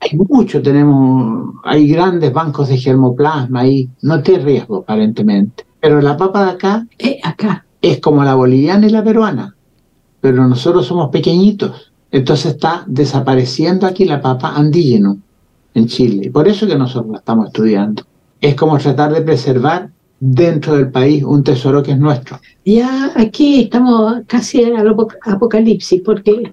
[0.00, 5.64] Hay mucho, tenemos, hay grandes bancos de germoplasma ahí, no te riesgo aparentemente.
[5.80, 7.64] Pero la papa de acá Eh, acá.
[7.80, 9.54] es como la boliviana y la peruana,
[10.20, 11.92] pero nosotros somos pequeñitos.
[12.10, 15.18] Entonces está desapareciendo aquí la papa andígeno
[15.74, 16.26] en Chile.
[16.26, 18.02] Y por eso que nosotros la estamos estudiando.
[18.40, 19.88] Es como tratar de preservar
[20.20, 22.38] dentro del país un tesoro que es nuestro.
[22.64, 26.52] Ya aquí estamos casi al apo- apocalipsis, porque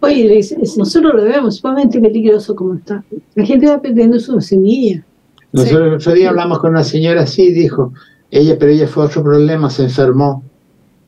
[0.00, 3.04] oye, es- es- nosotros lo vemos sumamente peligroso como está.
[3.34, 5.04] La gente va perdiendo su semilla.
[5.52, 7.92] Nosotros el otro día hablamos con una señora así y dijo,
[8.30, 10.42] ella, pero ella fue otro problema, se enfermó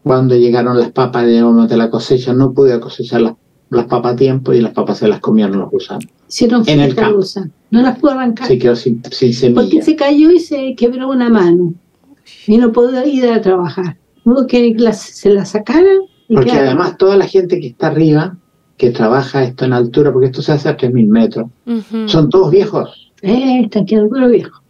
[0.03, 3.35] cuando llegaron las papas digamos, de la cosecha, no pude cosechar las,
[3.71, 6.05] las papas a tiempo y las papas se las comieron los gusanos.
[6.29, 7.21] Hicieron En el campo.
[7.71, 8.47] No las pudo arrancar.
[8.47, 9.83] Se quedó sin, sin porque semilla.
[9.85, 11.73] se cayó y se quebró una mano.
[12.47, 13.97] Y no pudo ir a trabajar.
[14.25, 16.01] Hubo que se la sacaran.
[16.29, 16.69] Y Porque quedaron.
[16.69, 18.37] además toda la gente que está arriba,
[18.77, 22.09] que trabaja esto en altura, porque esto se hace a 3.000 metros, Ujú.
[22.09, 24.61] son todos viejos, Eh, están quedando puro viejo.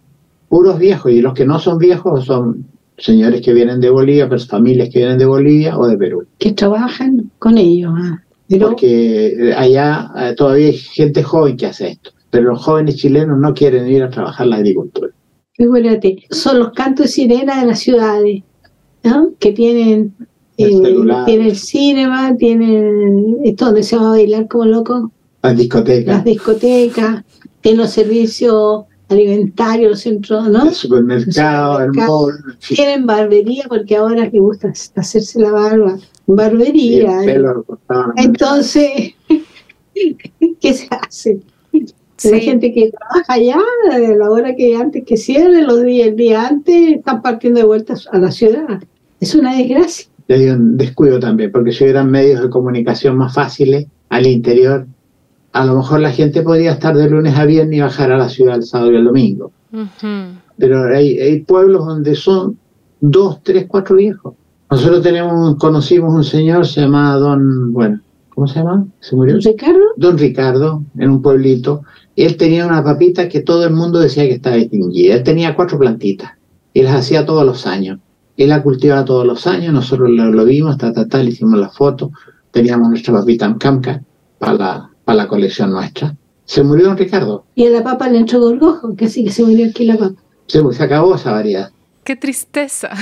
[0.49, 2.67] puros viejos, y los que no son viejos son
[2.99, 6.25] señores que vienen de Bolivia, pero familias que vienen de Bolivia o de Perú.
[6.39, 7.93] Que trabajan con ellos.
[7.97, 8.21] ah.
[8.49, 12.97] Pero Porque eh, allá eh, todavía hay gente joven que hace esto, pero los jóvenes
[12.97, 15.09] chilenos no quieren ir a trabajar la agricultura.
[15.55, 18.43] Figúrate, son los cantos de sirena de las ciudades,
[19.03, 19.31] ¿no?
[19.41, 20.15] que tienen,
[20.57, 21.25] El celular.
[21.27, 25.11] tienen cinema, tienen esto donde se va a bailar como loco,
[25.43, 27.25] Las discotecas, las discotecas,
[27.61, 30.69] tienen los servicios alimentarios, los centros, ¿no?
[30.69, 32.21] el supermercado, el supermercado.
[32.27, 35.97] mall, en fin, Tienen barbería porque ahora les gusta hacerse la barba.
[35.99, 37.23] y el Barbería.
[37.23, 37.27] ¿eh?
[37.27, 37.67] pelo.
[38.17, 39.13] Entonces,
[40.61, 41.41] ¿qué se hace?
[41.73, 41.81] La
[42.17, 42.41] Sí.
[42.41, 43.59] gente que trabaja allá,
[43.93, 47.67] a la hora que antes que cierre, los días, el día antes, están partiendo de
[47.67, 48.83] vuelta a la ciudad.
[49.21, 50.07] Es una desgracia.
[50.27, 54.87] Y hay un descuido también, porque si hubieran medios de comunicación más fáciles al interior,
[55.53, 58.29] a lo mejor la gente podría estar de lunes a viernes y bajar a la
[58.29, 59.53] ciudad el sábado y el domingo.
[60.57, 62.59] Pero hay, hay pueblos donde son
[63.01, 64.35] dos, tres, cuatro viejos.
[64.71, 68.87] Nosotros tenemos, conocimos un señor, se llamaba Don, bueno, ¿cómo se llama?
[69.01, 69.39] ¿Se murió?
[69.39, 71.83] Ricardo, Don Ricardo, en un pueblito.
[72.17, 75.15] Él tenía una papita que todo el mundo decía que estaba extinguida.
[75.15, 76.33] Él tenía cuatro plantitas
[76.73, 78.01] y las hacía todos los años.
[78.37, 81.59] Él la cultivaba todos los años, nosotros lo, lo vimos, ta, ta, ta, le hicimos
[81.59, 82.11] la foto.
[82.51, 84.03] Teníamos nuestra papita en Camca
[84.39, 86.15] para la, para la colección nuestra.
[86.45, 87.45] Se murió Don Ricardo.
[87.55, 90.15] y a la papa le entró gorgojo, que así que se murió aquí la papa.
[90.47, 91.71] Se, se acabó esa variedad.
[92.05, 92.91] Qué tristeza.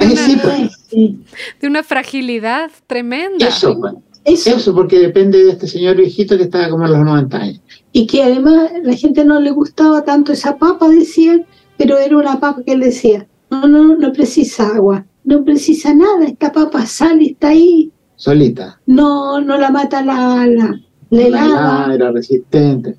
[0.00, 1.20] Eh, Una- sí, pues, sí.
[1.60, 3.46] de una fragilidad tremenda.
[3.48, 3.94] eso, pues.
[4.24, 4.56] Eso.
[4.56, 7.60] Eso porque depende de este señor viejito que estaba como en los 90 años.
[7.92, 11.46] Y que además la gente no le gustaba tanto esa papa, decían,
[11.76, 16.24] pero era una papa que él decía, no, no, no precisa agua, no precisa nada,
[16.26, 18.80] esta papa sale, está ahí, Solita.
[18.86, 21.94] no, no la mata la, la, la helada.
[21.94, 22.94] era resistente,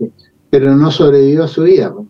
[0.49, 1.93] pero no sobrevivió a su vida.
[1.93, 2.07] pues.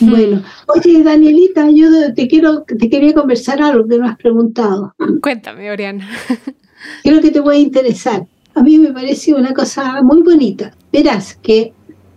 [0.00, 4.94] Bueno, oye Danielita, yo te quiero, te quería conversar algo que no has preguntado.
[5.22, 6.06] Cuéntame, Oriana.
[7.02, 8.26] Creo que te puede interesar.
[8.54, 10.74] A mí me parece una cosa muy bonita.
[10.92, 11.72] Verás que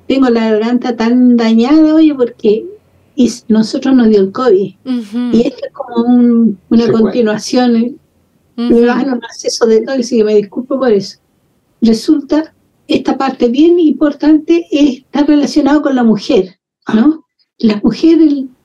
[0.08, 2.66] tengo la garganta tan dañada, oye, porque
[3.22, 4.76] y nosotros nos dio el COVID.
[5.34, 7.76] Y esto es como un- una continuación.
[7.76, 7.94] ¿eh?
[8.58, 8.74] Ujú.
[8.76, 11.18] Me van a un acceso de todo, así que me disculpo por eso.
[11.82, 12.54] Resulta,
[12.88, 16.60] esta parte bien importante está relacionada con la mujer,
[16.94, 17.26] ¿no?
[17.58, 18.18] La mujer,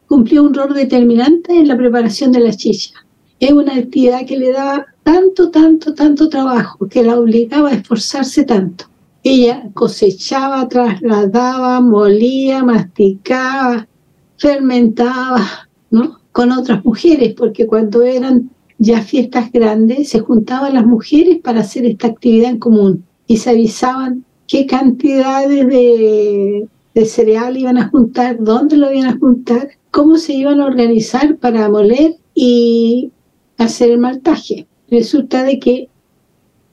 [0.07, 2.95] cumplía un rol determinante en la preparación de la chicha.
[3.41, 8.45] Es una actividad que le daba tanto, tanto, tanto trabajo, que la obligaba a esforzarse
[8.45, 8.85] tanto.
[9.25, 13.89] Ella cosechaba, trasladaba, molía, masticaba,
[14.37, 16.21] fermentaba, ¿no?
[16.33, 21.87] Con otras mujeres, porque cuando eran ya fiestas grandes se juntaban las mujeres para hacer
[21.87, 26.69] esta actividad en común y se avisaban qué cantidades de,
[27.07, 31.69] cereal iban a juntar, dónde lo iban a juntar, cómo se iban a organizar para
[31.69, 33.11] moler y
[33.59, 34.67] hacer el maltaje.
[34.91, 35.89] Resulta de que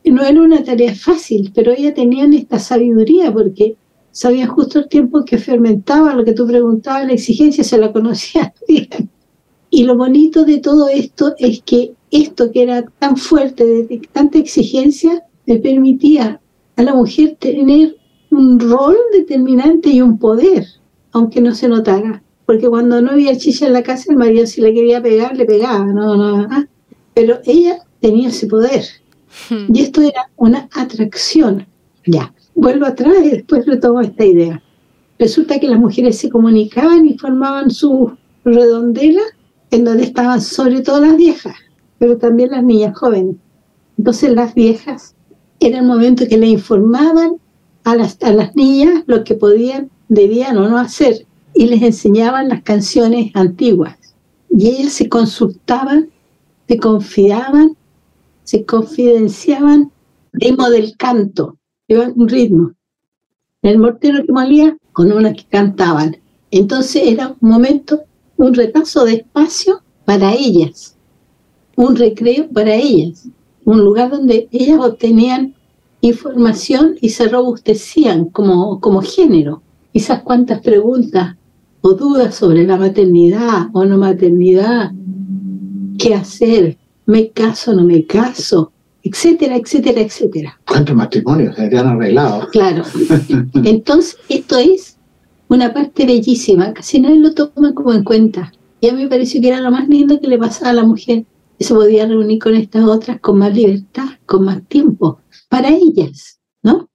[0.05, 3.75] no era una tarea fácil, pero ellas tenían esta sabiduría porque
[4.11, 8.51] sabían justo el tiempo que fermentaba, lo que tú preguntabas, la exigencia se la conocían
[8.67, 9.09] bien.
[9.69, 14.37] Y lo bonito de todo esto es que esto que era tan fuerte, de tanta
[14.37, 16.41] exigencia, le permitía
[16.75, 17.95] a la mujer tener
[18.31, 20.65] un rol determinante y un poder,
[21.13, 22.21] aunque no se notara.
[22.45, 25.45] Porque cuando no había chicha en la casa, el marido si le quería pegar, le
[25.45, 26.65] pegaba, no, no, ah.
[27.13, 28.83] pero ella tenía ese poder.
[29.49, 29.73] Hmm.
[29.73, 31.65] Y esto era una atracción.
[32.05, 34.61] Ya, vuelvo atrás y después retomo esta idea.
[35.17, 38.15] Resulta que las mujeres se comunicaban y formaban su
[38.45, 39.23] redondela
[39.71, 41.55] en donde estaban sobre todo las viejas,
[41.97, 43.35] pero también las niñas jóvenes.
[43.97, 45.15] Entonces las viejas
[45.59, 47.37] era el momento que le informaban
[47.83, 51.25] a las, a las niñas lo que podían, debían o no hacer
[51.55, 53.97] y les enseñaban las canciones antiguas.
[54.51, 56.11] Y ellas se consultaban,
[56.67, 57.75] se confiaban,
[58.43, 59.91] se confidenciaban
[60.31, 61.57] ritmo del canto,
[61.91, 62.71] llevan un ritmo.
[63.61, 66.17] El mortero que molía con unas que cantaban.
[66.49, 68.01] Entonces era un momento
[68.37, 70.97] un repaso de espacio para ellas,
[71.75, 73.27] un recreo para ellas,
[73.65, 75.53] un lugar donde ellas obtenían
[76.01, 79.61] información y se robustecían como, como género.
[79.93, 81.35] Esas cuantas preguntas
[81.81, 84.91] o dudas sobre la maternidad o no maternidad,
[85.99, 88.71] qué hacer, me caso, no me caso,
[89.03, 90.59] etcétera, etcétera, etcétera.
[90.67, 92.47] ¿Cuántos matrimonios se habían arreglado?
[92.51, 92.83] Claro.
[93.63, 94.97] Entonces, esto es
[95.47, 98.53] una parte bellísima, casi nadie lo toma como en cuenta.
[98.79, 100.85] Y a mí me pareció que era lo más lindo que le pasaba a la
[100.85, 101.25] mujer,
[101.57, 105.19] que se podía reunir con estas otras con más libertad, con más tiempo,
[105.49, 106.89] para ellas, ¿no?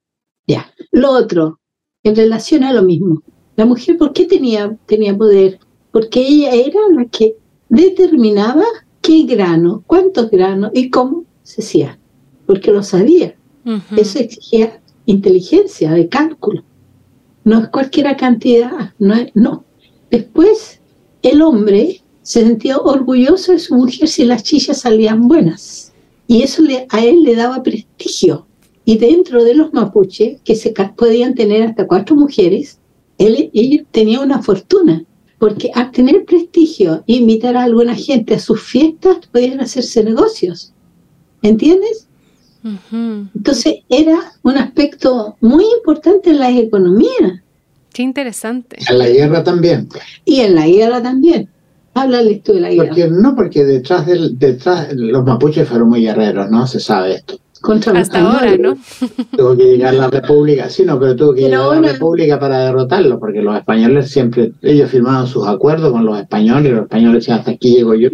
[0.46, 0.72] Ya.
[0.90, 1.60] Lo otro,
[2.02, 3.22] en relación a lo mismo,
[3.56, 5.58] la mujer, ¿por qué tenía, tenía poder?
[5.90, 7.36] Porque ella era la que
[7.68, 8.64] determinaba
[9.02, 11.98] qué grano, cuántos granos y cómo se hacía,
[12.46, 13.34] porque lo sabía.
[13.96, 16.62] Eso exigía inteligencia de cálculo
[17.46, 19.64] no es cualquier cantidad, no, no.
[20.10, 20.80] Después,
[21.22, 25.92] el hombre se sentía orgulloso de su mujer si las chillas salían buenas.
[26.26, 28.48] Y eso le, a él le daba prestigio.
[28.84, 32.80] Y dentro de los mapuches, que se podían tener hasta cuatro mujeres,
[33.18, 33.52] él,
[33.92, 35.04] tenía una fortuna.
[35.38, 40.72] Porque al tener prestigio e invitar a alguna gente a sus fiestas, podían hacerse negocios.
[41.46, 42.08] ¿Entiendes?
[43.34, 47.42] Entonces era un aspecto muy importante en la economía.
[47.92, 48.78] Qué interesante.
[48.90, 49.88] En la guerra también.
[50.24, 51.48] Y en la guerra también.
[51.94, 52.88] Háblale tú de la guerra.
[52.88, 56.66] Porque, no, porque detrás, del, detrás los mapuches fueron muy guerreros, ¿no?
[56.66, 57.38] Se sabe esto.
[57.60, 58.76] Contra Hasta ahora, ¿no?
[59.36, 63.18] tuvo que llegar la república, sí, no, pero tuvo que llegar la república para derrotarlo,
[63.18, 67.38] porque los españoles siempre, ellos firmaban sus acuerdos con los españoles, y los españoles decían,
[67.38, 68.10] hasta aquí llego yo,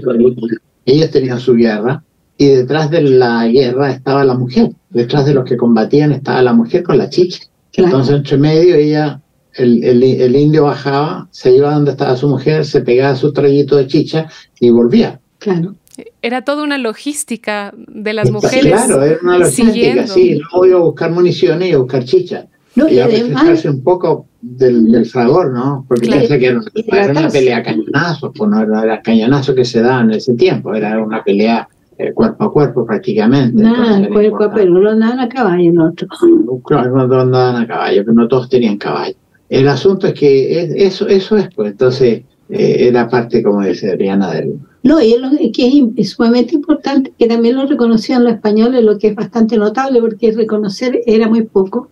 [0.86, 2.04] ellos tenían su guerra,
[2.43, 6.52] y detrás de la guerra estaba la mujer, detrás de los que combatían estaba la
[6.52, 7.44] mujer con la chicha.
[7.74, 9.20] Entonces, entre medio, ella,
[9.55, 13.86] el, el, indio bajaba, se iba donde estaba su mujer, se pegaba su trayito de
[13.86, 14.27] chicha
[14.59, 15.20] y volvía.
[15.39, 15.77] Claro.
[16.20, 18.73] Era toda una logística de las mujeres.
[18.73, 20.35] Claro, era una logística, sí.
[20.35, 22.47] Luego iba a buscar municiones y a buscar chicha.
[22.74, 25.85] No, y, a además, un poco del, del fragor, ¿no?
[25.86, 29.81] Porque piensa que era, una pelea a cañonazos, pues no era, era cañonazo que se
[29.81, 33.62] daba en ese tiempo, era una pelea eh, cuerpo a cuerpo prácticamente.
[33.62, 36.19] Nada, cuerpo a cuerpo, no andaban a caballo nosotros.
[36.64, 39.14] Claro, no andaban a caballo, pero no todos tenían caballo.
[39.48, 44.32] El asunto es que eso, eso es, pues, entonces eh, era parte, como dice Adriana,
[44.32, 44.59] del...
[44.82, 45.20] No, y es,
[45.55, 50.01] que es sumamente importante, que también lo reconocían los españoles, lo que es bastante notable,
[50.01, 51.90] porque reconocer era muy poco.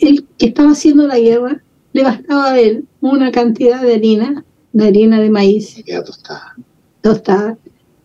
[0.00, 1.62] El que estaba haciendo la guerra,
[1.92, 5.82] le bastaba a él una cantidad de harina, de harina de maíz.
[6.04, 6.56] tostada.
[7.00, 7.58] Tostada.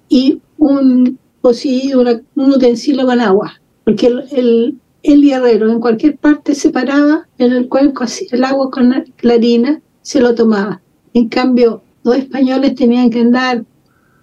[0.10, 1.18] Y un
[1.54, 3.54] sí un utensilio con agua,
[3.84, 8.70] porque el, el, guerrero en cualquier parte se paraba en el cuenco, así, el agua
[8.72, 8.90] con
[9.22, 10.82] la harina, se lo tomaba.
[11.14, 13.66] En cambio, los españoles tenían que andar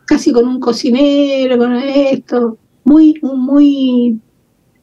[0.07, 4.19] casi con un cocinero, con esto, muy, muy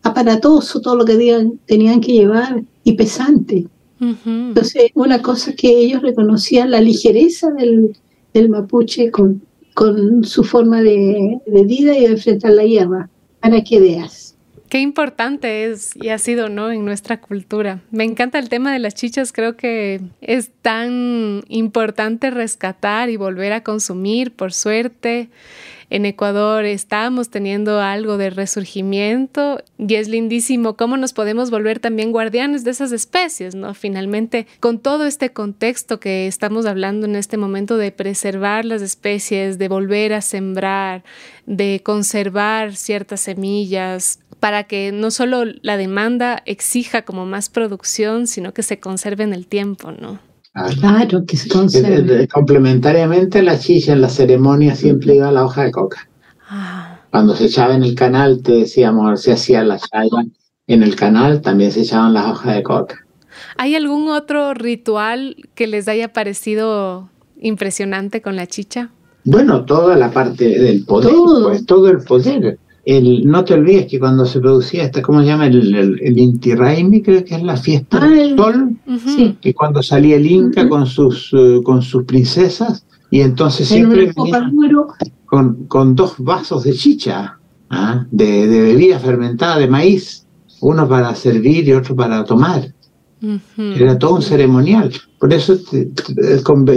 [0.04, 3.68] aparatoso todo lo que tenían que llevar y pesante.
[4.00, 7.96] Entonces, una cosa que ellos reconocían, la ligereza del,
[8.34, 13.80] del mapuche con, con su forma de, vida y de enfrentar la guerra, para que
[13.80, 14.36] veas.
[14.70, 16.72] Qué importante es y ha sido, ¿no?
[16.72, 17.82] En nuestra cultura.
[17.92, 23.52] Me encanta el tema de las chichas, creo que es tan importante rescatar y volver
[23.52, 25.30] a consumir, por suerte.
[25.92, 32.14] En Ecuador estamos teniendo algo de resurgimiento y es lindísimo cómo nos podemos volver también
[32.14, 33.74] guardianes de esas especies, ¿no?
[33.74, 39.58] Finalmente, con todo este contexto que estamos hablando en este momento de preservar las especies,
[39.58, 41.04] de volver a sembrar,
[41.46, 48.54] de conservar ciertas semillas, para que no solo la demanda exija como más producción, sino
[48.54, 50.31] que se conserve en el tiempo, ¿no?
[50.54, 52.28] Claro, que se conserve.
[52.28, 56.10] Complementariamente la chicha en la ceremonia siempre iba la hoja de coca.
[56.50, 57.00] Ah.
[57.10, 60.26] Cuando se echaba en el canal, te decíamos, se hacía la chaya
[60.68, 63.06] en el canal, también se echaban las hojas de coca.
[63.58, 67.10] ¿Hay algún otro ritual que les haya parecido
[67.40, 68.92] impresionante con la chicha?
[69.24, 71.14] Bueno, toda la parte del poder,
[71.44, 75.28] pues todo el poder el, no te olvides que cuando se producía esta, ¿cómo se
[75.28, 75.48] llama?
[75.48, 78.76] El, el, Inti Raimi, creo que es la fiesta del sol,
[79.42, 84.50] y cuando salía el Inca con, sus, uh, con sus princesas, y entonces siempre venía
[85.26, 87.38] con, con, dos vasos de chicha,
[87.70, 88.06] ¿ah?
[88.10, 90.26] de, de, bebida fermentada de maíz,
[90.62, 92.74] uno para servir y otro para tomar.
[93.56, 94.92] Era todo un ceremonial.
[95.20, 95.56] Por eso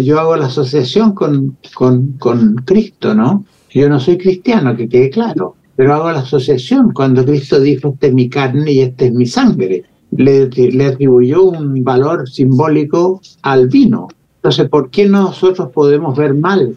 [0.02, 3.46] yo hago la asociación con, con, con Cristo, ¿no?
[3.72, 8.06] Yo no soy cristiano, que quede claro pero hago la asociación cuando Cristo dijo, esta
[8.06, 9.84] es mi carne y esta es mi sangre.
[10.12, 14.08] Le, le atribuyó un valor simbólico al vino.
[14.36, 16.76] Entonces, ¿por qué nosotros podemos ver mal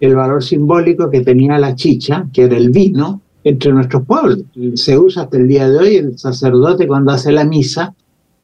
[0.00, 4.38] el valor simbólico que tenía la chicha, que era el vino, entre nuestros pueblos?
[4.74, 7.94] Se usa hasta el día de hoy, el sacerdote cuando hace la misa,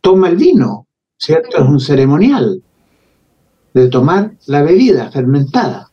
[0.03, 0.87] toma el vino,
[1.17, 1.57] ¿cierto?
[1.57, 2.63] Es un ceremonial
[3.73, 5.86] de tomar la bebida fermentada.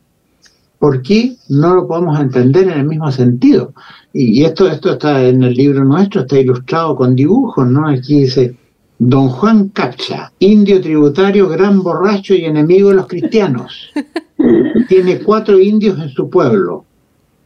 [0.78, 3.72] ¿Por qué no lo podemos entender en el mismo sentido?
[4.12, 7.88] Y esto, esto está en el libro nuestro, está ilustrado con dibujos, ¿no?
[7.88, 8.56] Aquí dice,
[8.98, 13.90] Don Juan Capcha, indio tributario, gran borracho y enemigo de los cristianos.
[14.88, 16.84] Tiene cuatro indios en su pueblo.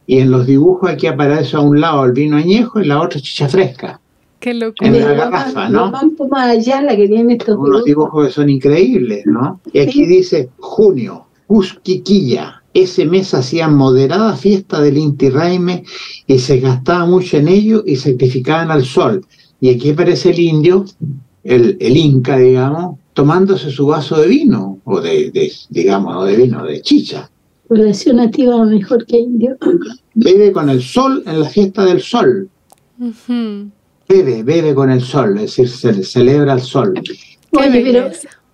[0.05, 3.19] Y en los dibujos aquí aparece a un lado el vino añejo y la otra
[3.19, 3.99] chicha fresca.
[4.39, 4.89] Qué locura.
[4.89, 5.91] En la garrafa, ¿no?
[6.35, 9.59] allá la que tiene estos Unos dibujos que son increíbles, ¿no?
[9.73, 15.83] Y aquí dice junio, Cusquiquilla, ese mes hacían moderada fiesta del Inti Raime
[16.27, 19.25] y se gastaba mucho en ello y sacrificaban al sol.
[19.61, 20.85] Y aquí aparece el indio,
[21.43, 26.63] el, el inca, digamos, tomándose su vaso de vino, o de, digamos, no de vino,
[26.63, 27.29] de chicha.
[27.67, 29.57] Población nativa mejor que indio.
[30.15, 32.49] Bebe con el sol en la fiesta del sol.
[34.07, 36.93] Bebe, bebe con el sol, es decir, se celebra el sol.
[37.51, 38.09] Oye, pero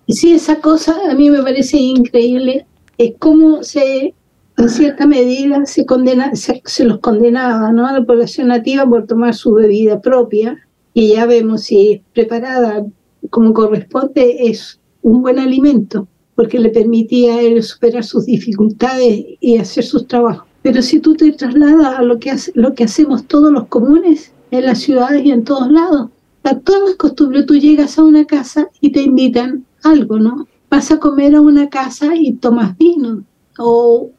[0.08, 2.66] sí, esa cosa a mí me parece increíble
[2.98, 4.14] es como se,
[4.56, 7.86] en cierta medida, se, condena, se, los condenaba ¿no?
[7.86, 10.58] a la población nativa por tomar su bebida propia,
[10.94, 12.86] y ya vemos si es preparada
[13.30, 19.58] como corresponde, es un buen alimento, porque le permitía a él superar sus dificultades y
[19.58, 20.46] hacer sus trabajos.
[20.62, 24.32] Pero si tú te trasladas a lo que, hace, lo que hacemos todos los comunes,
[24.50, 26.10] en las ciudades y en todos lados,
[26.44, 30.46] a todas las costumbres, tú llegas a una casa y te invitan algo, ¿no?
[30.70, 33.24] Vas a comer a una casa y tomas vino
[33.58, 34.10] o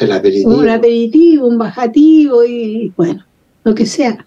[0.00, 3.24] un aperitivo, un bajativo y bueno,
[3.62, 4.26] lo que sea.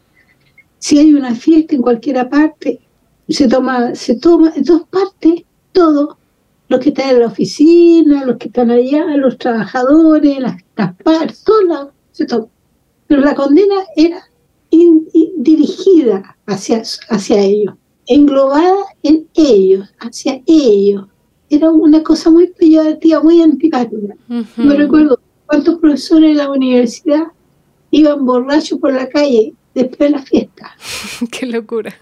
[0.80, 2.80] Si hay una fiesta en cualquier parte,
[3.28, 6.18] se toma, se toma en dos partes todo.
[6.70, 10.62] Los que están en la oficina, los que están allá, los trabajadores, las,
[11.04, 12.48] partes, todo se toma.
[13.08, 14.22] Pero la condena era
[14.70, 17.74] dirigida hacia, hacia ellos,
[18.06, 21.06] englobada en ellos, hacia ellos
[21.50, 24.16] era una cosa muy peyorativa, muy antipática.
[24.58, 27.28] Me recuerdo cuántos profesores de la universidad
[27.92, 30.72] iban borrachos por la calle después de la fiesta.
[31.32, 31.94] Qué locura.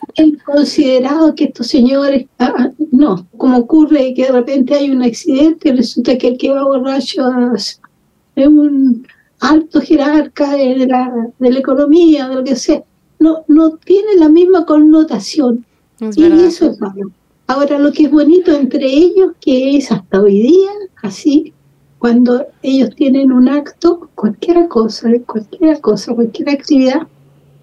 [0.45, 5.69] Considerado que estos señores, ah, ah, no, como ocurre que de repente hay un accidente
[5.69, 7.23] y resulta que el que va borracho
[7.55, 9.05] es un
[9.39, 12.81] alto jerarca de la, de la economía, de lo que sea,
[13.19, 15.65] no, no tiene la misma connotación.
[15.99, 17.11] y eso es malo.
[17.47, 20.71] Ahora, lo que es bonito entre ellos, que es hasta hoy día,
[21.03, 21.53] así,
[21.99, 27.07] cuando ellos tienen un acto, cualquier cosa, cualquier cosa, cualquier actividad,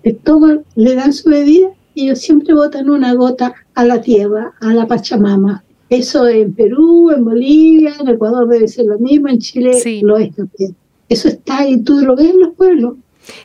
[0.05, 4.55] le toman, le dan su bebida y ellos siempre botan una gota a la tierra,
[4.61, 5.65] a la Pachamama.
[5.89, 9.73] Eso en Perú, en Bolivia, en Ecuador debe ser lo mismo, en Chile
[10.03, 10.75] lo es también.
[11.09, 12.95] Eso está y tú lo ves en los pueblos.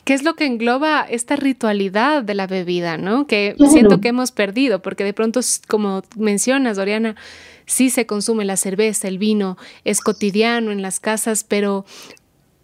[0.03, 3.27] ¿Qué es lo que engloba esta ritualidad de la bebida, no?
[3.27, 7.15] Que siento que hemos perdido, porque de pronto, como mencionas, Doriana,
[7.65, 11.85] sí se consume la cerveza, el vino, es cotidiano en las casas, pero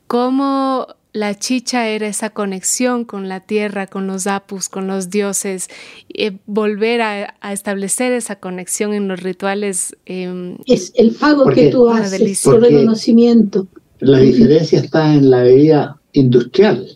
[0.08, 5.68] ¿cómo la chicha era esa conexión con la tierra, con los apus, con los dioses,
[6.12, 9.96] eh, volver a, establecer esa conexión en los rituales.
[10.08, 13.68] Em, es el pago que tú haces, el reconocimiento.
[14.00, 16.96] La diferencia está en la bebida industrial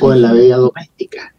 [0.00, 1.34] o en la bebida doméstica,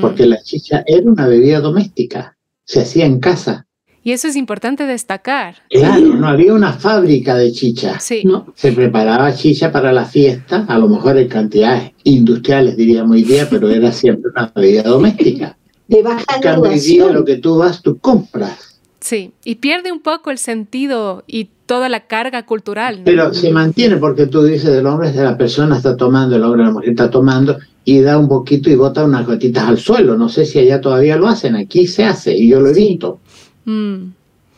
[0.00, 3.66] porque la chicha era una bebida doméstica, se hacía en casa.
[4.02, 5.56] Y eso es importante destacar.
[5.68, 7.98] Claro, no había una fábrica de chicha.
[7.98, 8.22] Sí.
[8.24, 8.52] No.
[8.54, 13.48] Se preparaba chicha para la fiesta, a lo mejor en cantidades industriales, diríamos hoy día,
[13.50, 15.58] pero era siempre una bebida doméstica.
[15.88, 16.24] De baja
[16.56, 18.75] hoy día lo que tú vas, tú compras.
[19.06, 23.02] Sí, y pierde un poco el sentido y toda la carga cultural.
[23.04, 26.64] Pero se mantiene porque tú dices del hombre, de la persona está tomando, el hombre,
[26.64, 30.16] la mujer está tomando y da un poquito y bota unas gotitas al suelo.
[30.16, 33.20] No sé si allá todavía lo hacen, aquí se hace y yo lo he visto.
[33.64, 34.06] Mm.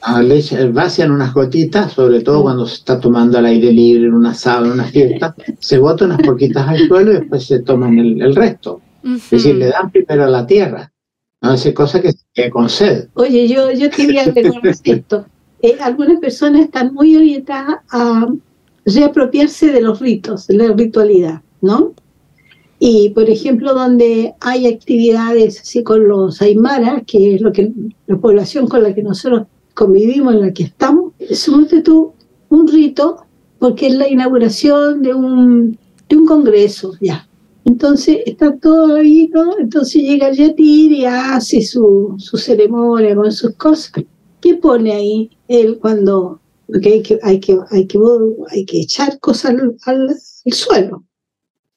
[0.00, 4.14] A leche, vacian unas gotitas, sobre todo cuando se está tomando al aire libre en
[4.14, 7.98] una sala, en una fiesta, se botan unas poquitas al suelo y después se toman
[7.98, 8.80] el, resto.
[9.04, 10.90] Es decir, le dan primero a la tierra.
[11.40, 13.08] No hace cosa que se con sed.
[13.14, 15.26] Oye, yo, yo quería agregar esto.
[15.60, 18.28] Eh, algunas personas están muy orientadas a
[18.86, 21.94] reapropiarse de los ritos, de la ritualidad, ¿no?
[22.78, 27.72] Y, por ejemplo, donde hay actividades así con los aymaras, que es lo que
[28.06, 32.12] la población con la que nosotros convivimos, en la que estamos, sumonte tú
[32.50, 33.24] un rito,
[33.58, 35.76] porque es la inauguración de un,
[36.08, 37.27] de un congreso, ya.
[37.68, 39.58] Entonces está todo ahí, ¿no?
[39.58, 43.92] Entonces llega el yatir y hace su, su ceremonia con sus cosas.
[44.40, 47.98] ¿Qué pone ahí él cuando porque hay que, hay que, hay que,
[48.50, 50.16] hay que echar cosas al, al
[50.50, 51.04] suelo?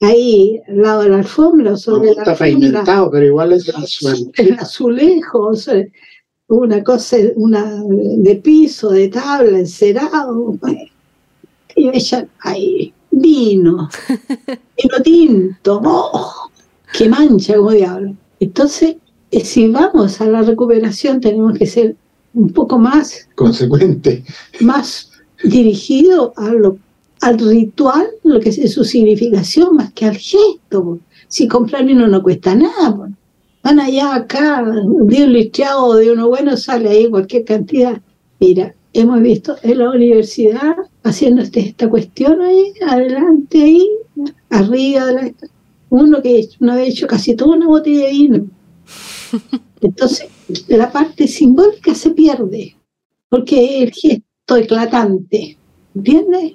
[0.01, 3.75] ahí al lado de la alfombra sobre no, la está pavimentado, pero igual es el
[4.37, 5.51] El azulejo,
[6.47, 10.57] una cosa, una de piso, de tabla, encerado.
[11.75, 13.89] Y ella, ahí, vino,
[14.47, 16.49] vino tinto, oh,
[16.93, 18.15] que mancha como diablo.
[18.39, 18.95] Entonces,
[19.31, 21.95] eh, si vamos a la recuperación, tenemos que ser
[22.33, 24.23] un poco más consecuente,
[24.61, 25.11] más
[25.43, 26.77] dirigido a lo
[27.21, 30.99] al ritual, lo que es su significación, más que al gesto.
[31.27, 33.11] Si comprar vino no cuesta nada.
[33.63, 38.01] Van allá acá, de un listreado de uno bueno sale ahí cualquier cantidad.
[38.39, 43.89] Mira, hemos visto en la universidad haciendo este, esta cuestión ahí, adelante ahí,
[44.49, 45.31] arriba de la,
[45.89, 48.47] uno que una vez hecho casi toda una botella de vino.
[49.81, 50.27] Entonces,
[50.67, 52.75] la parte simbólica se pierde,
[53.29, 55.57] porque es el gesto eclatante.
[55.93, 56.53] ¿Entiendes?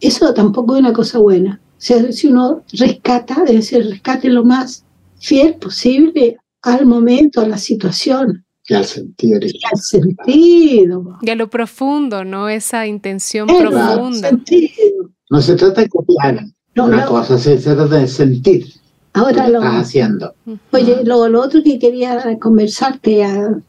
[0.00, 1.60] Eso tampoco es una cosa buena.
[1.64, 4.84] O sea, si uno rescata, debe ser rescate lo más
[5.18, 8.44] fiel posible al momento, a la situación.
[8.68, 9.40] Y al sentido.
[9.42, 11.18] Y al sentido.
[11.20, 12.48] Y a lo profundo, ¿no?
[12.48, 14.30] Esa intención profunda.
[15.30, 16.44] No se trata de copiar
[16.76, 18.66] una cosa, se, trata de sentir.
[19.14, 20.34] Ahora lo, que estás haciendo.
[20.72, 23.60] Oye, lo, lo otro que quería conversarte, a,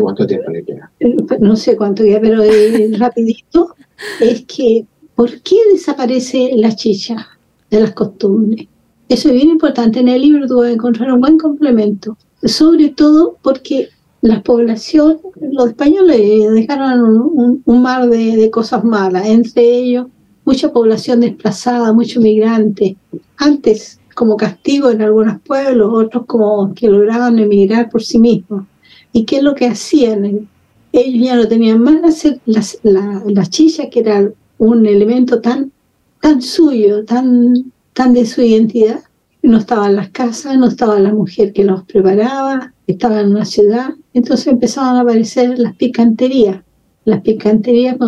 [0.00, 0.90] cuánto tiempo le queda.
[1.40, 2.42] No sé cuánto queda, pero
[2.98, 3.74] rapidito
[4.20, 7.28] es que ¿por qué desaparece la chicha
[7.70, 8.66] de las costumbres?
[9.08, 10.00] Eso es bien importante.
[10.00, 12.16] En el libro tú vas a encontrar un buen complemento.
[12.42, 13.88] Sobre todo porque
[14.24, 20.06] la población, los españoles dejaron un, mar de, cosas malas, entre ellos
[20.46, 22.96] mucha población desplazada, mucho migrante.
[23.36, 28.64] Antes como castigo en algunos pueblos, otros como que lograban emigrar por sí mismos.
[29.12, 30.48] ¿Y qué es lo que hacían?
[30.92, 35.70] ellos ya no tenían más las, la, la, chilla, que era un elemento tan,
[36.22, 39.00] tan suyo, tan, tan de su identidad.
[39.44, 43.44] No estaba en las casas, no estaba la mujer que los preparaba, estaba en una
[43.44, 43.90] ciudad.
[44.14, 46.62] Entonces empezaban a aparecer las picanterías.
[47.04, 47.98] Las picanterías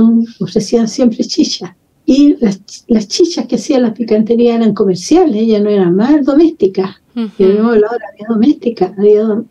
[0.41, 1.73] ofrecían siempre chichas.
[2.07, 6.97] Y las, las chichas que hacían las picanterías eran comerciales, ellas no eran más domésticas.
[7.15, 8.95] Habíamos hablado de la vida doméstica.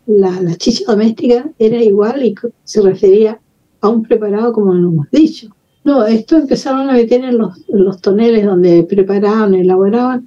[0.06, 2.34] La, la, chicha doméstica era igual y
[2.64, 3.38] se refería
[3.80, 5.54] a un preparado como lo hemos dicho.
[5.84, 10.26] No, esto empezaron a meter en los, los toneles donde preparaban, elaboraban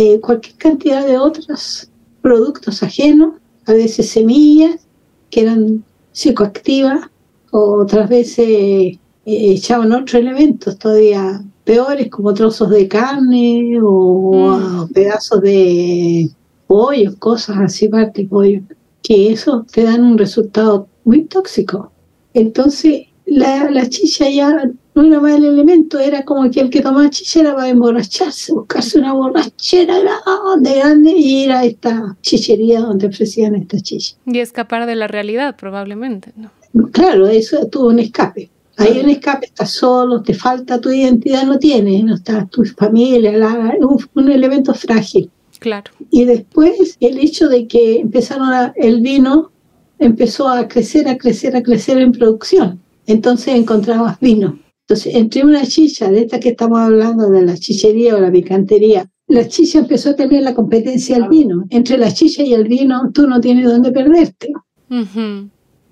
[0.00, 1.90] eh, cualquier cantidad de otros
[2.22, 3.34] productos ajenos,
[3.66, 4.86] a veces semillas
[5.28, 7.10] que eran psicoactivas,
[7.50, 14.92] o otras veces eh, echaban otros elementos todavía peores, como trozos de carne o mm.
[14.94, 16.30] pedazos de
[16.66, 18.62] pollos, cosas así, parte pollo,
[19.02, 21.92] que eso te dan un resultado muy tóxico.
[22.32, 26.80] Entonces, la, la chicha ya no era más el elemento, era como que el que
[26.80, 32.80] tomaba chicha era para emborracharse, buscarse una borrachera grande, grande y ir a esta chichería
[32.80, 34.16] donde ofrecían esta chicha.
[34.26, 36.50] Y escapar de la realidad, probablemente, ¿no?
[36.92, 38.50] Claro, eso tuvo un escape.
[38.76, 43.32] Ahí un escape, estás solo, te falta tu identidad, no tienes, no está tu familia,
[43.80, 45.30] un, un, elemento frágil.
[45.58, 45.90] Claro.
[46.10, 49.50] Y después el hecho de que empezaron a, el vino
[49.98, 52.80] empezó a crecer, a crecer, a crecer en producción.
[53.06, 54.58] Entonces encontrabas vino
[54.90, 59.08] entonces, entre una chicha, de esta que estamos hablando, de la chichería o la picantería,
[59.28, 61.64] la chicha empezó a tener la competencia del vino.
[61.70, 64.52] Entre la chicha y el vino, tú no tienes dónde perderte.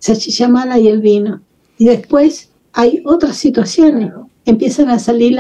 [0.01, 1.43] Esa chicha mala y el vino.
[1.79, 4.11] Y después hay otras situaciones.
[4.45, 5.39] Empiezan a salir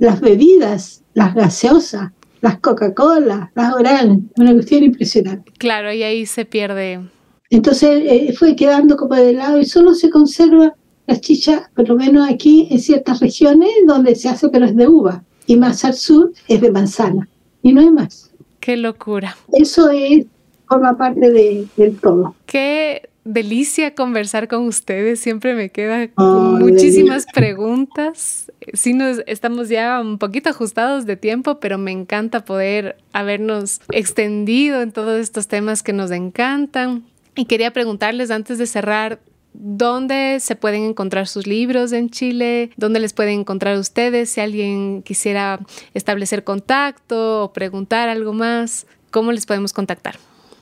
[0.00, 2.10] las, bebidas, las gaseosas,
[2.40, 4.22] las Coca-Cola, las Oral.
[4.36, 5.52] Una cuestión impresionante.
[5.58, 7.08] Claro, y ahí se pierde.
[7.50, 10.74] Entonces eh, fue quedando como de lado y solo se conserva
[11.06, 14.88] la chicha, por lo menos aquí en ciertas regiones donde se hace, pero es de
[14.88, 17.28] uva, y más al sur es de manzana,
[17.62, 18.32] y no hay más.
[18.60, 19.36] Qué locura.
[19.52, 20.26] Eso es,
[20.68, 22.34] forma parte de, del todo.
[22.46, 28.52] Qué delicia conversar con ustedes, siempre me quedan muchísimas preguntas.
[28.72, 34.80] Sí, nos estamos ya un poquito ajustados de tiempo, pero me encanta poder habernos extendido
[34.80, 37.04] en todos estos temas que nos encantan.
[37.34, 39.20] Y quería preguntarles antes de cerrar,
[39.58, 42.70] ¿Dónde se pueden encontrar sus libros en Chile?
[42.76, 44.30] ¿Dónde les pueden encontrar ustedes?
[44.30, 45.60] Si alguien quisiera
[45.94, 50.16] establecer contacto o preguntar algo más, ¿cómo les podemos contactar?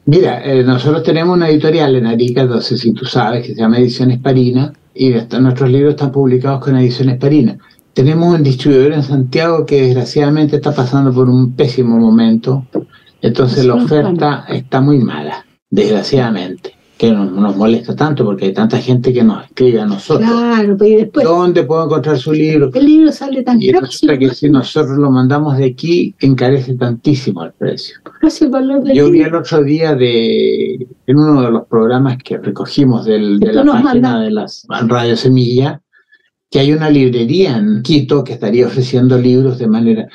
[0.06, 3.60] Mira, eh, nosotros tenemos una editorial en Arica, no sé si tú sabes, que se
[3.60, 7.58] llama Ediciones Parina, y nuestros libros están publicados con Ediciones Parina.
[7.94, 12.66] Tenemos un distribuidor en Santiago que desgraciadamente está pasando por un pésimo momento,
[13.22, 19.12] entonces la oferta está muy mala, desgraciadamente que nos, molesta tanto porque hay tanta gente
[19.12, 20.28] que nos escribe a nosotros.
[20.28, 21.24] Claro, pues, y después.
[21.24, 22.70] ¿Dónde puedo encontrar su libro?
[22.72, 27.44] El libro sale tan Y resulta que si nosotros lo mandamos de aquí, encarece tantísimo
[27.44, 27.96] el precio.
[28.40, 30.74] El valor Yo vi el otro día de
[31.06, 35.80] en uno de los programas que recogimos del, de la página de las Radio Semilla
[36.54, 40.08] que hay una librería en Quito que estaría ofreciendo libros de manera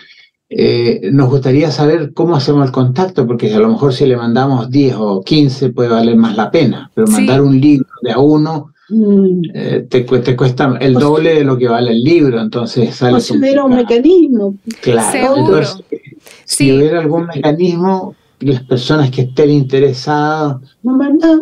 [0.52, 4.72] eh, nos gustaría saber cómo hacemos el contacto, porque a lo mejor si le mandamos
[4.72, 8.74] 10 o 15 puede valer más la pena, pero mandar un libro de a uno
[8.90, 9.42] mm.
[9.54, 13.22] eh, te, te, cuesta el doble de lo que vale el libro, entonces sale...
[13.22, 14.56] si hubiera un mecanismo.
[14.82, 15.84] Claro, entonces,
[16.46, 20.58] si hubiera algún mecanismo, las personas que estén interesadas,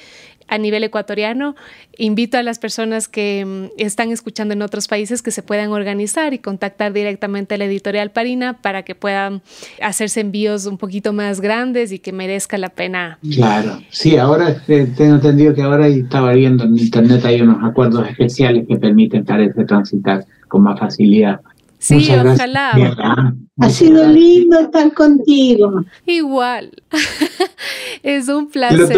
[0.47, 1.57] a nivel ecuatoriano.
[1.97, 6.33] Invito a las personas que mm, están escuchando en otros países que se puedan organizar
[6.33, 9.41] y contactar directamente a la editorial Parina para que puedan
[9.81, 13.19] hacerse envíos un poquito más grandes y que merezca la pena.
[13.33, 18.07] Claro, sí, ahora eh, tengo entendido que ahora estaba viendo en internet hay unos acuerdos
[18.07, 21.41] especiales que permiten parece transitar con más facilidad
[21.79, 23.35] Sí, ojalá.
[23.59, 25.83] Ha sido lindo estar contigo.
[26.05, 26.71] Igual.
[28.03, 28.97] es un placer.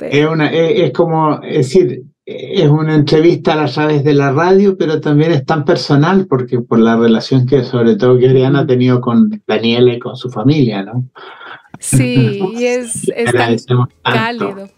[0.00, 5.00] Es, una, es, como, es decir, es una entrevista a través de la radio, pero
[5.00, 9.00] también es tan personal porque por la relación que sobre todo que Ariana ha tenido
[9.00, 11.04] con Daniela y con su familia, ¿no?
[11.78, 13.56] Sí, y es, es tan
[14.02, 14.68] cálido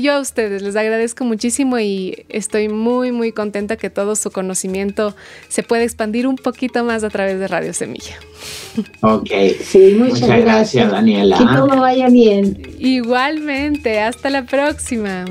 [0.00, 5.14] yo a ustedes les agradezco muchísimo y estoy muy, muy contenta que todo su conocimiento
[5.48, 8.16] se pueda expandir un poquito más a través de Radio Semilla.
[9.02, 9.30] Ok.
[9.62, 11.38] Sí, muchas, gracias, Daniela.
[11.38, 12.60] Que todo vaya bien.
[12.78, 15.24] Igualmente, hasta la próxima.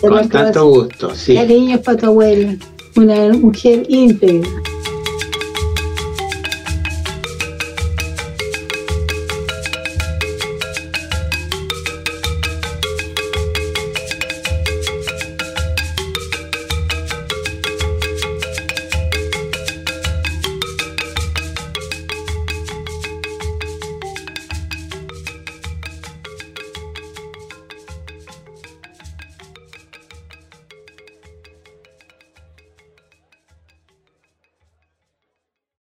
[0.00, 1.34] Con tanto gusto, sí.
[1.34, 2.56] Cariño para tu abuela,
[2.96, 4.48] una mujer íntegra.